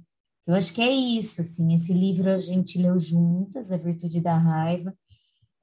Eu 0.47 0.55
acho 0.55 0.75
que 0.75 0.83
é 0.83 0.93
isso, 0.93 1.41
assim, 1.41 1.75
esse 1.75 1.91
livro 1.91 2.29
a 2.29 2.37
gente 2.37 2.77
leu 2.77 2.99
juntas, 2.99 3.73
A 3.73 3.79
Virtude 3.79 4.21
da 4.21 4.37
Raiva, 4.37 4.95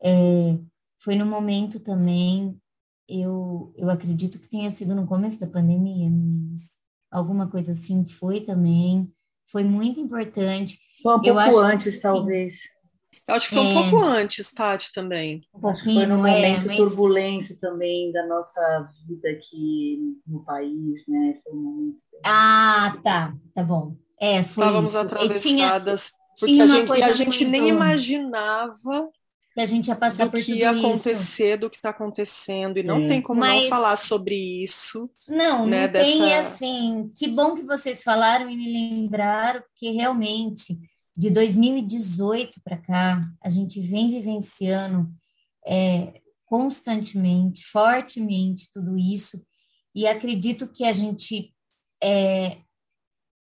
é, 0.04 0.58
foi 1.00 1.16
no 1.16 1.26
momento 1.28 1.80
também, 1.80 2.60
eu, 3.08 3.72
eu 3.78 3.92
acredito 3.92 4.40
que 4.40 4.50
tenha 4.50 4.72
sido 4.72 4.96
no 4.96 5.06
começo 5.06 5.40
da 5.40 5.46
pandemia, 5.46 6.10
meninas, 6.10 6.72
alguma 7.12 7.48
coisa 7.48 7.74
assim, 7.74 8.08
foi 8.08 8.42
também, 8.42 9.08
foi 9.52 9.64
muito 9.64 10.00
importante. 10.00 10.80
Foi 11.04 11.12
um 11.12 11.16
pouco 11.18 11.28
eu 11.28 11.38
acho 11.38 11.60
antes, 11.60 11.96
que, 11.98 12.02
talvez. 12.02 12.74
Eu 13.28 13.36
acho 13.36 13.48
que 13.48 13.56
foi 13.56 13.66
é... 13.66 13.68
um 13.68 13.74
pouco 13.74 14.06
antes, 14.06 14.52
Tati, 14.52 14.92
também. 14.92 15.42
Um 15.54 15.60
pouquinho, 15.60 16.00
foi 16.00 16.06
num 16.06 16.18
momento 16.18 16.64
é, 16.64 16.68
mas... 16.68 16.78
turbulento 16.78 17.58
também 17.58 18.12
da 18.12 18.26
nossa 18.28 18.88
vida 19.08 19.30
aqui 19.30 20.00
no 20.28 20.44
país, 20.44 21.06
né? 21.08 21.40
Foi 21.44 21.54
um 21.54 21.62
momento... 21.62 22.04
Ah, 22.26 22.98
tá, 23.04 23.34
tá 23.54 23.64
bom. 23.64 23.96
É, 24.20 24.44
foi 24.44 24.64
Estávamos 24.64 24.90
isso. 24.92 25.00
atravessadas, 25.00 26.12
tinha, 26.38 26.68
tinha 26.68 26.86
porque 26.86 27.04
a 27.04 27.08
gente, 27.10 27.12
a 27.12 27.14
gente 27.14 27.46
nem 27.46 27.70
imaginava 27.70 29.10
que 29.54 29.62
a 29.62 29.66
gente 29.66 29.88
ia 29.88 29.96
passar 29.96 30.26
do 30.26 30.32
por 30.32 30.42
que 30.42 30.56
ia 30.56 30.72
acontecer, 30.72 31.50
isso. 31.50 31.58
do 31.60 31.70
que 31.70 31.76
está 31.76 31.90
acontecendo, 31.90 32.78
e 32.80 32.84
não 32.84 32.98
é. 32.98 33.08
tem 33.08 33.22
como 33.22 33.40
Mas, 33.40 33.64
não 33.64 33.70
falar 33.70 33.96
sobre 33.96 34.36
isso. 34.36 35.10
Não, 35.28 35.68
né, 35.68 35.86
não 35.86 35.94
dessa... 35.94 36.12
tem 36.12 36.34
assim. 36.34 37.12
Que 37.16 37.28
bom 37.28 37.54
que 37.54 37.62
vocês 37.62 38.02
falaram 38.02 38.50
e 38.50 38.58
me 38.58 38.66
lembraram, 38.66 39.62
porque 39.62 39.92
realmente, 39.92 40.80
de 41.16 41.30
2018 41.30 42.62
para 42.64 42.78
cá, 42.78 43.32
a 43.42 43.50
gente 43.50 43.80
vem 43.82 44.10
vivenciando 44.10 45.12
é, 45.66 46.22
constantemente, 46.46 47.64
fortemente 47.66 48.72
tudo 48.72 48.98
isso, 48.98 49.44
e 49.96 50.08
acredito 50.08 50.68
que 50.68 50.86
a 50.86 50.92
gente 50.92 51.54
é, 52.02 52.58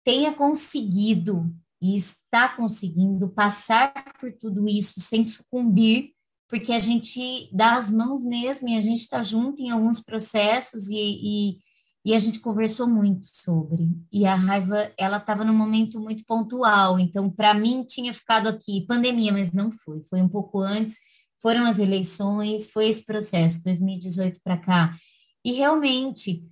tenha 0.03 0.33
conseguido 0.33 1.49
e 1.81 1.95
está 1.95 2.49
conseguindo 2.49 3.29
passar 3.29 4.13
por 4.19 4.31
tudo 4.33 4.67
isso 4.67 4.99
sem 4.99 5.23
sucumbir, 5.23 6.11
porque 6.47 6.71
a 6.71 6.79
gente 6.79 7.49
dá 7.53 7.75
as 7.75 7.91
mãos 7.91 8.23
mesmo 8.23 8.69
e 8.69 8.77
a 8.77 8.81
gente 8.81 8.99
está 8.99 9.23
junto 9.23 9.61
em 9.61 9.71
alguns 9.71 9.99
processos 9.99 10.89
e, 10.89 10.95
e, 10.95 11.57
e, 12.05 12.13
a 12.13 12.19
gente 12.19 12.39
conversou 12.39 12.87
muito 12.87 13.25
sobre. 13.33 13.89
E 14.11 14.25
a 14.25 14.35
raiva, 14.35 14.91
ela 14.97 15.17
estava 15.17 15.43
num 15.43 15.55
momento 15.55 15.99
muito 15.99 16.23
pontual, 16.25 16.99
então 16.99 17.29
para 17.29 17.53
mim 17.53 17.83
tinha 17.83 18.13
ficado 18.13 18.47
aqui 18.47 18.85
pandemia, 18.85 19.31
mas 19.31 19.51
não 19.51 19.71
foi, 19.71 20.03
foi 20.03 20.21
um 20.21 20.29
pouco 20.29 20.59
antes, 20.59 20.95
foram 21.41 21.65
as 21.65 21.79
eleições, 21.79 22.71
foi 22.71 22.87
esse 22.87 23.05
processo, 23.05 23.63
2018 23.63 24.39
para 24.43 24.57
cá. 24.57 24.95
E 25.43 25.53
realmente, 25.53 26.43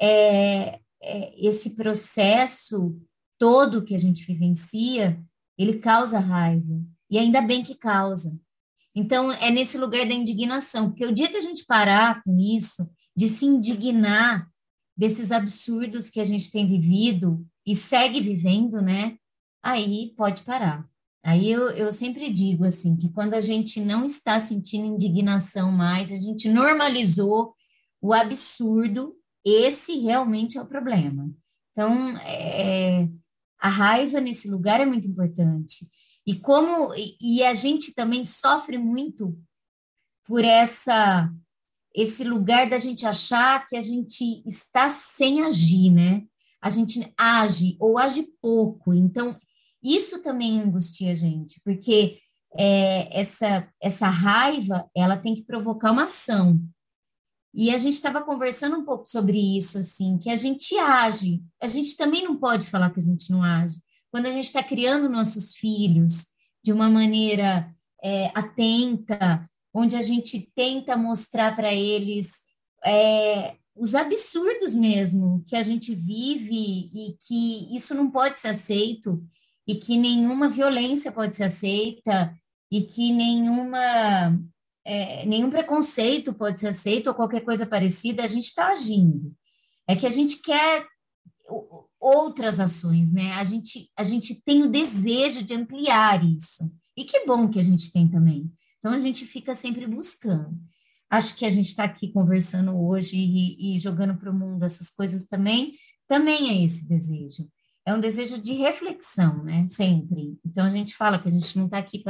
é, 0.00 0.80
é, 1.02 1.46
esse 1.46 1.76
processo 1.76 2.96
todo 3.38 3.84
que 3.84 3.94
a 3.94 3.98
gente 3.98 4.24
vivencia, 4.24 5.20
ele 5.56 5.78
causa 5.78 6.18
raiva. 6.18 6.82
E 7.10 7.18
ainda 7.18 7.40
bem 7.40 7.62
que 7.62 7.74
causa. 7.74 8.38
Então, 8.94 9.32
é 9.32 9.50
nesse 9.50 9.78
lugar 9.78 10.06
da 10.06 10.14
indignação, 10.14 10.90
porque 10.90 11.06
o 11.06 11.12
dia 11.12 11.28
que 11.28 11.36
a 11.36 11.40
gente 11.40 11.64
parar 11.64 12.22
com 12.22 12.36
isso, 12.38 12.88
de 13.16 13.28
se 13.28 13.46
indignar 13.46 14.48
desses 15.00 15.32
absurdos 15.32 16.10
que 16.10 16.20
a 16.20 16.24
gente 16.26 16.52
tem 16.52 16.68
vivido 16.68 17.42
e 17.66 17.74
segue 17.74 18.20
vivendo, 18.20 18.82
né? 18.82 19.16
Aí 19.62 20.12
pode 20.14 20.42
parar. 20.42 20.86
Aí 21.24 21.50
eu, 21.50 21.70
eu 21.70 21.90
sempre 21.90 22.30
digo 22.30 22.66
assim, 22.66 22.94
que 22.98 23.08
quando 23.08 23.32
a 23.32 23.40
gente 23.40 23.80
não 23.80 24.04
está 24.04 24.38
sentindo 24.38 24.84
indignação 24.84 25.72
mais, 25.72 26.12
a 26.12 26.16
gente 26.16 26.50
normalizou 26.50 27.54
o 27.98 28.12
absurdo, 28.12 29.16
esse 29.42 29.98
realmente 30.00 30.58
é 30.58 30.62
o 30.62 30.66
problema. 30.66 31.30
Então, 31.72 32.14
é, 32.18 33.08
a 33.58 33.70
raiva 33.70 34.20
nesse 34.20 34.50
lugar 34.50 34.82
é 34.82 34.86
muito 34.86 35.08
importante. 35.08 35.88
E 36.26 36.34
como 36.34 36.92
e 36.94 37.42
a 37.42 37.54
gente 37.54 37.94
também 37.94 38.22
sofre 38.22 38.76
muito 38.76 39.34
por 40.26 40.44
essa 40.44 41.32
esse 41.94 42.24
lugar 42.24 42.68
da 42.68 42.78
gente 42.78 43.06
achar 43.06 43.66
que 43.66 43.76
a 43.76 43.82
gente 43.82 44.42
está 44.46 44.88
sem 44.88 45.42
agir, 45.42 45.90
né? 45.90 46.24
A 46.62 46.70
gente 46.70 47.12
age 47.16 47.76
ou 47.80 47.98
age 47.98 48.26
pouco. 48.40 48.92
Então, 48.94 49.38
isso 49.82 50.22
também 50.22 50.60
angustia 50.60 51.10
a 51.10 51.14
gente, 51.14 51.60
porque 51.64 52.18
é, 52.56 53.20
essa, 53.20 53.68
essa 53.80 54.08
raiva, 54.08 54.88
ela 54.96 55.16
tem 55.16 55.34
que 55.34 55.42
provocar 55.42 55.92
uma 55.92 56.04
ação. 56.04 56.60
E 57.52 57.74
a 57.74 57.78
gente 57.78 57.94
estava 57.94 58.22
conversando 58.22 58.76
um 58.76 58.84
pouco 58.84 59.06
sobre 59.06 59.38
isso, 59.56 59.78
assim, 59.78 60.18
que 60.18 60.30
a 60.30 60.36
gente 60.36 60.76
age. 60.78 61.42
A 61.60 61.66
gente 61.66 61.96
também 61.96 62.22
não 62.22 62.36
pode 62.36 62.66
falar 62.66 62.90
que 62.90 63.00
a 63.00 63.02
gente 63.02 63.30
não 63.30 63.42
age. 63.42 63.76
Quando 64.10 64.26
a 64.26 64.30
gente 64.30 64.44
está 64.44 64.62
criando 64.62 65.08
nossos 65.08 65.54
filhos 65.54 66.26
de 66.62 66.72
uma 66.72 66.88
maneira 66.88 67.74
é, 68.02 68.30
atenta, 68.34 69.49
onde 69.72 69.96
a 69.96 70.02
gente 70.02 70.50
tenta 70.54 70.96
mostrar 70.96 71.54
para 71.54 71.72
eles 71.72 72.32
é, 72.84 73.56
os 73.74 73.94
absurdos 73.94 74.74
mesmo 74.74 75.44
que 75.46 75.56
a 75.56 75.62
gente 75.62 75.94
vive 75.94 76.90
e 76.92 77.16
que 77.26 77.74
isso 77.74 77.94
não 77.94 78.10
pode 78.10 78.38
ser 78.38 78.48
aceito 78.48 79.22
e 79.66 79.76
que 79.76 79.96
nenhuma 79.96 80.48
violência 80.48 81.12
pode 81.12 81.36
ser 81.36 81.44
aceita 81.44 82.34
e 82.70 82.82
que 82.82 83.12
nenhuma 83.12 84.36
é, 84.84 85.24
nenhum 85.26 85.50
preconceito 85.50 86.32
pode 86.32 86.60
ser 86.60 86.68
aceito 86.68 87.08
ou 87.08 87.14
qualquer 87.14 87.42
coisa 87.42 87.66
parecida, 87.66 88.24
a 88.24 88.26
gente 88.26 88.44
está 88.44 88.68
agindo. 88.68 89.34
É 89.86 89.94
que 89.94 90.06
a 90.06 90.10
gente 90.10 90.40
quer 90.42 90.86
outras 92.00 92.58
ações, 92.58 93.12
né? 93.12 93.32
A 93.32 93.44
gente, 93.44 93.90
a 93.96 94.02
gente 94.02 94.42
tem 94.42 94.62
o 94.62 94.70
desejo 94.70 95.42
de 95.42 95.54
ampliar 95.54 96.24
isso. 96.24 96.70
E 96.96 97.04
que 97.04 97.24
bom 97.26 97.48
que 97.48 97.58
a 97.58 97.62
gente 97.62 97.92
tem 97.92 98.08
também. 98.08 98.50
Então, 98.80 98.92
a 98.92 98.98
gente 98.98 99.24
fica 99.24 99.54
sempre 99.54 99.86
buscando. 99.86 100.58
Acho 101.08 101.36
que 101.36 101.44
a 101.44 101.50
gente 101.50 101.66
está 101.66 101.84
aqui 101.84 102.12
conversando 102.12 102.76
hoje 102.76 103.16
e, 103.16 103.76
e 103.76 103.78
jogando 103.78 104.16
para 104.16 104.30
o 104.30 104.34
mundo 104.34 104.64
essas 104.64 104.90
coisas 104.90 105.24
também, 105.24 105.74
também 106.08 106.50
é 106.50 106.64
esse 106.64 106.88
desejo. 106.88 107.48
É 107.86 107.94
um 107.94 108.00
desejo 108.00 108.40
de 108.40 108.54
reflexão, 108.54 109.42
né? 109.44 109.66
Sempre. 109.66 110.38
Então, 110.44 110.64
a 110.64 110.70
gente 110.70 110.94
fala 110.94 111.18
que 111.18 111.28
a 111.28 111.30
gente 111.30 111.56
não 111.56 111.66
está 111.66 111.78
aqui 111.78 112.02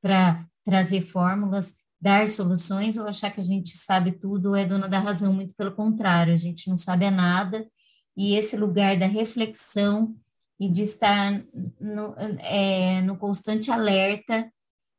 para 0.00 0.46
trazer 0.64 1.00
fórmulas, 1.00 1.74
dar 2.00 2.28
soluções 2.28 2.96
ou 2.96 3.08
achar 3.08 3.30
que 3.30 3.40
a 3.40 3.44
gente 3.44 3.70
sabe 3.70 4.12
tudo 4.12 4.50
ou 4.50 4.56
é 4.56 4.66
dona 4.66 4.88
da 4.88 4.98
razão, 4.98 5.32
muito 5.32 5.54
pelo 5.54 5.72
contrário, 5.72 6.34
a 6.34 6.36
gente 6.36 6.68
não 6.68 6.76
sabe 6.76 7.10
nada, 7.10 7.66
e 8.14 8.34
esse 8.34 8.56
lugar 8.56 8.98
da 8.98 9.06
reflexão 9.06 10.14
e 10.60 10.68
de 10.68 10.82
estar 10.82 11.42
no, 11.80 12.14
é, 12.40 13.00
no 13.02 13.16
constante 13.16 13.70
alerta 13.70 14.50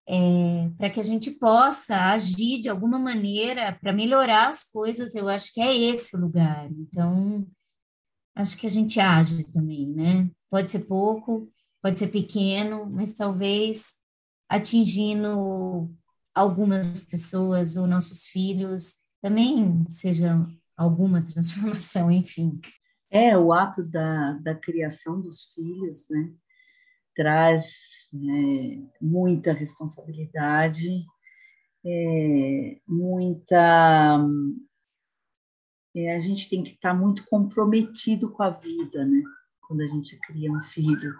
é, 0.07 0.69
para 0.77 0.89
que 0.89 0.99
a 0.99 1.03
gente 1.03 1.31
possa 1.31 2.11
agir 2.11 2.61
de 2.61 2.69
alguma 2.69 2.99
maneira 2.99 3.77
para 3.81 3.91
melhorar 3.91 4.49
as 4.49 4.63
coisas, 4.63 5.15
eu 5.15 5.27
acho 5.27 5.51
que 5.53 5.61
é 5.61 5.75
esse 5.75 6.15
o 6.15 6.19
lugar. 6.19 6.69
Então, 6.71 7.45
acho 8.35 8.57
que 8.57 8.67
a 8.67 8.69
gente 8.69 8.99
age 8.99 9.45
também, 9.45 9.87
né? 9.87 10.29
Pode 10.49 10.69
ser 10.69 10.81
pouco, 10.81 11.51
pode 11.81 11.97
ser 11.97 12.07
pequeno, 12.07 12.85
mas 12.85 13.13
talvez 13.13 13.95
atingindo 14.47 15.89
algumas 16.33 17.03
pessoas 17.03 17.75
ou 17.75 17.87
nossos 17.87 18.25
filhos 18.27 18.95
também 19.21 19.83
seja 19.89 20.45
alguma 20.77 21.21
transformação, 21.21 22.11
enfim. 22.11 22.59
É, 23.09 23.37
o 23.37 23.53
ato 23.53 23.81
da, 23.81 24.33
da 24.33 24.53
criação 24.53 25.19
dos 25.19 25.53
filhos, 25.53 26.07
né, 26.09 26.31
traz 27.15 28.09
né, 28.13 28.83
muita 29.01 29.53
responsabilidade, 29.53 31.05
é, 31.85 32.77
muita. 32.87 34.19
É, 35.95 36.15
a 36.15 36.19
gente 36.19 36.49
tem 36.49 36.61
que 36.61 36.71
estar 36.71 36.93
muito 36.93 37.23
comprometido 37.25 38.29
com 38.31 38.43
a 38.43 38.49
vida, 38.49 39.05
né, 39.05 39.23
quando 39.67 39.81
a 39.81 39.87
gente 39.87 40.19
cria 40.19 40.51
um 40.51 40.61
filho 40.61 41.13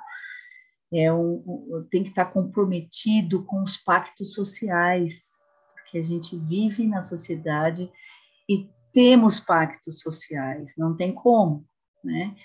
é 0.94 1.12
um, 1.12 1.86
tem 1.90 2.04
que 2.04 2.10
estar 2.10 2.26
comprometido 2.26 3.44
com 3.44 3.64
os 3.64 3.78
pactos 3.78 4.34
sociais, 4.34 5.42
porque 5.74 5.98
a 5.98 6.04
gente 6.04 6.38
vive 6.38 6.88
na 6.88 7.04
sociedade 7.04 7.92
e 8.48 8.70
temos 8.94 9.40
pactos 9.40 10.00
sociais, 10.00 10.74
não 10.78 10.96
tem 10.96 11.14
como, 11.14 11.66
né? 12.04 12.36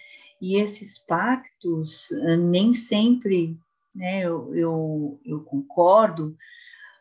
E 0.40 0.56
esses 0.56 0.98
pactos 0.98 2.10
eh, 2.12 2.36
nem 2.36 2.72
sempre, 2.72 3.58
né, 3.94 4.24
eu, 4.24 4.54
eu, 4.54 5.20
eu 5.24 5.44
concordo, 5.44 6.36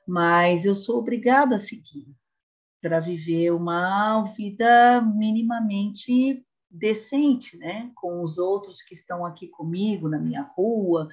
mas 0.08 0.66
eu 0.66 0.76
sou 0.76 0.98
obrigada 1.00 1.56
a 1.56 1.60
seguir 1.60 2.08
para 2.82 3.00
viver 3.00 3.52
uma 3.52 4.24
vida 4.36 5.02
minimamente 5.02 6.46
decente, 6.70 7.58
né, 7.58 7.92
com 7.96 8.24
os 8.24 8.38
outros 8.38 8.82
que 8.82 8.94
estão 8.94 9.26
aqui 9.26 9.48
comigo 9.48 10.08
na 10.08 10.20
minha 10.20 10.44
rua, 10.44 11.08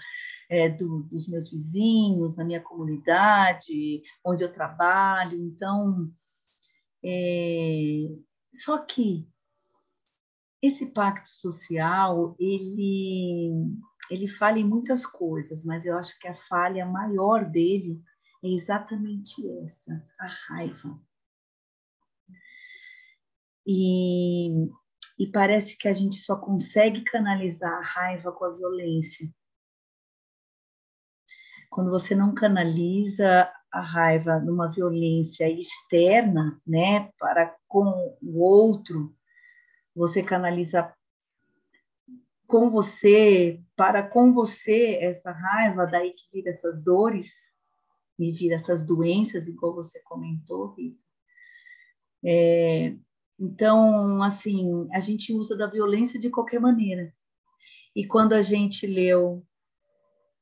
é, 0.50 0.68
do, 0.68 1.02
dos 1.04 1.26
meus 1.26 1.50
vizinhos, 1.50 2.36
na 2.36 2.44
minha 2.44 2.60
comunidade, 2.60 4.02
onde 4.24 4.44
eu 4.44 4.52
trabalho. 4.52 5.40
Então, 5.40 6.10
é, 7.02 8.08
só 8.52 8.78
que 8.78 9.26
esse 10.66 10.86
pacto 10.86 11.28
social 11.28 12.36
ele 12.38 13.52
ele 14.10 14.28
falha 14.28 14.60
em 14.60 14.64
muitas 14.64 15.04
coisas, 15.04 15.64
mas 15.64 15.84
eu 15.84 15.96
acho 15.96 16.16
que 16.20 16.28
a 16.28 16.34
falha 16.34 16.86
maior 16.86 17.44
dele 17.44 18.00
é 18.44 18.48
exatamente 18.48 19.42
essa, 19.64 19.92
a 20.18 20.26
raiva. 20.26 21.00
E 23.66 24.68
e 25.18 25.26
parece 25.26 25.76
que 25.78 25.88
a 25.88 25.94
gente 25.94 26.16
só 26.16 26.36
consegue 26.36 27.02
canalizar 27.04 27.72
a 27.72 27.82
raiva 27.82 28.30
com 28.32 28.44
a 28.44 28.50
violência. 28.50 29.28
quando 31.76 31.90
você 31.90 32.14
não 32.14 32.32
canaliza 32.32 33.52
a 33.70 33.80
raiva 33.82 34.38
numa 34.38 34.66
violência 34.66 35.46
externa, 35.46 36.58
né, 36.66 37.10
para 37.18 37.54
com 37.68 38.16
o 38.22 38.40
outro, 38.40 39.14
você 39.96 40.22
canaliza 40.22 40.94
com 42.46 42.68
você, 42.68 43.60
para 43.74 44.02
com 44.02 44.32
você 44.32 44.98
essa 45.00 45.32
raiva, 45.32 45.86
daí 45.86 46.12
que 46.12 46.24
vira 46.30 46.50
essas 46.50 46.80
dores 46.84 47.50
e 48.18 48.30
vira 48.30 48.56
essas 48.56 48.82
doenças, 48.82 49.48
igual 49.48 49.74
você 49.74 49.98
comentou, 50.02 50.74
Rita. 50.74 51.00
É, 52.24 52.94
então, 53.38 54.22
assim, 54.22 54.88
a 54.92 55.00
gente 55.00 55.32
usa 55.32 55.56
da 55.56 55.66
violência 55.66 56.20
de 56.20 56.30
qualquer 56.30 56.60
maneira. 56.60 57.12
E 57.94 58.06
quando 58.06 58.34
a 58.34 58.42
gente 58.42 58.86
leu 58.86 59.44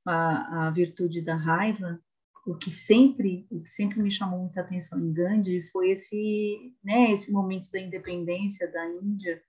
a, 0.05 0.67
a 0.67 0.71
virtude 0.71 1.23
da 1.23 1.37
raiva, 1.37 2.01
o 2.47 2.55
que 2.55 2.71
sempre, 2.71 3.47
o 3.51 3.63
que 3.63 3.71
sempre 3.71 4.03
me 4.03 4.11
chamou 4.11 4.41
muita 4.41 4.61
atenção 4.61 4.99
em 4.99 5.13
Gandhi 5.13 5.63
foi 5.63 5.91
esse, 5.91 6.75
né, 6.83 7.13
esse 7.13 7.33
momento 7.33 7.71
da 7.71 7.81
independência 7.81 8.71
da 8.71 8.87
Índia 8.87 9.43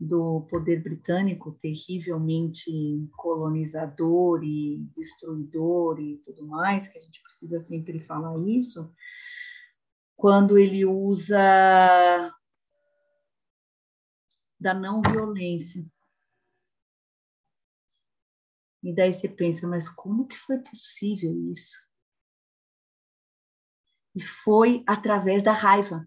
do 0.00 0.42
poder 0.50 0.82
britânico 0.82 1.52
terrivelmente 1.52 2.70
colonizador 3.16 4.42
e 4.42 4.78
destruidor 4.96 6.00
e 6.00 6.16
tudo 6.18 6.46
mais, 6.46 6.88
que 6.88 6.98
a 6.98 7.00
gente 7.00 7.22
precisa 7.22 7.60
sempre 7.60 8.00
falar 8.00 8.36
isso, 8.48 8.92
quando 10.16 10.58
ele 10.58 10.84
usa 10.84 11.38
da 14.58 14.74
não 14.74 15.00
violência. 15.02 15.84
E 18.84 18.94
daí 18.94 19.10
você 19.10 19.26
pensa, 19.26 19.66
mas 19.66 19.88
como 19.88 20.28
que 20.28 20.36
foi 20.36 20.58
possível 20.58 21.34
isso? 21.50 21.74
E 24.14 24.20
foi 24.20 24.84
através 24.86 25.42
da 25.42 25.52
raiva. 25.52 26.06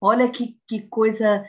Olha 0.00 0.30
que, 0.30 0.56
que 0.68 0.82
coisa 0.82 1.44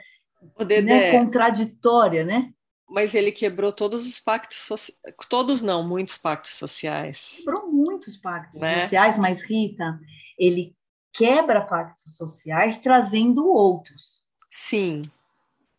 né, 0.83 1.11
contraditória, 1.11 2.25
né? 2.25 2.51
Mas 2.89 3.13
ele 3.13 3.31
quebrou 3.31 3.71
todos 3.71 4.07
os 4.07 4.19
pactos 4.19 4.57
sociais, 4.57 4.99
todos 5.29 5.61
não, 5.61 5.87
muitos 5.87 6.17
pactos 6.17 6.55
sociais. 6.55 7.35
Quebrou 7.37 7.71
muitos 7.71 8.17
pactos 8.17 8.59
né? 8.59 8.81
sociais, 8.81 9.19
mas 9.19 9.43
Rita, 9.43 9.99
ele 10.39 10.75
quebra 11.13 11.65
pactos 11.65 12.17
sociais 12.17 12.79
trazendo 12.79 13.47
outros. 13.47 14.23
Sim 14.49 15.09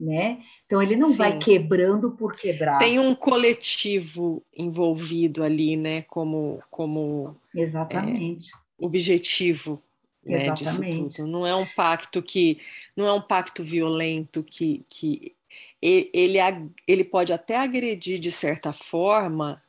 né? 0.04 0.42
Então 0.66 0.82
ele 0.82 0.96
não 0.96 1.10
Sim. 1.10 1.16
vai 1.16 1.38
quebrando 1.38 2.12
por 2.12 2.34
quebrar. 2.36 2.78
Tem 2.78 2.98
um 2.98 3.14
coletivo 3.14 4.44
envolvido 4.56 5.42
ali, 5.42 5.76
né? 5.76 6.02
Como 6.02 6.62
como 6.70 7.36
exatamente 7.54 8.50
é, 8.52 8.84
objetivo 8.84 9.82
né, 10.24 10.46
exatamente. 10.46 11.22
Não 11.22 11.46
é 11.46 11.54
um 11.54 11.66
pacto 11.66 12.22
que 12.22 12.60
não 12.96 13.06
é 13.06 13.12
um 13.12 13.20
pacto 13.20 13.62
violento 13.62 14.42
que, 14.42 14.84
que 14.88 15.34
ele, 15.80 16.38
ele 16.86 17.04
pode 17.04 17.32
até 17.32 17.56
agredir 17.56 18.18
de 18.18 18.30
certa 18.30 18.72
forma 18.72 19.62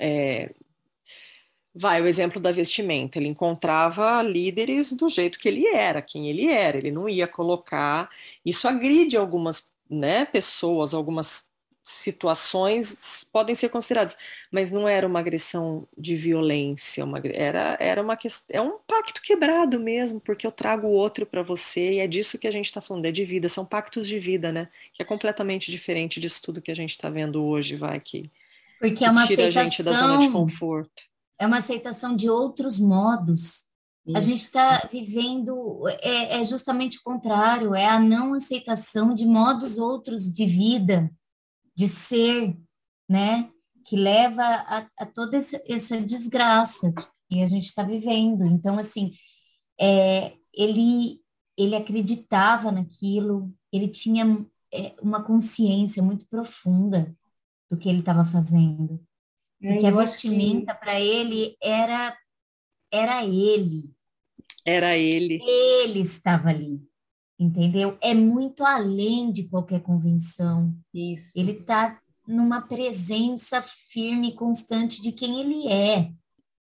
é, 0.00 0.52
Vai, 1.78 2.00
o 2.00 2.06
exemplo 2.06 2.40
da 2.40 2.50
vestimenta. 2.52 3.18
Ele 3.18 3.28
encontrava 3.28 4.22
líderes 4.22 4.92
do 4.94 5.10
jeito 5.10 5.38
que 5.38 5.46
ele 5.46 5.66
era, 5.66 6.00
quem 6.00 6.28
ele 6.28 6.48
era. 6.48 6.78
Ele 6.78 6.90
não 6.90 7.06
ia 7.06 7.26
colocar. 7.26 8.08
Isso 8.44 8.66
agride 8.66 9.16
algumas 9.16 9.70
né, 9.88 10.24
pessoas, 10.24 10.94
algumas 10.94 11.44
situações 11.84 13.24
podem 13.32 13.54
ser 13.54 13.68
consideradas, 13.68 14.16
mas 14.50 14.72
não 14.72 14.88
era 14.88 15.06
uma 15.06 15.20
agressão 15.20 15.86
de 15.96 16.16
violência, 16.16 17.04
uma, 17.04 17.20
era, 17.32 17.76
era 17.78 18.02
uma 18.02 18.18
é 18.48 18.60
um 18.60 18.78
pacto 18.84 19.22
quebrado 19.22 19.78
mesmo, 19.78 20.20
porque 20.20 20.44
eu 20.44 20.50
trago 20.50 20.88
o 20.88 20.92
outro 20.92 21.24
para 21.24 21.42
você 21.42 21.92
e 21.92 21.98
é 22.00 22.06
disso 22.08 22.38
que 22.38 22.48
a 22.48 22.50
gente 22.50 22.64
está 22.64 22.80
falando, 22.80 23.06
é 23.06 23.12
de 23.12 23.24
vida, 23.24 23.48
são 23.48 23.64
pactos 23.64 24.08
de 24.08 24.18
vida, 24.18 24.50
né? 24.50 24.68
Que 24.92 25.02
é 25.02 25.04
completamente 25.04 25.70
diferente 25.70 26.18
disso 26.18 26.42
tudo 26.42 26.60
que 26.60 26.72
a 26.72 26.76
gente 26.76 26.90
está 26.90 27.08
vendo 27.08 27.44
hoje, 27.44 27.76
vai 27.76 28.00
que, 28.00 28.28
porque 28.80 28.96
que 28.96 29.04
é 29.04 29.10
uma 29.10 29.24
tira 29.24 29.46
aceitação, 29.46 29.62
a 29.62 29.64
gente 29.64 29.82
da 29.84 29.92
zona 29.92 30.18
de 30.18 30.30
conforto 30.30 31.04
é 31.38 31.46
uma 31.46 31.58
aceitação 31.58 32.16
de 32.16 32.28
outros 32.28 32.78
modos. 32.78 33.64
Isso. 34.06 34.16
A 34.16 34.20
gente 34.20 34.38
está 34.38 34.88
vivendo, 34.90 35.82
é, 36.00 36.40
é, 36.40 36.44
justamente 36.44 36.98
o 36.98 37.02
contrário, 37.02 37.74
é 37.74 37.86
a 37.86 37.98
não 37.98 38.34
aceitação 38.34 39.12
de 39.12 39.26
modos 39.26 39.78
outros 39.78 40.32
de 40.32 40.46
vida, 40.46 41.10
de 41.74 41.88
ser, 41.88 42.56
né? 43.08 43.50
Que 43.84 43.96
leva 43.96 44.42
a, 44.42 44.86
a 44.98 45.06
toda 45.06 45.36
essa, 45.36 45.60
essa, 45.68 46.00
desgraça 46.00 46.92
que 47.28 47.42
a 47.42 47.48
gente 47.48 47.64
está 47.64 47.82
vivendo. 47.82 48.46
Então, 48.46 48.78
assim, 48.78 49.12
é, 49.78 50.34
ele, 50.54 51.20
ele 51.56 51.74
acreditava 51.74 52.70
naquilo, 52.70 53.52
ele 53.72 53.88
tinha 53.88 54.46
é, 54.72 54.94
uma 55.02 55.22
consciência 55.22 56.02
muito 56.02 56.26
profunda 56.28 57.14
do 57.68 57.76
que 57.76 57.88
ele 57.88 58.00
estava 58.00 58.24
fazendo. 58.24 59.04
É, 59.66 59.72
Porque 59.72 59.86
a 59.86 59.90
vestimenta 59.90 60.72
que... 60.72 60.80
para 60.80 61.00
ele 61.00 61.56
era 61.60 62.16
era 62.92 63.24
ele. 63.24 63.90
Era 64.64 64.96
ele. 64.96 65.40
Ele 65.42 66.00
estava 66.00 66.50
ali. 66.50 66.80
Entendeu? 67.38 67.98
É 68.00 68.14
muito 68.14 68.64
além 68.64 69.32
de 69.32 69.48
qualquer 69.48 69.80
convenção. 69.80 70.72
Isso. 70.94 71.38
Ele 71.38 71.52
está 71.52 72.00
numa 72.26 72.62
presença 72.62 73.60
firme 73.60 74.28
e 74.28 74.34
constante 74.34 75.02
de 75.02 75.10
quem 75.10 75.40
ele 75.40 75.68
é. 75.68 76.12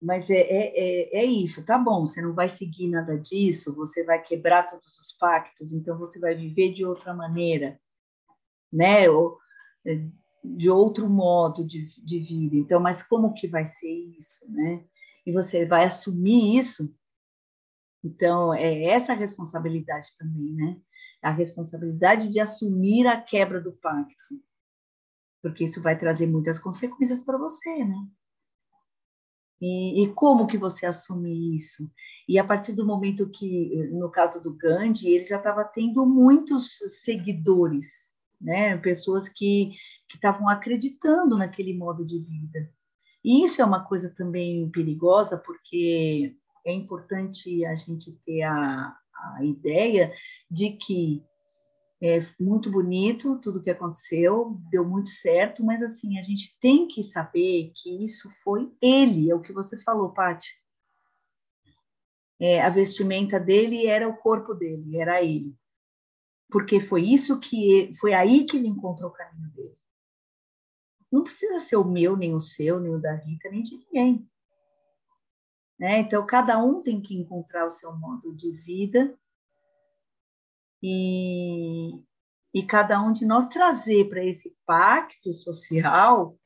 Mas 0.01 0.29
é, 0.29 0.39
é, 0.39 1.19
é, 1.19 1.19
é, 1.23 1.25
isso, 1.25 1.65
tá 1.65 1.75
bom, 1.75 2.05
você 2.05 2.21
não 2.21 2.31
vai 2.31 2.47
seguir 2.47 2.87
nada 2.87 3.17
disso, 3.17 3.73
você 3.73 4.03
vai 4.03 4.21
quebrar 4.21 4.69
todos 4.69 4.95
os 4.99 5.11
pactos, 5.13 5.73
então 5.73 5.97
você 5.97 6.19
vai 6.19 6.35
viver 6.35 6.71
de 6.71 6.85
outra 6.85 7.15
maneira, 7.15 7.79
né? 8.71 9.09
Ou, 9.09 9.39
de 10.43 10.69
outro 10.69 11.09
modo 11.09 11.65
de, 11.65 11.89
de 12.03 12.19
vida. 12.19 12.55
Então, 12.55 12.79
mas 12.79 13.03
como 13.03 13.33
que 13.33 13.47
vai 13.47 13.65
ser 13.65 13.91
isso, 14.17 14.49
né? 14.51 14.83
E 15.25 15.31
você 15.31 15.65
vai 15.65 15.85
assumir 15.85 16.57
isso? 16.57 16.93
Então, 18.03 18.53
é 18.53 18.83
essa 18.85 19.13
a 19.13 19.15
responsabilidade 19.15 20.09
também, 20.17 20.53
né? 20.53 20.79
A 21.21 21.31
responsabilidade 21.31 22.29
de 22.29 22.39
assumir 22.39 23.07
a 23.07 23.19
quebra 23.19 23.59
do 23.59 23.73
pacto. 23.73 24.41
Porque 25.41 25.63
isso 25.63 25.81
vai 25.81 25.97
trazer 25.97 26.27
muitas 26.27 26.57
consequências 26.57 27.23
para 27.23 27.37
você, 27.37 27.83
né? 27.83 28.07
E, 29.59 30.03
e, 30.03 30.13
como 30.13 30.45
que 30.45 30.57
você 30.57 30.85
assume 30.85 31.55
isso? 31.55 31.89
E 32.27 32.37
a 32.37 32.43
partir 32.43 32.73
do 32.73 32.85
momento 32.85 33.29
que, 33.29 33.75
no 33.91 34.09
caso 34.09 34.41
do 34.41 34.53
Gandhi, 34.53 35.09
ele 35.09 35.25
já 35.25 35.37
estava 35.37 35.63
tendo 35.63 36.05
muitos 36.05 36.77
seguidores, 37.03 38.11
né? 38.39 38.77
Pessoas 38.77 39.27
que 39.27 39.71
que 40.09 40.15
estavam 40.15 40.47
acreditando 40.47 41.37
naquele 41.37 41.73
modo 41.73 42.05
de 42.05 42.19
vida. 42.19 42.71
E 43.23 43.43
isso 43.43 43.61
é 43.61 43.65
uma 43.65 43.83
coisa 43.83 44.09
também 44.09 44.69
perigosa, 44.69 45.37
porque 45.37 46.35
é 46.65 46.71
importante 46.71 47.65
a 47.65 47.75
gente 47.75 48.13
ter 48.25 48.43
a, 48.43 48.95
a 49.35 49.43
ideia 49.43 50.13
de 50.49 50.71
que 50.71 51.23
é 52.01 52.19
muito 52.39 52.69
bonito 52.69 53.39
tudo 53.39 53.61
que 53.61 53.71
aconteceu, 53.71 54.57
deu 54.69 54.85
muito 54.85 55.09
certo, 55.09 55.65
mas 55.65 55.81
assim, 55.81 56.17
a 56.17 56.21
gente 56.21 56.55
tem 56.61 56.87
que 56.87 57.03
saber 57.03 57.71
que 57.75 58.03
isso 58.03 58.29
foi 58.43 58.71
ele, 58.81 59.31
é 59.31 59.35
o 59.35 59.41
que 59.41 59.51
você 59.51 59.77
falou, 59.81 60.13
Paty. 60.13 60.55
É, 62.39 62.61
a 62.61 62.69
vestimenta 62.69 63.39
dele 63.39 63.87
era 63.87 64.07
o 64.07 64.15
corpo 64.15 64.53
dele, 64.53 64.97
era 64.97 65.23
ele. 65.23 65.57
Porque 66.49 66.79
foi 66.79 67.01
isso 67.01 67.39
que 67.39 67.89
foi 67.99 68.13
aí 68.13 68.45
que 68.45 68.55
ele 68.55 68.67
encontrou 68.67 69.09
o 69.09 69.13
caminho 69.13 69.49
dele 69.49 69.86
não 71.11 71.23
precisa 71.23 71.59
ser 71.61 71.77
o 71.77 71.83
meu, 71.83 72.17
nem 72.17 72.33
o 72.33 72.39
seu, 72.39 72.79
nem 72.79 72.93
o 72.93 72.99
da 72.99 73.13
Rita, 73.13 73.49
nem 73.49 73.61
de 73.61 73.77
ninguém. 73.77 74.29
Né? 75.79 75.99
Então, 75.99 76.25
cada 76.25 76.57
um 76.57 76.81
tem 76.81 77.01
que 77.01 77.15
encontrar 77.15 77.65
o 77.65 77.71
seu 77.71 77.95
modo 77.95 78.35
de 78.35 78.51
vida 78.51 79.17
e, 80.81 82.03
e 82.53 82.63
cada 82.63 83.01
um 83.01 83.13
de 83.13 83.25
nós 83.25 83.47
trazer 83.47 84.09
para 84.09 84.23
esse 84.23 84.55
pacto 84.65 85.33
social 85.33 86.37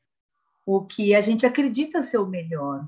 o 0.66 0.86
que 0.86 1.16
a 1.16 1.22
gente 1.22 1.46
acredita 1.46 2.02
ser 2.02 2.18
o 2.18 2.28
melhor. 2.28 2.88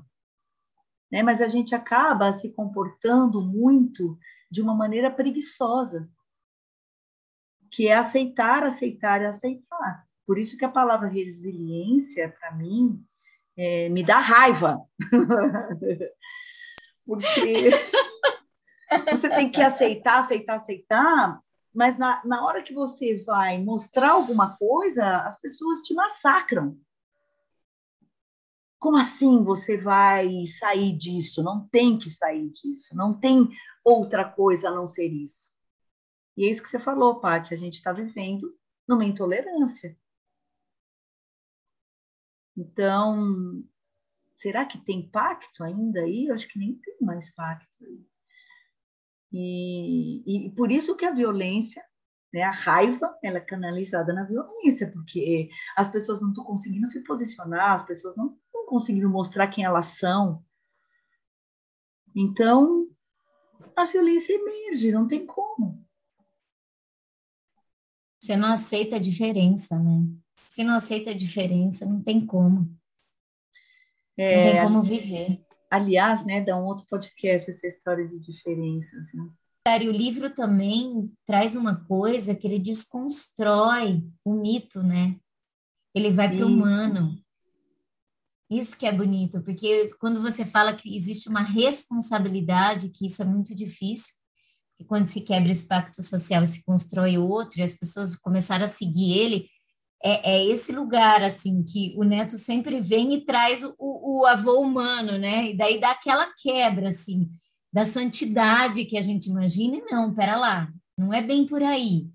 Né? 1.10 1.22
Mas 1.22 1.40
a 1.40 1.48
gente 1.48 1.74
acaba 1.74 2.32
se 2.32 2.52
comportando 2.52 3.40
muito 3.40 4.18
de 4.50 4.62
uma 4.62 4.74
maneira 4.74 5.10
preguiçosa, 5.10 6.08
que 7.70 7.88
é 7.88 7.96
aceitar, 7.96 8.62
aceitar 8.62 9.22
e 9.22 9.26
aceitar. 9.26 10.06
Por 10.26 10.38
isso 10.38 10.56
que 10.56 10.64
a 10.64 10.70
palavra 10.70 11.08
resiliência, 11.08 12.34
para 12.38 12.54
mim, 12.54 13.04
é, 13.56 13.88
me 13.88 14.02
dá 14.02 14.18
raiva. 14.18 14.80
Porque 17.06 17.70
você 19.10 19.28
tem 19.28 19.50
que 19.50 19.60
aceitar, 19.60 20.20
aceitar, 20.20 20.56
aceitar, 20.56 21.40
mas 21.74 21.98
na, 21.98 22.22
na 22.24 22.44
hora 22.44 22.62
que 22.62 22.72
você 22.72 23.16
vai 23.24 23.62
mostrar 23.62 24.12
alguma 24.12 24.56
coisa, 24.56 25.18
as 25.18 25.38
pessoas 25.38 25.80
te 25.80 25.92
massacram. 25.92 26.78
Como 28.78 28.96
assim 28.96 29.42
você 29.42 29.76
vai 29.76 30.46
sair 30.58 30.92
disso? 30.96 31.42
Não 31.42 31.66
tem 31.68 31.98
que 31.98 32.10
sair 32.10 32.48
disso, 32.50 32.94
não 32.94 33.12
tem 33.12 33.48
outra 33.82 34.24
coisa 34.24 34.68
a 34.68 34.74
não 34.74 34.86
ser 34.86 35.08
isso. 35.08 35.52
E 36.36 36.44
é 36.44 36.50
isso 36.50 36.62
que 36.62 36.68
você 36.68 36.78
falou, 36.78 37.20
Paty, 37.20 37.54
a 37.54 37.56
gente 37.56 37.74
está 37.74 37.92
vivendo 37.92 38.54
numa 38.86 39.04
intolerância. 39.04 39.96
Então, 42.56 43.64
será 44.36 44.64
que 44.64 44.78
tem 44.78 45.08
pacto 45.08 45.64
ainda 45.64 46.00
aí? 46.00 46.26
Eu 46.26 46.34
acho 46.34 46.48
que 46.48 46.58
nem 46.58 46.74
tem 46.76 46.96
mais 47.00 47.34
pacto 47.34 47.84
aí. 47.84 48.06
E, 49.32 50.46
e 50.46 50.50
por 50.50 50.70
isso 50.70 50.96
que 50.96 51.04
a 51.04 51.10
violência, 51.10 51.84
né, 52.32 52.42
a 52.42 52.52
raiva, 52.52 53.18
ela 53.22 53.38
é 53.38 53.40
canalizada 53.40 54.12
na 54.12 54.22
violência, 54.22 54.90
porque 54.92 55.50
as 55.76 55.88
pessoas 55.88 56.20
não 56.20 56.28
estão 56.28 56.44
conseguindo 56.44 56.86
se 56.86 57.02
posicionar, 57.02 57.72
as 57.72 57.84
pessoas 57.84 58.16
não 58.16 58.36
estão 58.46 58.66
conseguindo 58.66 59.10
mostrar 59.10 59.48
quem 59.48 59.64
elas 59.64 59.86
são. 59.98 60.44
Então, 62.14 62.88
a 63.74 63.84
violência 63.86 64.34
emerge, 64.34 64.92
não 64.92 65.08
tem 65.08 65.26
como. 65.26 65.84
Você 68.20 68.36
não 68.36 68.52
aceita 68.52 68.96
a 68.96 69.00
diferença, 69.00 69.78
né? 69.78 70.06
Se 70.54 70.62
não 70.62 70.74
aceita 70.74 71.10
a 71.10 71.14
diferença, 71.14 71.84
não 71.84 72.00
tem 72.00 72.24
como. 72.24 72.72
É, 74.16 74.36
não 74.36 74.52
tem 74.52 74.62
como 74.62 74.82
viver. 74.84 75.44
Aliás, 75.68 76.24
né, 76.24 76.40
dá 76.40 76.56
um 76.56 76.64
outro 76.64 76.86
podcast 76.88 77.50
essa 77.50 77.66
história 77.66 78.06
de 78.06 78.20
diferenças. 78.20 79.12
Né? 79.12 79.28
E 79.82 79.88
o 79.88 79.90
livro 79.90 80.30
também 80.30 81.12
traz 81.26 81.56
uma 81.56 81.84
coisa 81.86 82.36
que 82.36 82.46
ele 82.46 82.60
desconstrói 82.60 84.04
o 84.24 84.32
mito, 84.32 84.80
né? 84.80 85.16
Ele 85.92 86.12
vai 86.12 86.30
para 86.30 86.46
o 86.46 86.48
humano. 86.48 87.18
Isso 88.48 88.78
que 88.78 88.86
é 88.86 88.92
bonito, 88.92 89.42
porque 89.42 89.92
quando 89.98 90.22
você 90.22 90.46
fala 90.46 90.76
que 90.76 90.94
existe 90.94 91.28
uma 91.28 91.42
responsabilidade, 91.42 92.90
que 92.90 93.06
isso 93.06 93.20
é 93.22 93.24
muito 93.24 93.52
difícil, 93.56 94.14
que 94.78 94.84
quando 94.84 95.08
se 95.08 95.20
quebra 95.20 95.50
esse 95.50 95.66
pacto 95.66 96.00
social 96.00 96.44
e 96.44 96.48
se 96.48 96.62
constrói 96.62 97.18
outro, 97.18 97.58
e 97.58 97.62
as 97.64 97.74
pessoas 97.74 98.14
começaram 98.14 98.66
a 98.66 98.68
seguir 98.68 99.18
ele, 99.18 99.48
é, 100.04 100.34
é, 100.34 100.44
esse 100.44 100.70
lugar 100.70 101.22
assim 101.22 101.62
que 101.62 101.94
o 101.96 102.04
neto 102.04 102.36
sempre 102.36 102.78
vem 102.78 103.14
e 103.14 103.24
traz 103.24 103.64
o, 103.64 103.74
o 103.78 104.26
avô 104.26 104.60
humano, 104.60 105.16
né? 105.16 105.50
E 105.50 105.56
daí 105.56 105.80
dá 105.80 105.92
aquela 105.92 106.30
quebra 106.34 106.90
assim 106.90 107.30
da 107.72 107.86
santidade 107.86 108.84
que 108.84 108.98
a 108.98 109.02
gente 109.02 109.30
imagina. 109.30 109.78
E 109.78 109.84
não, 109.90 110.14
pera 110.14 110.36
lá, 110.36 110.70
não 110.98 111.12
é 111.12 111.22
bem 111.22 111.46
por 111.46 111.62
aí. 111.62 112.06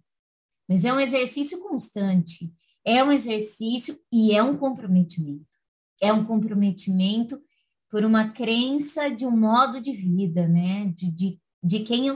Mas 0.70 0.86
é 0.86 0.94
um 0.94 1.00
exercício 1.00 1.60
constante, 1.62 2.54
é 2.86 3.04
um 3.04 3.12
exercício 3.12 3.98
e 4.14 4.34
é 4.34 4.44
um 4.44 4.56
comprometimento. 4.56 5.48
É 6.00 6.14
um 6.14 6.24
comprometimento 6.24 7.42
por 7.90 8.06
uma 8.06 8.30
crença 8.30 9.10
de 9.10 9.26
um 9.26 9.36
modo 9.36 9.82
de 9.82 9.92
vida, 9.92 10.48
né? 10.48 10.94
De, 10.96 11.10
de, 11.10 11.40
de 11.64 11.80
quem 11.80 12.06
eu 12.06 12.16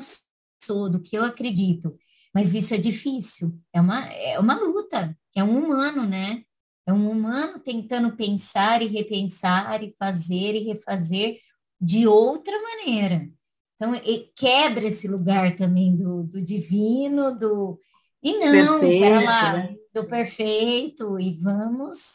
sou, 0.64 0.88
do 0.88 1.02
que 1.02 1.18
eu 1.18 1.24
acredito. 1.24 1.98
Mas 2.34 2.56
isso 2.56 2.74
é 2.74 2.78
difícil, 2.78 3.54
é 3.72 3.80
uma, 3.80 4.06
é 4.12 4.40
uma 4.40 4.60
luta, 4.60 5.16
é 5.36 5.44
um 5.44 5.66
humano, 5.66 6.06
né? 6.06 6.44
É 6.86 6.92
um 6.92 7.10
humano 7.10 7.60
tentando 7.60 8.16
pensar 8.16 8.82
e 8.82 8.88
repensar 8.88 9.84
e 9.84 9.94
fazer 9.98 10.56
e 10.56 10.64
refazer 10.66 11.40
de 11.80 12.08
outra 12.08 12.60
maneira. 12.62 13.30
Então, 13.76 13.92
quebra 14.36 14.86
esse 14.86 15.08
lugar 15.08 15.56
também 15.56 15.96
do, 15.96 16.24
do 16.24 16.42
divino, 16.42 17.38
do. 17.38 17.80
E 18.22 18.38
não, 18.38 18.80
perfeito, 18.80 19.26
lá, 19.26 19.54
né? 19.54 19.76
do 19.94 20.08
perfeito, 20.08 21.20
e 21.20 21.34
vamos, 21.34 22.14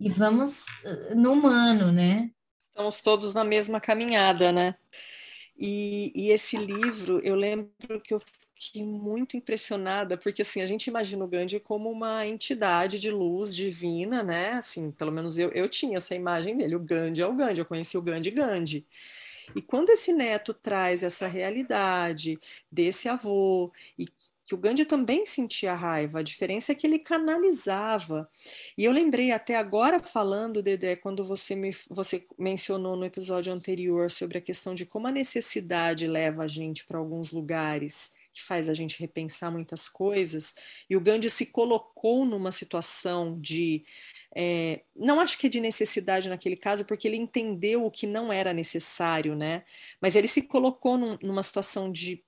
e 0.00 0.08
vamos 0.08 0.62
uh, 0.84 1.14
no 1.14 1.32
humano, 1.32 1.92
né? 1.92 2.30
Estamos 2.68 3.02
todos 3.02 3.34
na 3.34 3.44
mesma 3.44 3.80
caminhada, 3.80 4.50
né? 4.50 4.74
E, 5.58 6.12
e 6.14 6.30
esse 6.30 6.56
livro, 6.56 7.20
eu 7.20 7.34
lembro 7.34 8.00
que 8.02 8.14
eu 8.14 8.20
fiquei 8.58 8.84
muito 8.84 9.36
impressionada, 9.36 10.16
porque 10.16 10.42
assim, 10.42 10.60
a 10.60 10.66
gente 10.66 10.88
imagina 10.88 11.24
o 11.24 11.28
Gandhi 11.28 11.60
como 11.60 11.90
uma 11.90 12.26
entidade 12.26 12.98
de 12.98 13.10
luz 13.10 13.54
divina, 13.54 14.22
né? 14.22 14.50
Assim, 14.52 14.90
pelo 14.90 15.12
menos 15.12 15.38
eu, 15.38 15.50
eu 15.52 15.68
tinha 15.68 15.98
essa 15.98 16.14
imagem 16.14 16.56
dele, 16.56 16.74
o 16.74 16.80
Gandhi 16.80 17.22
é 17.22 17.26
o 17.26 17.34
Gandhi, 17.34 17.60
eu 17.60 17.66
conheci 17.66 17.96
o 17.96 18.02
Gandhi 18.02 18.30
Gandhi. 18.30 18.86
E 19.54 19.62
quando 19.62 19.90
esse 19.90 20.12
neto 20.12 20.52
traz 20.52 21.02
essa 21.02 21.26
realidade 21.26 22.38
desse 22.70 23.08
avô 23.08 23.72
e 23.98 24.06
que 24.44 24.54
o 24.54 24.58
Gandhi 24.58 24.84
também 24.86 25.26
sentia 25.26 25.74
raiva, 25.74 26.20
a 26.20 26.22
diferença 26.22 26.72
é 26.72 26.74
que 26.74 26.86
ele 26.86 26.98
canalizava. 26.98 28.28
E 28.76 28.84
eu 28.84 28.92
lembrei 28.92 29.30
até 29.30 29.56
agora 29.56 30.00
falando, 30.00 30.62
Dedé, 30.62 30.96
quando 30.96 31.22
você, 31.22 31.54
me, 31.54 31.76
você 31.88 32.26
mencionou 32.38 32.96
no 32.96 33.04
episódio 33.04 33.52
anterior 33.52 34.10
sobre 34.10 34.38
a 34.38 34.40
questão 34.40 34.74
de 34.74 34.86
como 34.86 35.06
a 35.06 35.12
necessidade 35.12 36.06
leva 36.06 36.44
a 36.44 36.46
gente 36.46 36.86
para 36.86 36.98
alguns 36.98 37.30
lugares 37.30 38.10
que 38.38 38.44
faz 38.44 38.68
a 38.68 38.74
gente 38.74 39.00
repensar 39.00 39.50
muitas 39.50 39.88
coisas. 39.88 40.54
E 40.88 40.96
o 40.96 41.00
Gandhi 41.00 41.28
se 41.28 41.46
colocou 41.46 42.24
numa 42.24 42.52
situação 42.52 43.38
de. 43.40 43.84
É, 44.34 44.82
não 44.94 45.18
acho 45.18 45.36
que 45.36 45.48
é 45.48 45.50
de 45.50 45.60
necessidade 45.60 46.28
naquele 46.28 46.56
caso, 46.56 46.84
porque 46.84 47.08
ele 47.08 47.16
entendeu 47.16 47.84
o 47.84 47.90
que 47.90 48.06
não 48.06 48.32
era 48.32 48.52
necessário, 48.52 49.34
né? 49.34 49.64
Mas 50.00 50.14
ele 50.14 50.28
se 50.28 50.42
colocou 50.42 50.96
num, 50.96 51.18
numa 51.20 51.42
situação 51.42 51.90
de, 51.90 52.22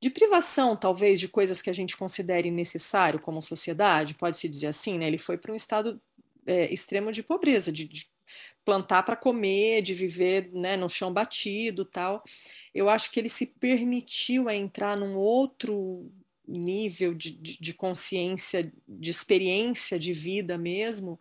de 0.00 0.10
privação, 0.10 0.76
talvez, 0.76 1.18
de 1.18 1.28
coisas 1.28 1.62
que 1.62 1.70
a 1.70 1.72
gente 1.72 1.96
considere 1.96 2.50
necessário 2.50 3.18
como 3.18 3.40
sociedade, 3.40 4.14
pode-se 4.14 4.48
dizer 4.48 4.66
assim, 4.66 4.98
né? 4.98 5.06
Ele 5.06 5.18
foi 5.18 5.38
para 5.38 5.52
um 5.52 5.56
estado 5.56 6.00
é, 6.46 6.70
extremo 6.72 7.10
de 7.12 7.22
pobreza, 7.22 7.72
de, 7.72 7.88
de 7.88 8.10
plantar 8.68 9.02
para 9.02 9.16
comer, 9.16 9.80
de 9.80 9.94
viver 9.94 10.50
né, 10.52 10.76
no 10.76 10.90
chão 10.90 11.10
batido 11.10 11.86
tal. 11.86 12.22
Eu 12.74 12.90
acho 12.90 13.10
que 13.10 13.18
ele 13.18 13.30
se 13.30 13.46
permitiu 13.46 14.46
a 14.46 14.54
entrar 14.54 14.94
num 14.94 15.16
outro 15.16 16.12
nível 16.46 17.14
de, 17.14 17.30
de, 17.30 17.58
de 17.58 17.72
consciência, 17.72 18.70
de 18.86 19.10
experiência 19.10 19.98
de 19.98 20.12
vida 20.12 20.58
mesmo, 20.58 21.18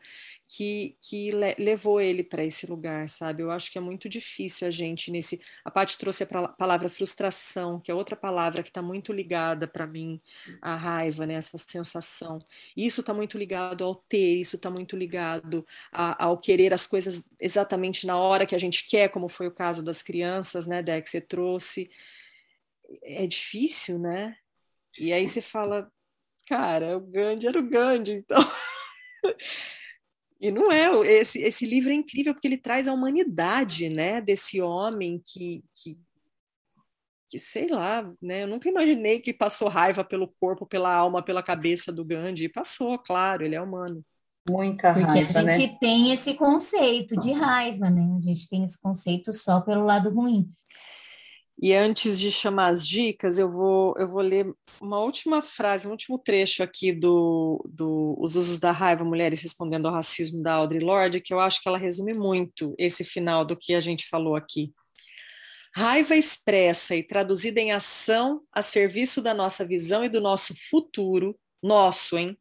que, 0.48 0.98
que 1.02 1.32
le, 1.32 1.56
levou 1.60 2.00
ele 2.00 2.24
para 2.24 2.44
esse 2.44 2.66
lugar, 2.66 3.10
sabe? 3.10 3.44
Eu 3.44 3.52
acho 3.52 3.72
que 3.72 3.78
é 3.78 3.82
muito 3.82 4.08
difícil 4.08 4.68
a 4.68 4.72
gente 4.72 5.12
nesse. 5.12 5.42
A 5.64 5.70
Paty 5.70 5.98
trouxe 5.98 6.24
a 6.24 6.48
palavra 6.48 6.88
frustração, 6.88 7.80
que 7.80 7.92
é 7.92 7.94
outra 7.94 8.16
palavra 8.16 8.64
que 8.64 8.70
está 8.70 8.82
muito 8.82 9.12
ligada 9.12 9.68
para 9.68 9.86
mim 9.86 10.22
à 10.62 10.76
raiva, 10.76 11.26
né? 11.26 11.34
Essa 11.36 11.58
sensação. 11.58 12.40
Isso 12.76 13.02
está 13.02 13.14
muito 13.14 13.38
ligado 13.38 13.84
ao 13.84 13.96
ter, 13.96 14.38
isso 14.38 14.56
está 14.56 14.70
muito 14.70 14.96
ligado 14.96 15.66
a, 15.92 16.24
ao 16.26 16.38
querer 16.38 16.74
as 16.74 16.88
coisas 16.88 17.26
exatamente 17.40 18.08
na 18.08 18.18
hora 18.18 18.46
que 18.46 18.56
a 18.56 18.60
gente 18.60 18.88
quer, 18.88 19.10
como 19.10 19.28
foi 19.28 19.48
o 19.48 19.52
caso 19.52 19.84
das 19.84 20.02
crianças, 20.02 20.66
né, 20.66 20.82
Dé, 20.82 21.02
que 21.02 21.10
você 21.10 21.20
trouxe. 21.22 21.90
É 23.04 23.28
difícil, 23.28 24.00
né? 24.00 24.38
E 25.00 25.12
aí 25.14 25.28
você 25.28 25.42
fala, 25.42 25.92
cara, 26.46 26.98
o 26.98 27.02
Gandhi 27.02 27.48
era 27.48 27.60
o 27.60 27.64
Gandhi, 27.70 28.14
então. 28.14 28.40
E 30.40 30.52
não 30.52 30.72
é, 30.72 30.90
esse, 31.08 31.40
esse 31.40 31.66
livro 31.66 31.92
é 31.92 31.96
incrível 31.96 32.34
porque 32.34 32.48
ele 32.48 32.58
traz 32.58 32.88
a 32.88 32.94
humanidade, 32.94 33.90
né, 33.90 34.22
desse 34.22 34.62
homem 34.62 35.22
que, 35.26 35.64
que, 35.74 35.98
que, 37.28 37.40
sei 37.40 37.68
lá, 37.68 38.08
né, 38.22 38.44
eu 38.44 38.48
nunca 38.48 38.70
imaginei 38.70 39.20
que 39.20 39.34
passou 39.34 39.68
raiva 39.68 40.04
pelo 40.04 40.28
corpo, 40.40 40.66
pela 40.66 40.94
alma, 40.94 41.24
pela 41.24 41.42
cabeça 41.42 41.92
do 41.92 42.06
Gandhi, 42.06 42.46
e 42.46 42.50
passou, 42.50 43.00
claro, 43.00 43.44
ele 43.44 43.56
é 43.56 43.62
humano. 43.62 44.04
Muita 44.48 44.92
raiva, 44.92 45.08
Porque 45.08 45.38
a 45.38 45.52
gente 45.54 45.72
né? 45.72 45.78
tem 45.80 46.12
esse 46.12 46.36
conceito 46.36 47.18
de 47.18 47.32
raiva, 47.32 47.90
né, 47.90 48.16
a 48.16 48.22
gente 48.22 48.48
tem 48.48 48.64
esse 48.64 48.80
conceito 48.80 49.34
só 49.34 49.62
pelo 49.62 49.86
lado 49.86 50.10
ruim. 50.12 50.48
E 51.60 51.74
antes 51.74 52.20
de 52.20 52.32
chamar 52.32 52.68
as 52.68 52.88
dicas, 52.88 53.40
eu 53.40 53.52
vou, 53.52 53.96
eu 53.98 54.08
vou 54.08 54.22
ler 54.22 54.46
uma 54.80 55.00
última 55.00 55.42
frase, 55.42 55.88
um 55.88 55.92
último 55.92 56.20
trecho 56.20 56.62
aqui 56.62 56.94
do, 56.94 57.64
do 57.68 58.16
Os 58.20 58.36
Usos 58.36 58.60
da 58.60 58.72
Raiva, 58.72 59.04
Mulheres 59.04 59.42
Respondendo 59.42 59.88
ao 59.88 59.94
Racismo, 59.94 60.44
da 60.44 60.54
Audre 60.54 60.80
Lorde, 60.80 61.20
que 61.20 61.34
eu 61.34 61.40
acho 61.40 61.60
que 61.60 61.68
ela 61.68 61.78
resume 61.80 62.14
muito 62.14 62.76
esse 62.78 63.04
final 63.04 63.44
do 63.44 63.58
que 63.58 63.74
a 63.74 63.82
gente 63.82 64.08
falou 64.08 64.36
aqui. 64.36 64.72
Raiva 65.76 66.16
expressa 66.16 66.96
e 66.96 67.02
traduzida 67.02 67.60
em 67.60 67.72
ação 67.72 68.42
a 68.52 68.62
serviço 68.62 69.20
da 69.20 69.34
nossa 69.34 69.66
visão 69.66 70.04
e 70.04 70.10
do 70.10 70.22
nosso 70.22 70.54
futuro, 70.70 71.38
nosso, 71.62 72.20
hein? 72.20 72.38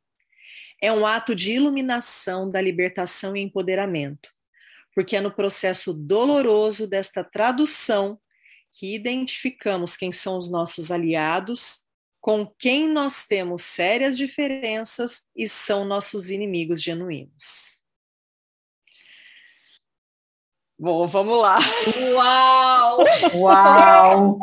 É 0.83 0.93
um 0.93 1.07
ato 1.07 1.35
de 1.35 1.53
iluminação, 1.53 2.51
da 2.51 2.61
libertação 2.61 3.35
e 3.35 3.41
empoderamento, 3.41 4.29
porque 4.95 5.17
é 5.17 5.23
no 5.23 5.31
processo 5.31 5.95
doloroso 5.95 6.87
desta 6.87 7.25
tradução 7.25 8.21
que 8.79 8.95
identificamos 8.95 9.97
quem 9.97 10.13
são 10.13 10.37
os 10.37 10.51
nossos 10.51 10.91
aliados, 10.91 11.81
com 12.21 12.47
quem 12.47 12.89
nós 12.89 13.27
temos 13.27 13.63
sérias 13.63 14.17
diferenças 14.17 15.25
e 15.35 15.49
são 15.49 15.85
nossos 15.85 16.29
inimigos 16.29 16.83
genuínos. 16.83 17.85
Bom, 20.79 21.09
vamos 21.09 21.41
lá. 21.41 21.59
Uau! 22.13 22.99
Uau! 23.35 24.39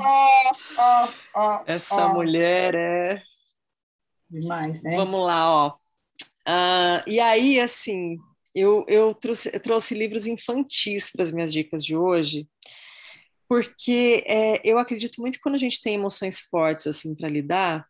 Essa 1.68 2.08
mulher 2.08 2.74
é 2.74 3.24
demais, 4.28 4.82
né? 4.82 4.96
Vamos 4.96 5.28
lá, 5.28 5.52
ó. 5.52 5.70
Uh, 6.48 7.04
e 7.06 7.20
aí, 7.20 7.60
assim, 7.60 8.18
eu, 8.56 8.84
eu, 8.88 9.14
trouxe, 9.14 9.52
eu 9.54 9.60
trouxe 9.60 9.94
livros 9.94 10.26
infantis 10.26 11.12
para 11.12 11.22
as 11.22 11.32
minhas 11.32 11.54
dicas 11.54 11.86
de 11.86 11.96
hoje, 11.96 12.48
porque 13.54 14.24
é, 14.26 14.60
eu 14.68 14.80
acredito 14.80 15.22
muito 15.22 15.36
que 15.36 15.42
quando 15.44 15.54
a 15.54 15.60
gente 15.60 15.80
tem 15.80 15.94
emoções 15.94 16.40
fortes 16.40 16.88
assim 16.88 17.14
para 17.14 17.30
lidar, 17.30 17.86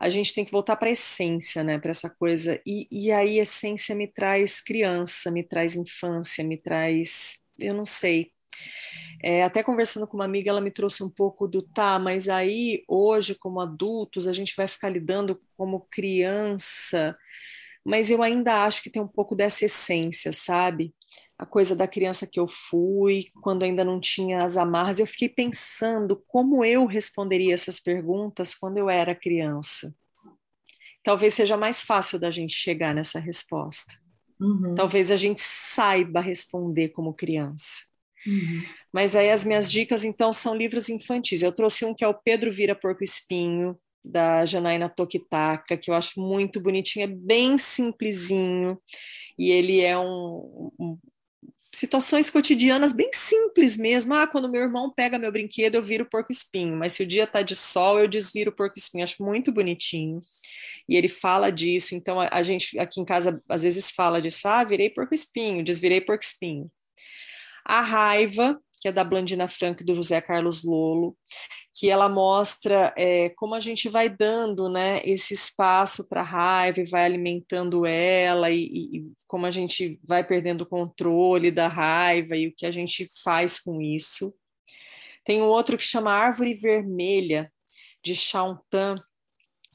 a 0.00 0.08
gente 0.08 0.34
tem 0.34 0.44
que 0.44 0.50
voltar 0.50 0.74
para 0.74 0.88
a 0.88 0.92
essência, 0.92 1.62
né? 1.62 1.78
Para 1.78 1.92
essa 1.92 2.10
coisa. 2.10 2.60
E, 2.66 2.88
e 2.90 3.12
aí, 3.12 3.38
essência 3.38 3.94
me 3.94 4.08
traz 4.08 4.60
criança, 4.60 5.30
me 5.30 5.44
traz 5.44 5.76
infância, 5.76 6.42
me 6.42 6.56
traz. 6.56 7.38
Eu 7.56 7.72
não 7.72 7.86
sei. 7.86 8.32
É, 9.22 9.44
até 9.44 9.62
conversando 9.62 10.08
com 10.08 10.16
uma 10.16 10.24
amiga, 10.24 10.50
ela 10.50 10.60
me 10.60 10.72
trouxe 10.72 11.04
um 11.04 11.10
pouco 11.10 11.46
do 11.46 11.62
tá, 11.62 11.96
mas 12.00 12.28
aí, 12.28 12.82
hoje, 12.88 13.36
como 13.36 13.60
adultos, 13.60 14.26
a 14.26 14.32
gente 14.32 14.54
vai 14.56 14.66
ficar 14.66 14.88
lidando 14.88 15.40
como 15.56 15.86
criança, 15.88 17.16
mas 17.84 18.10
eu 18.10 18.22
ainda 18.24 18.64
acho 18.64 18.82
que 18.82 18.90
tem 18.90 19.00
um 19.00 19.08
pouco 19.08 19.36
dessa 19.36 19.66
essência, 19.66 20.32
sabe? 20.32 20.92
A 21.40 21.46
coisa 21.46 21.74
da 21.74 21.88
criança 21.88 22.26
que 22.26 22.38
eu 22.38 22.46
fui, 22.46 23.28
quando 23.40 23.62
ainda 23.62 23.82
não 23.82 23.98
tinha 23.98 24.44
as 24.44 24.58
amarras, 24.58 24.98
eu 24.98 25.06
fiquei 25.06 25.26
pensando 25.26 26.22
como 26.26 26.62
eu 26.62 26.84
responderia 26.84 27.54
essas 27.54 27.80
perguntas 27.80 28.54
quando 28.54 28.76
eu 28.76 28.90
era 28.90 29.14
criança. 29.14 29.94
Talvez 31.02 31.32
seja 31.32 31.56
mais 31.56 31.82
fácil 31.82 32.18
da 32.18 32.30
gente 32.30 32.54
chegar 32.54 32.94
nessa 32.94 33.18
resposta. 33.18 33.98
Uhum. 34.38 34.74
Talvez 34.74 35.10
a 35.10 35.16
gente 35.16 35.40
saiba 35.40 36.20
responder 36.20 36.90
como 36.90 37.14
criança. 37.14 37.86
Uhum. 38.26 38.62
Mas 38.92 39.16
aí 39.16 39.30
as 39.30 39.42
minhas 39.42 39.72
dicas, 39.72 40.04
então, 40.04 40.34
são 40.34 40.54
livros 40.54 40.90
infantis. 40.90 41.40
Eu 41.40 41.52
trouxe 41.52 41.86
um 41.86 41.94
que 41.94 42.04
é 42.04 42.08
o 42.08 42.12
Pedro 42.12 42.52
Vira 42.52 42.74
Porco 42.74 43.02
Espinho, 43.02 43.74
da 44.04 44.44
Janaína 44.44 44.90
Tokitaka, 44.90 45.76
que 45.78 45.90
eu 45.90 45.94
acho 45.94 46.20
muito 46.20 46.60
bonitinho, 46.60 47.04
é 47.04 47.06
bem 47.06 47.56
simplesinho, 47.58 48.78
e 49.38 49.50
ele 49.50 49.80
é 49.80 49.98
um, 49.98 50.70
um, 50.78 50.98
situações 51.72 52.28
cotidianas 52.30 52.92
bem 52.92 53.10
simples 53.12 53.76
mesmo. 53.76 54.14
Ah, 54.14 54.26
quando 54.26 54.50
meu 54.50 54.62
irmão 54.62 54.92
pega 54.92 55.18
meu 55.18 55.30
brinquedo, 55.30 55.76
eu 55.76 55.82
viro 55.82 56.04
porco 56.04 56.32
espinho, 56.32 56.76
mas 56.76 56.94
se 56.94 57.02
o 57.02 57.06
dia 57.06 57.26
tá 57.26 57.42
de 57.42 57.54
sol, 57.54 58.00
eu 58.00 58.08
desviro 58.08 58.52
porco 58.52 58.78
espinho. 58.78 59.04
Acho 59.04 59.22
muito 59.22 59.52
bonitinho. 59.52 60.18
E 60.88 60.96
ele 60.96 61.08
fala 61.08 61.50
disso, 61.50 61.94
então 61.94 62.20
a, 62.20 62.28
a 62.32 62.42
gente 62.42 62.78
aqui 62.78 63.00
em 63.00 63.04
casa 63.04 63.40
às 63.48 63.62
vezes 63.62 63.90
fala 63.90 64.20
disso, 64.20 64.48
ah, 64.48 64.64
virei 64.64 64.90
porco 64.90 65.14
espinho, 65.14 65.64
desvirei 65.64 66.00
porco 66.00 66.24
espinho. 66.24 66.70
A 67.64 67.80
raiva, 67.80 68.60
que 68.80 68.88
é 68.88 68.92
da 68.92 69.04
Blandina 69.04 69.46
Franco 69.48 69.82
e 69.82 69.86
do 69.86 69.94
José 69.94 70.20
Carlos 70.20 70.64
Lolo, 70.64 71.16
que 71.72 71.88
ela 71.88 72.08
mostra 72.08 72.92
é, 72.96 73.28
como 73.30 73.54
a 73.54 73.60
gente 73.60 73.88
vai 73.88 74.08
dando 74.08 74.68
né, 74.68 75.00
esse 75.04 75.34
espaço 75.34 76.06
para 76.08 76.20
a 76.20 76.24
raiva 76.24 76.80
e 76.80 76.88
vai 76.88 77.04
alimentando 77.04 77.86
ela, 77.86 78.50
e, 78.50 78.64
e, 78.64 79.12
como 79.26 79.46
a 79.46 79.50
gente 79.50 80.00
vai 80.02 80.26
perdendo 80.26 80.62
o 80.62 80.66
controle 80.66 81.50
da 81.50 81.68
raiva 81.68 82.36
e 82.36 82.48
o 82.48 82.54
que 82.54 82.66
a 82.66 82.70
gente 82.70 83.08
faz 83.22 83.58
com 83.58 83.80
isso. 83.80 84.34
Tem 85.24 85.40
um 85.40 85.46
outro 85.46 85.76
que 85.76 85.84
chama 85.84 86.12
Árvore 86.12 86.54
Vermelha, 86.54 87.52
de 88.02 88.14
Tan, 88.70 88.96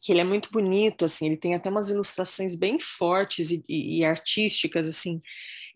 que 0.02 0.12
ele 0.12 0.22
é 0.22 0.24
muito 0.24 0.52
bonito, 0.52 1.06
assim, 1.06 1.28
ele 1.28 1.38
tem 1.38 1.56
até 1.56 1.70
umas 1.70 1.90
ilustrações 1.90 2.56
bem 2.56 2.80
fortes 2.80 3.52
e, 3.52 3.64
e, 3.68 4.00
e 4.00 4.06
artísticas, 4.06 4.88
assim, 4.88 5.22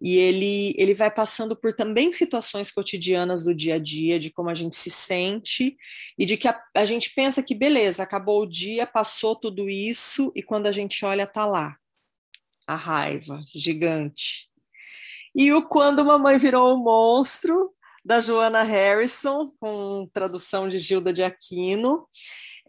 e 0.01 0.17
ele, 0.17 0.73
ele 0.77 0.93
vai 0.93 1.11
passando 1.11 1.55
por 1.55 1.73
também 1.75 2.11
situações 2.11 2.71
cotidianas 2.71 3.43
do 3.43 3.53
dia 3.53 3.75
a 3.75 3.79
dia, 3.79 4.17
de 4.17 4.31
como 4.31 4.49
a 4.49 4.55
gente 4.55 4.75
se 4.75 4.89
sente 4.89 5.75
e 6.17 6.25
de 6.25 6.37
que 6.37 6.47
a, 6.47 6.61
a 6.75 6.85
gente 6.85 7.13
pensa 7.13 7.43
que 7.43 7.53
beleza, 7.53 8.03
acabou 8.03 8.41
o 8.43 8.49
dia, 8.49 8.87
passou 8.87 9.35
tudo 9.35 9.69
isso 9.69 10.31
e 10.35 10.41
quando 10.41 10.67
a 10.67 10.71
gente 10.71 11.03
olha, 11.05 11.27
tá 11.27 11.45
lá 11.45 11.75
a 12.65 12.75
raiva 12.75 13.41
gigante. 13.53 14.47
E 15.35 15.51
o 15.51 15.67
Quando 15.67 16.05
Mamãe 16.05 16.37
Virou 16.37 16.75
um 16.75 16.83
Monstro, 16.83 17.71
da 18.03 18.21
Joana 18.21 18.63
Harrison, 18.63 19.51
com 19.59 20.09
tradução 20.13 20.69
de 20.69 20.79
Gilda 20.79 21.11
de 21.11 21.23
Aquino 21.23 22.07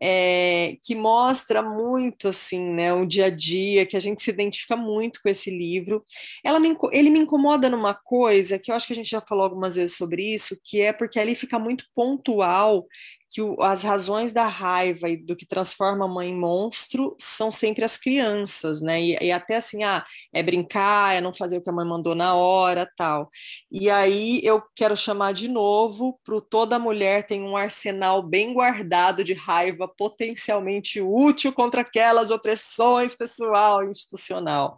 é, 0.00 0.76
que 0.82 0.94
mostra 0.94 1.62
muito 1.62 2.28
assim, 2.28 2.70
né, 2.70 2.92
o 2.92 3.04
dia 3.04 3.26
a 3.26 3.30
dia, 3.30 3.84
que 3.84 3.96
a 3.96 4.00
gente 4.00 4.22
se 4.22 4.30
identifica 4.30 4.76
muito 4.76 5.20
com 5.22 5.28
esse 5.28 5.50
livro. 5.50 6.02
Ela 6.42 6.58
me, 6.58 6.76
ele 6.92 7.10
me 7.10 7.18
incomoda 7.18 7.68
numa 7.68 7.94
coisa 7.94 8.58
que 8.58 8.70
eu 8.70 8.74
acho 8.74 8.86
que 8.86 8.92
a 8.92 8.96
gente 8.96 9.10
já 9.10 9.20
falou 9.20 9.44
algumas 9.44 9.76
vezes 9.76 9.96
sobre 9.96 10.34
isso, 10.34 10.58
que 10.64 10.80
é 10.80 10.92
porque 10.92 11.20
ali 11.20 11.34
fica 11.34 11.58
muito 11.58 11.84
pontual 11.94 12.86
que 13.30 13.40
o, 13.40 13.62
as 13.62 13.84
razões 13.84 14.32
da 14.32 14.48
raiva 14.48 15.08
e 15.08 15.16
do 15.16 15.36
que 15.36 15.46
transforma 15.46 16.04
a 16.04 16.08
mãe 16.08 16.30
em 16.30 16.36
monstro 16.36 17.14
são 17.16 17.48
sempre 17.48 17.84
as 17.84 17.96
crianças, 17.96 18.82
né? 18.82 19.00
E, 19.00 19.16
e, 19.20 19.30
até 19.30 19.56
assim, 19.56 19.84
ah, 19.84 20.04
é 20.32 20.42
brincar, 20.42 21.14
é 21.14 21.20
não 21.20 21.32
fazer 21.32 21.58
o 21.58 21.62
que 21.62 21.70
a 21.70 21.72
mãe 21.72 21.86
mandou 21.86 22.14
na 22.16 22.34
hora, 22.34 22.90
tal. 22.96 23.30
E 23.70 23.88
aí 23.88 24.40
eu 24.42 24.60
quero 24.74 24.96
chamar 24.96 25.32
de 25.32 25.48
novo 25.48 26.18
para 26.24 26.40
toda 26.40 26.78
mulher 26.78 27.26
tem 27.26 27.42
um 27.42 27.56
arsenal 27.56 28.22
bem 28.22 28.52
guardado 28.52 29.22
de 29.22 29.32
raiva 29.32 29.86
potencialmente 29.86 31.00
útil 31.00 31.52
contra 31.52 31.82
aquelas 31.82 32.30
opressões 32.32 33.14
pessoal 33.14 33.84
e 33.84 33.90
institucional 33.90 34.76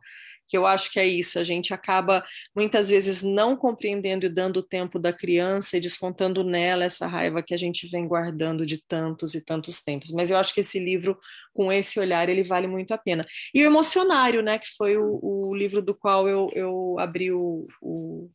que 0.53 0.59
eu 0.59 0.67
acho 0.67 0.93
que 0.93 1.01
é 1.01 1.07
isso, 1.07 1.39
a 1.39 1.45
gente 1.45 1.73
acaba 1.73 2.23
muitas 2.55 2.91
vezes 2.91 3.23
não 3.23 3.57
compreendendo 3.57 4.27
e 4.27 4.29
dando 4.29 4.59
o 4.59 4.63
tempo 4.63 4.99
da 4.99 5.11
criança 5.11 5.79
e 5.79 5.81
descontando 5.81 6.45
nela 6.45 6.85
essa 6.85 7.07
raiva 7.07 7.43
que 7.43 7.55
a 7.55 7.57
gente 7.57 7.87
vem 7.87 8.07
guardando 8.07 8.67
de 8.67 8.77
tantos 8.77 9.35
e 9.35 9.41
tantos 9.41 9.81
tempos. 9.81 10.11
Mas 10.11 10.31
eu 10.31 10.37
acho 10.37 10.53
que 10.53 10.61
esse 10.61 10.79
livro, 10.79 11.19
com 11.55 11.73
esse 11.73 11.99
olhar, 11.99 12.29
ele 12.29 12.43
vale 12.43 12.67
muito 12.67 12.93
a 12.93 12.99
pena. 12.99 13.27
E 13.55 13.63
o 13.63 13.67
Emocionário, 13.67 14.43
né, 14.43 14.59
que 14.59 14.69
foi 14.77 14.99
o, 14.99 15.19
o 15.23 15.57
livro 15.57 15.81
do 15.81 15.95
qual 15.95 16.29
eu, 16.29 16.51
eu 16.53 16.97
abri 16.99 17.33
o, 17.33 17.67
o 17.81 18.29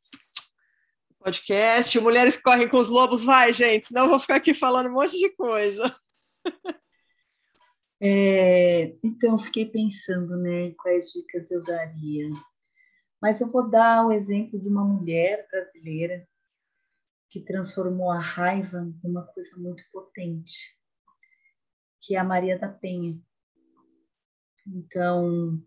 podcast, 1.20 2.00
Mulheres 2.00 2.36
que 2.36 2.42
Correm 2.42 2.68
com 2.68 2.78
os 2.78 2.90
Lobos, 2.90 3.24
vai, 3.24 3.54
gente, 3.54 3.86
senão 3.86 4.06
eu 4.06 4.10
vou 4.10 4.20
ficar 4.20 4.38
aqui 4.38 4.56
falando 4.56 4.90
um 4.90 4.94
monte 4.94 5.16
de 5.20 5.30
coisa. 5.36 5.96
É, 8.00 8.96
então, 9.04 9.38
fiquei 9.40 9.66
pensando, 9.66 10.38
né, 10.38 10.72
quais 10.74 11.12
dicas 11.12 11.50
eu 11.50 11.64
daria. 11.64 12.30
Mas 13.22 13.42
eu 13.42 13.52
vou 13.52 13.70
dar 13.70 14.06
o 14.06 14.12
exemplo 14.12 14.60
de 14.60 14.70
uma 14.70 14.86
mulher 14.86 15.48
brasileira 15.50 16.28
que 17.30 17.42
transformou 17.42 18.12
a 18.12 18.20
raiva 18.20 18.88
numa 19.04 19.24
coisa 19.24 19.56
muito 19.58 19.84
potente, 19.92 20.76
que 22.02 22.16
é 22.16 22.20
a 22.20 22.24
Maria 22.24 22.58
da 22.58 22.70
Penha. 22.70 23.20
Então, 24.66 25.60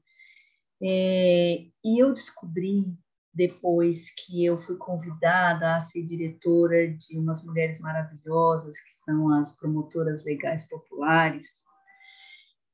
é, 0.81 1.67
e 1.85 1.99
eu 2.03 2.15
descobri 2.15 2.97
depois 3.33 4.11
que 4.11 4.45
eu 4.45 4.57
fui 4.59 4.77
convidada 4.77 5.77
a 5.77 5.81
ser 5.81 6.05
diretora 6.05 6.89
de 6.89 7.19
umas 7.19 7.43
mulheres 7.43 7.79
maravilhosas 7.81 8.79
que 8.81 8.93
são 9.05 9.33
as 9.35 9.53
promotoras 9.53 10.25
legais 10.25 10.65
populares 10.67 11.65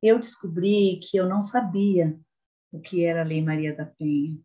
eu 0.06 0.18
descobri 0.18 1.00
que 1.02 1.16
eu 1.16 1.28
não 1.28 1.42
sabia 1.42 2.18
o 2.72 2.80
que 2.80 3.04
era 3.04 3.22
a 3.22 3.24
Lei 3.24 3.42
Maria 3.42 3.74
da 3.74 3.86
Penha, 3.86 4.38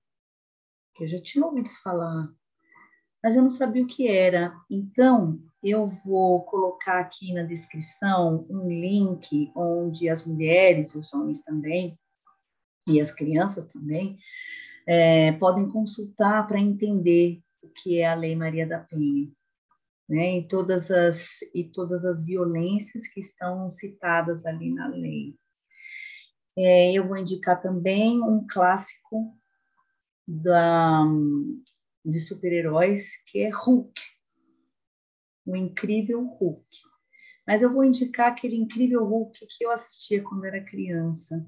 que 0.96 1.04
eu 1.04 1.08
já 1.08 1.22
tinha 1.22 1.46
ouvido 1.46 1.70
falar, 1.84 2.30
mas 3.24 3.36
eu 3.36 3.42
não 3.42 3.50
sabia 3.50 3.84
o 3.84 3.88
que 3.88 4.08
era. 4.08 4.56
Então, 4.70 5.40
eu 5.64 5.86
vou 5.88 6.44
colocar 6.46 7.00
aqui 7.00 7.34
na 7.34 7.44
descrição 7.44 8.46
um 8.50 8.68
link 8.68 9.52
onde 9.56 10.10
as 10.10 10.26
mulheres, 10.26 10.96
os 10.96 11.14
homens 11.14 11.42
também, 11.44 11.98
e 12.88 13.00
as 13.00 13.12
crianças 13.12 13.66
também, 13.68 14.18
é, 14.88 15.34
podem 15.34 15.70
consultar 15.70 16.48
para 16.48 16.60
entender 16.60 17.42
o 17.62 17.70
que 17.70 18.00
é 18.00 18.08
a 18.08 18.16
Lei 18.16 18.36
Maria 18.36 18.66
da 18.68 18.80
Penha. 18.80 19.30
Né, 20.10 20.40
e 20.40 20.48
todas 20.48 20.92
as 20.92 21.42
e 21.56 21.64
todas 21.64 22.04
as 22.04 22.22
violências 22.26 23.08
que 23.08 23.22
estão 23.22 23.70
citadas 23.72 24.46
ali 24.46 24.70
na 24.70 24.88
lei. 24.88 25.38
É, 26.58 26.92
eu 26.92 27.04
vou 27.06 27.18
indicar 27.18 27.62
também 27.62 28.22
um 28.22 28.46
clássico 28.46 29.38
da, 30.28 31.04
de 32.06 32.20
super-heróis, 32.20 33.10
que 33.26 33.40
é 33.40 33.50
Hulk, 33.50 34.02
o 35.46 35.56
incrível 35.56 36.26
Hulk. 36.26 36.68
Mas 37.48 37.62
eu 37.62 37.72
vou 37.72 37.84
indicar 37.84 38.32
aquele 38.32 38.56
incrível 38.56 39.04
Hulk 39.04 39.48
que 39.48 39.66
eu 39.66 39.72
assistia 39.72 40.24
quando 40.24 40.46
era 40.46 40.64
criança. 40.64 41.46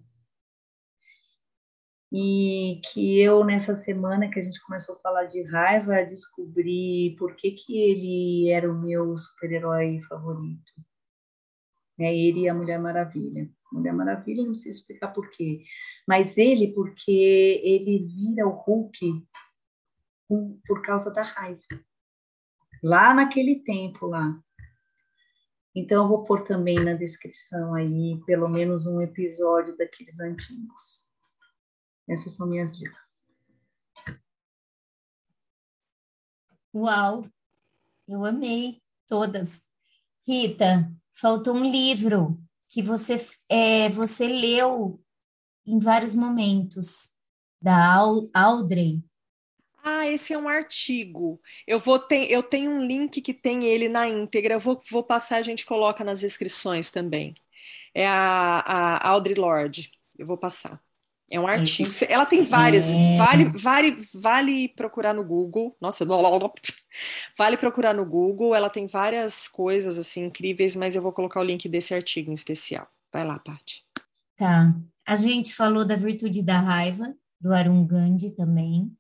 E 2.12 2.80
que 2.86 3.20
eu, 3.20 3.44
nessa 3.44 3.76
semana 3.76 4.30
que 4.30 4.40
a 4.40 4.44
gente 4.44 4.62
começou 4.64 4.96
a 4.96 5.00
falar 5.00 5.26
de 5.26 5.42
raiva, 5.44 6.06
descobri 6.06 7.16
por 7.18 7.36
que, 7.36 7.52
que 7.52 7.80
ele 7.80 8.50
era 8.50 8.72
o 8.72 8.80
meu 8.80 9.18
super-herói 9.18 10.00
favorito. 10.02 10.74
É 12.00 12.16
ele 12.16 12.42
e 12.42 12.50
a 12.50 12.54
Mulher 12.54 12.80
Maravilha. 12.80 13.50
Mulher 13.74 13.92
Maravilha, 13.92 14.46
não 14.46 14.54
sei 14.54 14.70
explicar 14.70 15.10
por 15.10 15.30
quê. 15.32 15.64
Mas 16.08 16.38
ele, 16.38 16.72
porque 16.74 17.60
ele 17.64 18.06
vira 18.06 18.48
o 18.48 18.52
Hulk 18.52 19.26
por 20.66 20.82
causa 20.84 21.10
da 21.12 21.24
raiva. 21.24 21.62
Lá 22.84 23.14
naquele 23.14 23.64
tempo 23.64 24.06
lá. 24.06 24.40
Então 25.76 26.04
eu 26.04 26.08
vou 26.08 26.24
pôr 26.24 26.44
também 26.44 26.80
na 26.84 26.94
descrição 26.94 27.74
aí 27.74 28.22
pelo 28.26 28.48
menos 28.48 28.86
um 28.86 29.02
episódio 29.02 29.76
daqueles 29.76 30.20
antigos. 30.20 31.04
Essas 32.08 32.36
são 32.36 32.46
minhas 32.46 32.72
dicas. 32.78 33.02
Uau! 36.76 37.26
Eu 38.08 38.24
amei 38.24 38.82
todas. 39.08 39.64
Rita, 40.28 40.92
faltou 41.14 41.56
um 41.56 41.64
livro 41.64 42.38
que 42.74 42.82
você, 42.82 43.24
é, 43.48 43.88
você 43.90 44.26
leu 44.26 45.00
em 45.66 45.78
vários 45.78 46.16
momentos, 46.16 47.12
da 47.62 47.96
Audrey. 48.34 49.02
Ah, 49.84 50.08
esse 50.08 50.34
é 50.34 50.38
um 50.38 50.50
artigo. 50.50 51.40
Eu 51.68 51.80
vou 51.80 52.00
ter, 52.00 52.32
eu 52.32 52.42
tenho 52.42 52.72
um 52.72 52.84
link 52.84 53.22
que 53.22 53.34
tem 53.34 53.66
ele 53.66 53.88
na 53.88 54.08
íntegra. 54.10 54.56
Eu 54.56 54.60
vou, 54.60 54.82
vou 54.90 55.04
passar, 55.04 55.38
a 55.38 55.42
gente 55.42 55.66
coloca 55.66 56.04
nas 56.04 56.24
inscrições 56.24 56.90
também. 56.90 57.36
É 57.94 58.08
a, 58.08 58.60
a 58.66 59.10
Audrey 59.10 59.36
Lorde. 59.36 59.92
Eu 60.18 60.26
vou 60.26 60.38
passar. 60.38 60.82
É 61.34 61.40
um 61.40 61.48
artigo. 61.48 61.90
Ela 62.08 62.28
tem 62.28 62.44
várias. 62.44 62.94
É. 62.94 63.18
Vale, 63.18 63.46
vale, 63.58 63.98
vale 64.14 64.68
procurar 64.70 65.16
no 65.16 65.24
Google. 65.26 65.76
Nossa, 65.82 66.06
vale 67.36 67.58
procurar 67.58 67.92
no 67.92 68.06
Google. 68.06 68.54
Ela 68.54 68.70
tem 68.70 68.86
várias 68.86 69.48
coisas 69.48 69.98
assim 69.98 70.26
incríveis, 70.26 70.76
mas 70.76 70.96
eu 70.96 71.02
vou 71.02 71.12
colocar 71.12 71.40
o 71.40 71.44
link 71.44 71.68
desse 71.68 71.92
artigo 71.92 72.30
em 72.30 72.36
especial. 72.36 72.88
Vai 73.12 73.26
lá, 73.26 73.40
Paty. 73.40 73.84
Tá. 74.38 74.76
A 75.08 75.16
gente 75.16 75.56
falou 75.56 75.84
da 75.84 75.96
virtude 75.96 76.44
da 76.44 76.60
raiva, 76.60 77.16
do 77.42 77.52
Arun 77.52 77.84
Gandhi 77.84 78.30
também 78.30 78.96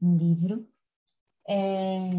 um 0.00 0.16
livro. 0.16 0.66
É... 1.46 2.12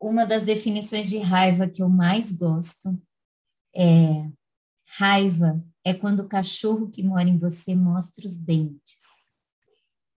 Uma 0.00 0.26
das 0.26 0.42
definições 0.42 1.08
de 1.08 1.18
raiva 1.18 1.68
que 1.68 1.80
eu 1.80 1.88
mais 1.88 2.32
gosto 2.32 3.00
é 3.72 4.28
raiva 4.98 5.64
é 5.86 5.94
quando 5.94 6.18
o 6.18 6.28
cachorro 6.28 6.90
que 6.90 7.00
mora 7.00 7.28
em 7.28 7.38
você 7.38 7.72
mostra 7.76 8.26
os 8.26 8.34
dentes. 8.34 8.98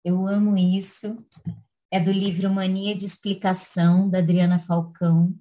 Eu 0.01 0.25
amo 0.25 0.55
isso. 0.55 1.17
É 1.91 1.99
do 1.99 2.09
livro 2.09 2.49
Mania 2.49 2.95
de 2.95 3.03
Explicação, 3.03 4.09
da 4.09 4.19
Adriana 4.19 4.59
Falcão, 4.59 5.35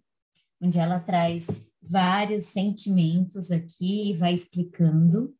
onde 0.61 0.81
ela 0.81 0.99
traz 0.99 1.65
vários 1.81 2.47
sentimentos 2.47 3.53
aqui 3.53 4.11
e 4.11 4.17
vai 4.17 4.35
explicando. 4.35 5.33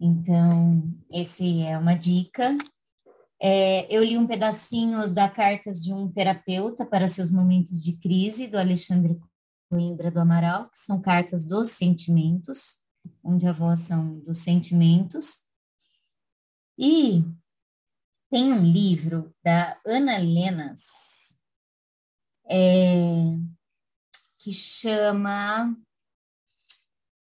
Então, 0.00 0.92
esse 1.12 1.60
é 1.62 1.78
uma 1.78 1.94
dica. 1.94 2.58
É, 3.40 3.86
eu 3.94 4.02
li 4.02 4.18
um 4.18 4.26
pedacinho 4.26 5.08
da 5.08 5.28
Cartas 5.28 5.80
de 5.80 5.94
um 5.94 6.10
Terapeuta 6.10 6.84
para 6.84 7.06
Seus 7.06 7.30
Momentos 7.30 7.80
de 7.80 7.96
Crise, 7.96 8.48
do 8.48 8.58
Alexandre 8.58 9.20
Coimbra 9.68 10.10
do 10.10 10.18
Amaral, 10.18 10.68
que 10.68 10.78
são 10.78 11.00
cartas 11.00 11.44
dos 11.44 11.70
sentimentos, 11.70 12.79
onde 13.22 13.46
a 13.46 13.52
voz 13.52 13.80
são 13.80 14.18
dos 14.20 14.38
sentimentos. 14.38 15.40
E 16.78 17.22
tem 18.30 18.52
um 18.52 18.64
livro 18.64 19.34
da 19.42 19.78
Ana 19.84 20.16
Lenas, 20.18 20.86
é, 22.48 23.36
que 24.38 24.52
chama 24.52 25.76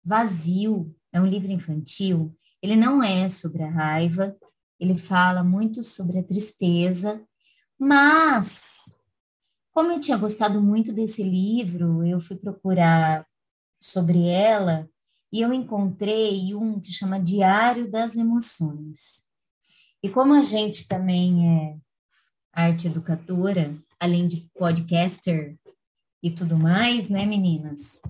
Vazio, 0.04 0.94
é 1.12 1.20
um 1.20 1.26
livro 1.26 1.50
infantil. 1.50 2.36
Ele 2.60 2.76
não 2.76 3.02
é 3.02 3.28
sobre 3.28 3.62
a 3.62 3.70
raiva, 3.70 4.36
ele 4.78 4.98
fala 4.98 5.42
muito 5.42 5.82
sobre 5.82 6.18
a 6.18 6.22
tristeza, 6.22 7.24
mas 7.78 9.00
como 9.72 9.92
eu 9.92 10.00
tinha 10.00 10.16
gostado 10.16 10.62
muito 10.62 10.92
desse 10.92 11.22
livro, 11.22 12.04
eu 12.04 12.20
fui 12.20 12.36
procurar 12.36 13.26
sobre 13.80 14.26
ela 14.26 14.88
e 15.32 15.40
eu 15.40 15.52
encontrei 15.52 16.54
um 16.54 16.80
que 16.80 16.92
chama 16.92 17.20
Diário 17.20 17.90
das 17.90 18.16
Emoções. 18.16 19.24
E 20.02 20.08
como 20.08 20.34
a 20.34 20.42
gente 20.42 20.86
também 20.86 21.48
é 21.48 21.76
arte 22.52 22.86
educadora, 22.86 23.76
além 23.98 24.28
de 24.28 24.48
podcaster 24.58 25.56
e 26.22 26.30
tudo 26.30 26.56
mais, 26.56 27.08
né, 27.08 27.26
meninas? 27.26 28.00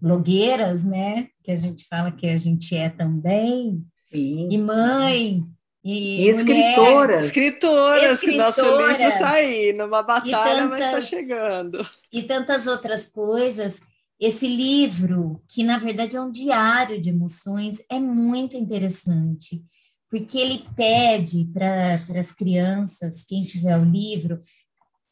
Blogueiras, 0.00 0.82
né? 0.84 1.28
Que 1.42 1.50
a 1.50 1.56
gente 1.56 1.86
fala 1.86 2.10
que 2.10 2.28
a 2.28 2.38
gente 2.38 2.74
é 2.74 2.88
também. 2.88 3.84
Sim. 4.10 4.48
E 4.50 4.58
mãe, 4.58 5.44
e, 5.82 6.24
e 6.24 6.28
escritoras. 6.28 7.26
escritoras. 7.26 8.20
que 8.20 8.36
nosso 8.36 8.62
livro 8.62 9.02
está 9.02 9.30
aí, 9.30 9.72
numa 9.72 10.02
batalha, 10.02 10.62
tantas, 10.62 10.68
mas 10.68 10.84
está 10.84 11.00
chegando. 11.02 11.86
E 12.12 12.22
tantas 12.22 12.66
outras 12.66 13.06
coisas. 13.06 13.82
Esse 14.20 14.46
livro, 14.46 15.42
que 15.48 15.64
na 15.64 15.78
verdade 15.78 16.14
é 16.14 16.20
um 16.20 16.30
diário 16.30 17.00
de 17.00 17.08
emoções, 17.08 17.82
é 17.90 17.98
muito 17.98 18.54
interessante, 18.54 19.64
porque 20.10 20.36
ele 20.36 20.66
pede 20.76 21.46
para 21.46 21.94
as 22.18 22.30
crianças, 22.30 23.22
quem 23.22 23.44
tiver 23.46 23.78
o 23.78 23.84
livro, 23.84 24.42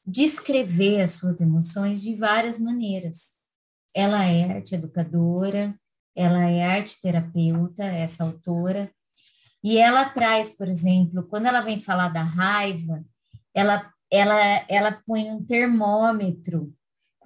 descrever 0.07 1.01
as 1.01 1.13
suas 1.13 1.41
emoções 1.41 2.03
de 2.03 2.17
várias 2.17 2.59
maneiras. 2.59 3.31
Ela 3.95 4.27
é 4.27 4.57
arte 4.57 4.75
educadora, 4.75 5.75
ela 6.15 6.45
é 6.45 6.63
arte 6.63 7.01
terapeuta, 7.01 7.85
essa 7.85 8.25
autora, 8.25 8.93
e 9.65 9.79
ela 9.79 10.09
traz, 10.11 10.55
por 10.55 10.69
exemplo, 10.69 11.23
quando 11.23 11.47
ela 11.47 11.63
vem 11.63 11.81
falar 11.81 12.09
da 12.09 12.23
raiva, 12.23 13.03
ela, 13.55 13.91
ela, 14.11 14.67
ela 14.69 15.03
põe 15.07 15.31
um 15.31 15.43
termômetro 15.43 16.75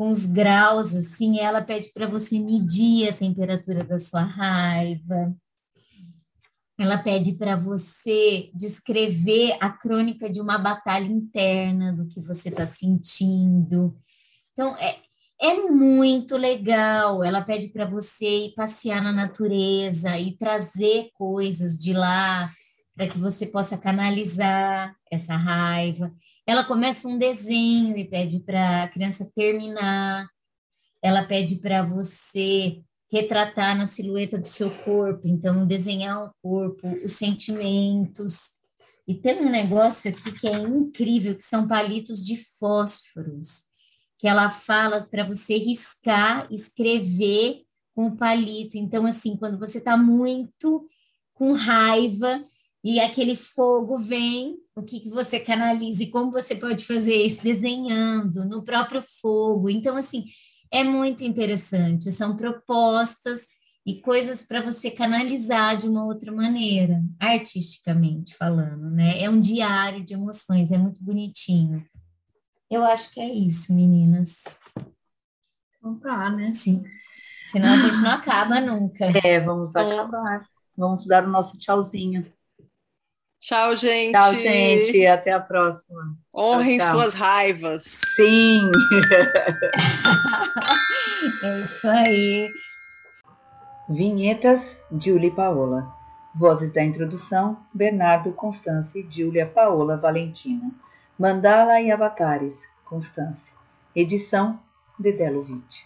com 0.03 0.11
os 0.11 0.27
graus, 0.27 0.97
assim, 0.97 1.39
ela 1.39 1.62
pede 1.62 1.93
para 1.93 2.09
você 2.09 2.37
medir 2.37 3.09
a 3.09 3.12
temperatura 3.12 3.85
da 3.85 4.01
sua 4.01 4.23
raiva. 4.23 5.33
Ela 6.77 6.99
pede 6.99 7.35
para 7.35 7.55
você 7.55 8.51
descrever 8.53 9.57
a 9.61 9.70
crônica 9.70 10.29
de 10.29 10.41
uma 10.41 10.59
batalha 10.59 11.07
interna, 11.07 11.93
do 11.93 12.09
que 12.09 12.20
você 12.20 12.49
está 12.49 12.66
sentindo. 12.66 13.97
Então, 14.53 14.77
é, 14.77 14.99
é 15.41 15.70
muito 15.70 16.37
legal. 16.37 17.23
Ela 17.23 17.41
pede 17.41 17.69
para 17.69 17.85
você 17.85 18.47
ir 18.47 18.55
passear 18.57 19.01
na 19.01 19.12
natureza 19.12 20.19
e 20.19 20.37
trazer 20.37 21.11
coisas 21.15 21.79
de 21.79 21.93
lá 21.93 22.51
para 22.97 23.07
que 23.07 23.19
você 23.19 23.47
possa 23.47 23.79
canalizar 23.79 24.97
essa 25.12 25.37
raiva. 25.37 26.12
Ela 26.53 26.65
começa 26.65 27.09
um 27.09 27.16
desenho 27.16 27.97
e 27.97 28.05
pede 28.05 28.39
para 28.39 28.83
a 28.83 28.89
criança 28.89 29.27
terminar. 29.35 30.29
Ela 31.03 31.24
pede 31.24 31.57
para 31.57 31.83
você 31.83 32.83
retratar 33.11 33.74
na 33.74 33.87
silhueta 33.87 34.37
do 34.37 34.47
seu 34.47 34.70
corpo, 34.85 35.27
então 35.27 35.66
desenhar 35.66 36.27
o 36.27 36.31
corpo, 36.43 36.87
os 37.03 37.12
sentimentos. 37.12 38.51
E 39.09 39.15
tem 39.15 39.41
um 39.41 39.49
negócio 39.49 40.11
aqui 40.11 40.31
que 40.33 40.47
é 40.47 40.53
incrível, 40.59 41.35
que 41.35 41.43
são 41.43 41.66
palitos 41.66 42.23
de 42.23 42.37
fósforos 42.59 43.62
que 44.19 44.29
ela 44.29 44.51
fala 44.51 45.03
para 45.07 45.24
você 45.24 45.57
riscar, 45.57 46.47
escrever 46.51 47.62
com 47.95 48.09
o 48.09 48.16
palito. 48.16 48.77
Então, 48.77 49.07
assim, 49.07 49.39
quando 49.39 49.59
você 49.59 49.79
está 49.79 49.97
muito 49.97 50.87
com 51.33 51.55
raiva 51.55 52.45
e 52.85 53.01
aquele 53.01 53.37
fogo 53.37 53.99
vem, 53.99 54.61
o 54.74 54.82
que, 54.82 55.01
que 55.01 55.11
você 55.11 55.39
canaliza 55.39 56.03
e 56.03 56.11
como 56.11 56.31
você 56.31 56.55
pode 56.55 56.85
fazer 56.85 57.15
isso? 57.15 57.43
Desenhando 57.43 58.44
no 58.47 58.65
próprio 58.65 59.03
fogo. 59.20 59.69
Então, 59.69 59.97
assim, 59.97 60.24
é 60.70 60.82
muito 60.82 61.23
interessante. 61.23 62.11
São 62.11 62.36
propostas 62.36 63.47
e 63.85 64.01
coisas 64.01 64.44
para 64.44 64.62
você 64.62 64.90
canalizar 64.90 65.77
de 65.77 65.89
uma 65.89 66.05
outra 66.05 66.32
maneira, 66.32 67.03
artisticamente 67.19 68.35
falando, 68.35 68.90
né? 68.90 69.20
É 69.20 69.28
um 69.28 69.40
diário 69.40 70.05
de 70.05 70.15
emoções, 70.15 70.70
é 70.70 70.78
muito 70.78 71.03
bonitinho. 71.03 71.85
Eu 72.70 72.85
acho 72.85 73.12
que 73.12 73.20
é 73.20 73.28
isso, 73.28 73.74
meninas. 73.74 74.43
Então 75.77 75.99
tá, 75.99 76.31
né? 76.31 76.55
Sim. 76.55 76.85
Senão 77.47 77.74
a 77.74 77.77
gente 77.77 78.01
não 78.01 78.11
acaba 78.12 78.61
nunca. 78.61 79.07
É, 79.24 79.40
vamos 79.40 79.74
acabar. 79.74 80.47
Vamos 80.77 81.05
dar 81.05 81.27
o 81.27 81.31
nosso 81.31 81.59
tchauzinho. 81.59 82.32
Tchau, 83.43 83.77
gente. 83.77 84.12
Tchau, 84.12 84.35
gente. 84.36 85.05
Até 85.05 85.32
a 85.32 85.40
próxima. 85.40 86.16
Honrem 86.32 86.78
tchau, 86.78 86.86
tchau. 86.86 87.01
suas 87.01 87.12
raivas. 87.12 87.82
Sim. 88.14 88.62
é 91.43 91.60
isso 91.60 91.89
aí. 91.89 92.48
Vinhetas, 93.89 94.78
Julie 94.97 95.32
Paola. 95.32 95.93
Vozes 96.32 96.70
da 96.70 96.85
introdução, 96.85 97.59
Bernardo, 97.74 98.32
Constance, 98.32 99.05
Júlia, 99.10 99.44
Paola, 99.44 99.97
Valentina. 99.97 100.70
Mandala 101.19 101.81
e 101.81 101.90
Avatares, 101.90 102.69
Constância. 102.85 103.56
Edição, 103.94 104.59
Dedelovitch. 104.97 105.82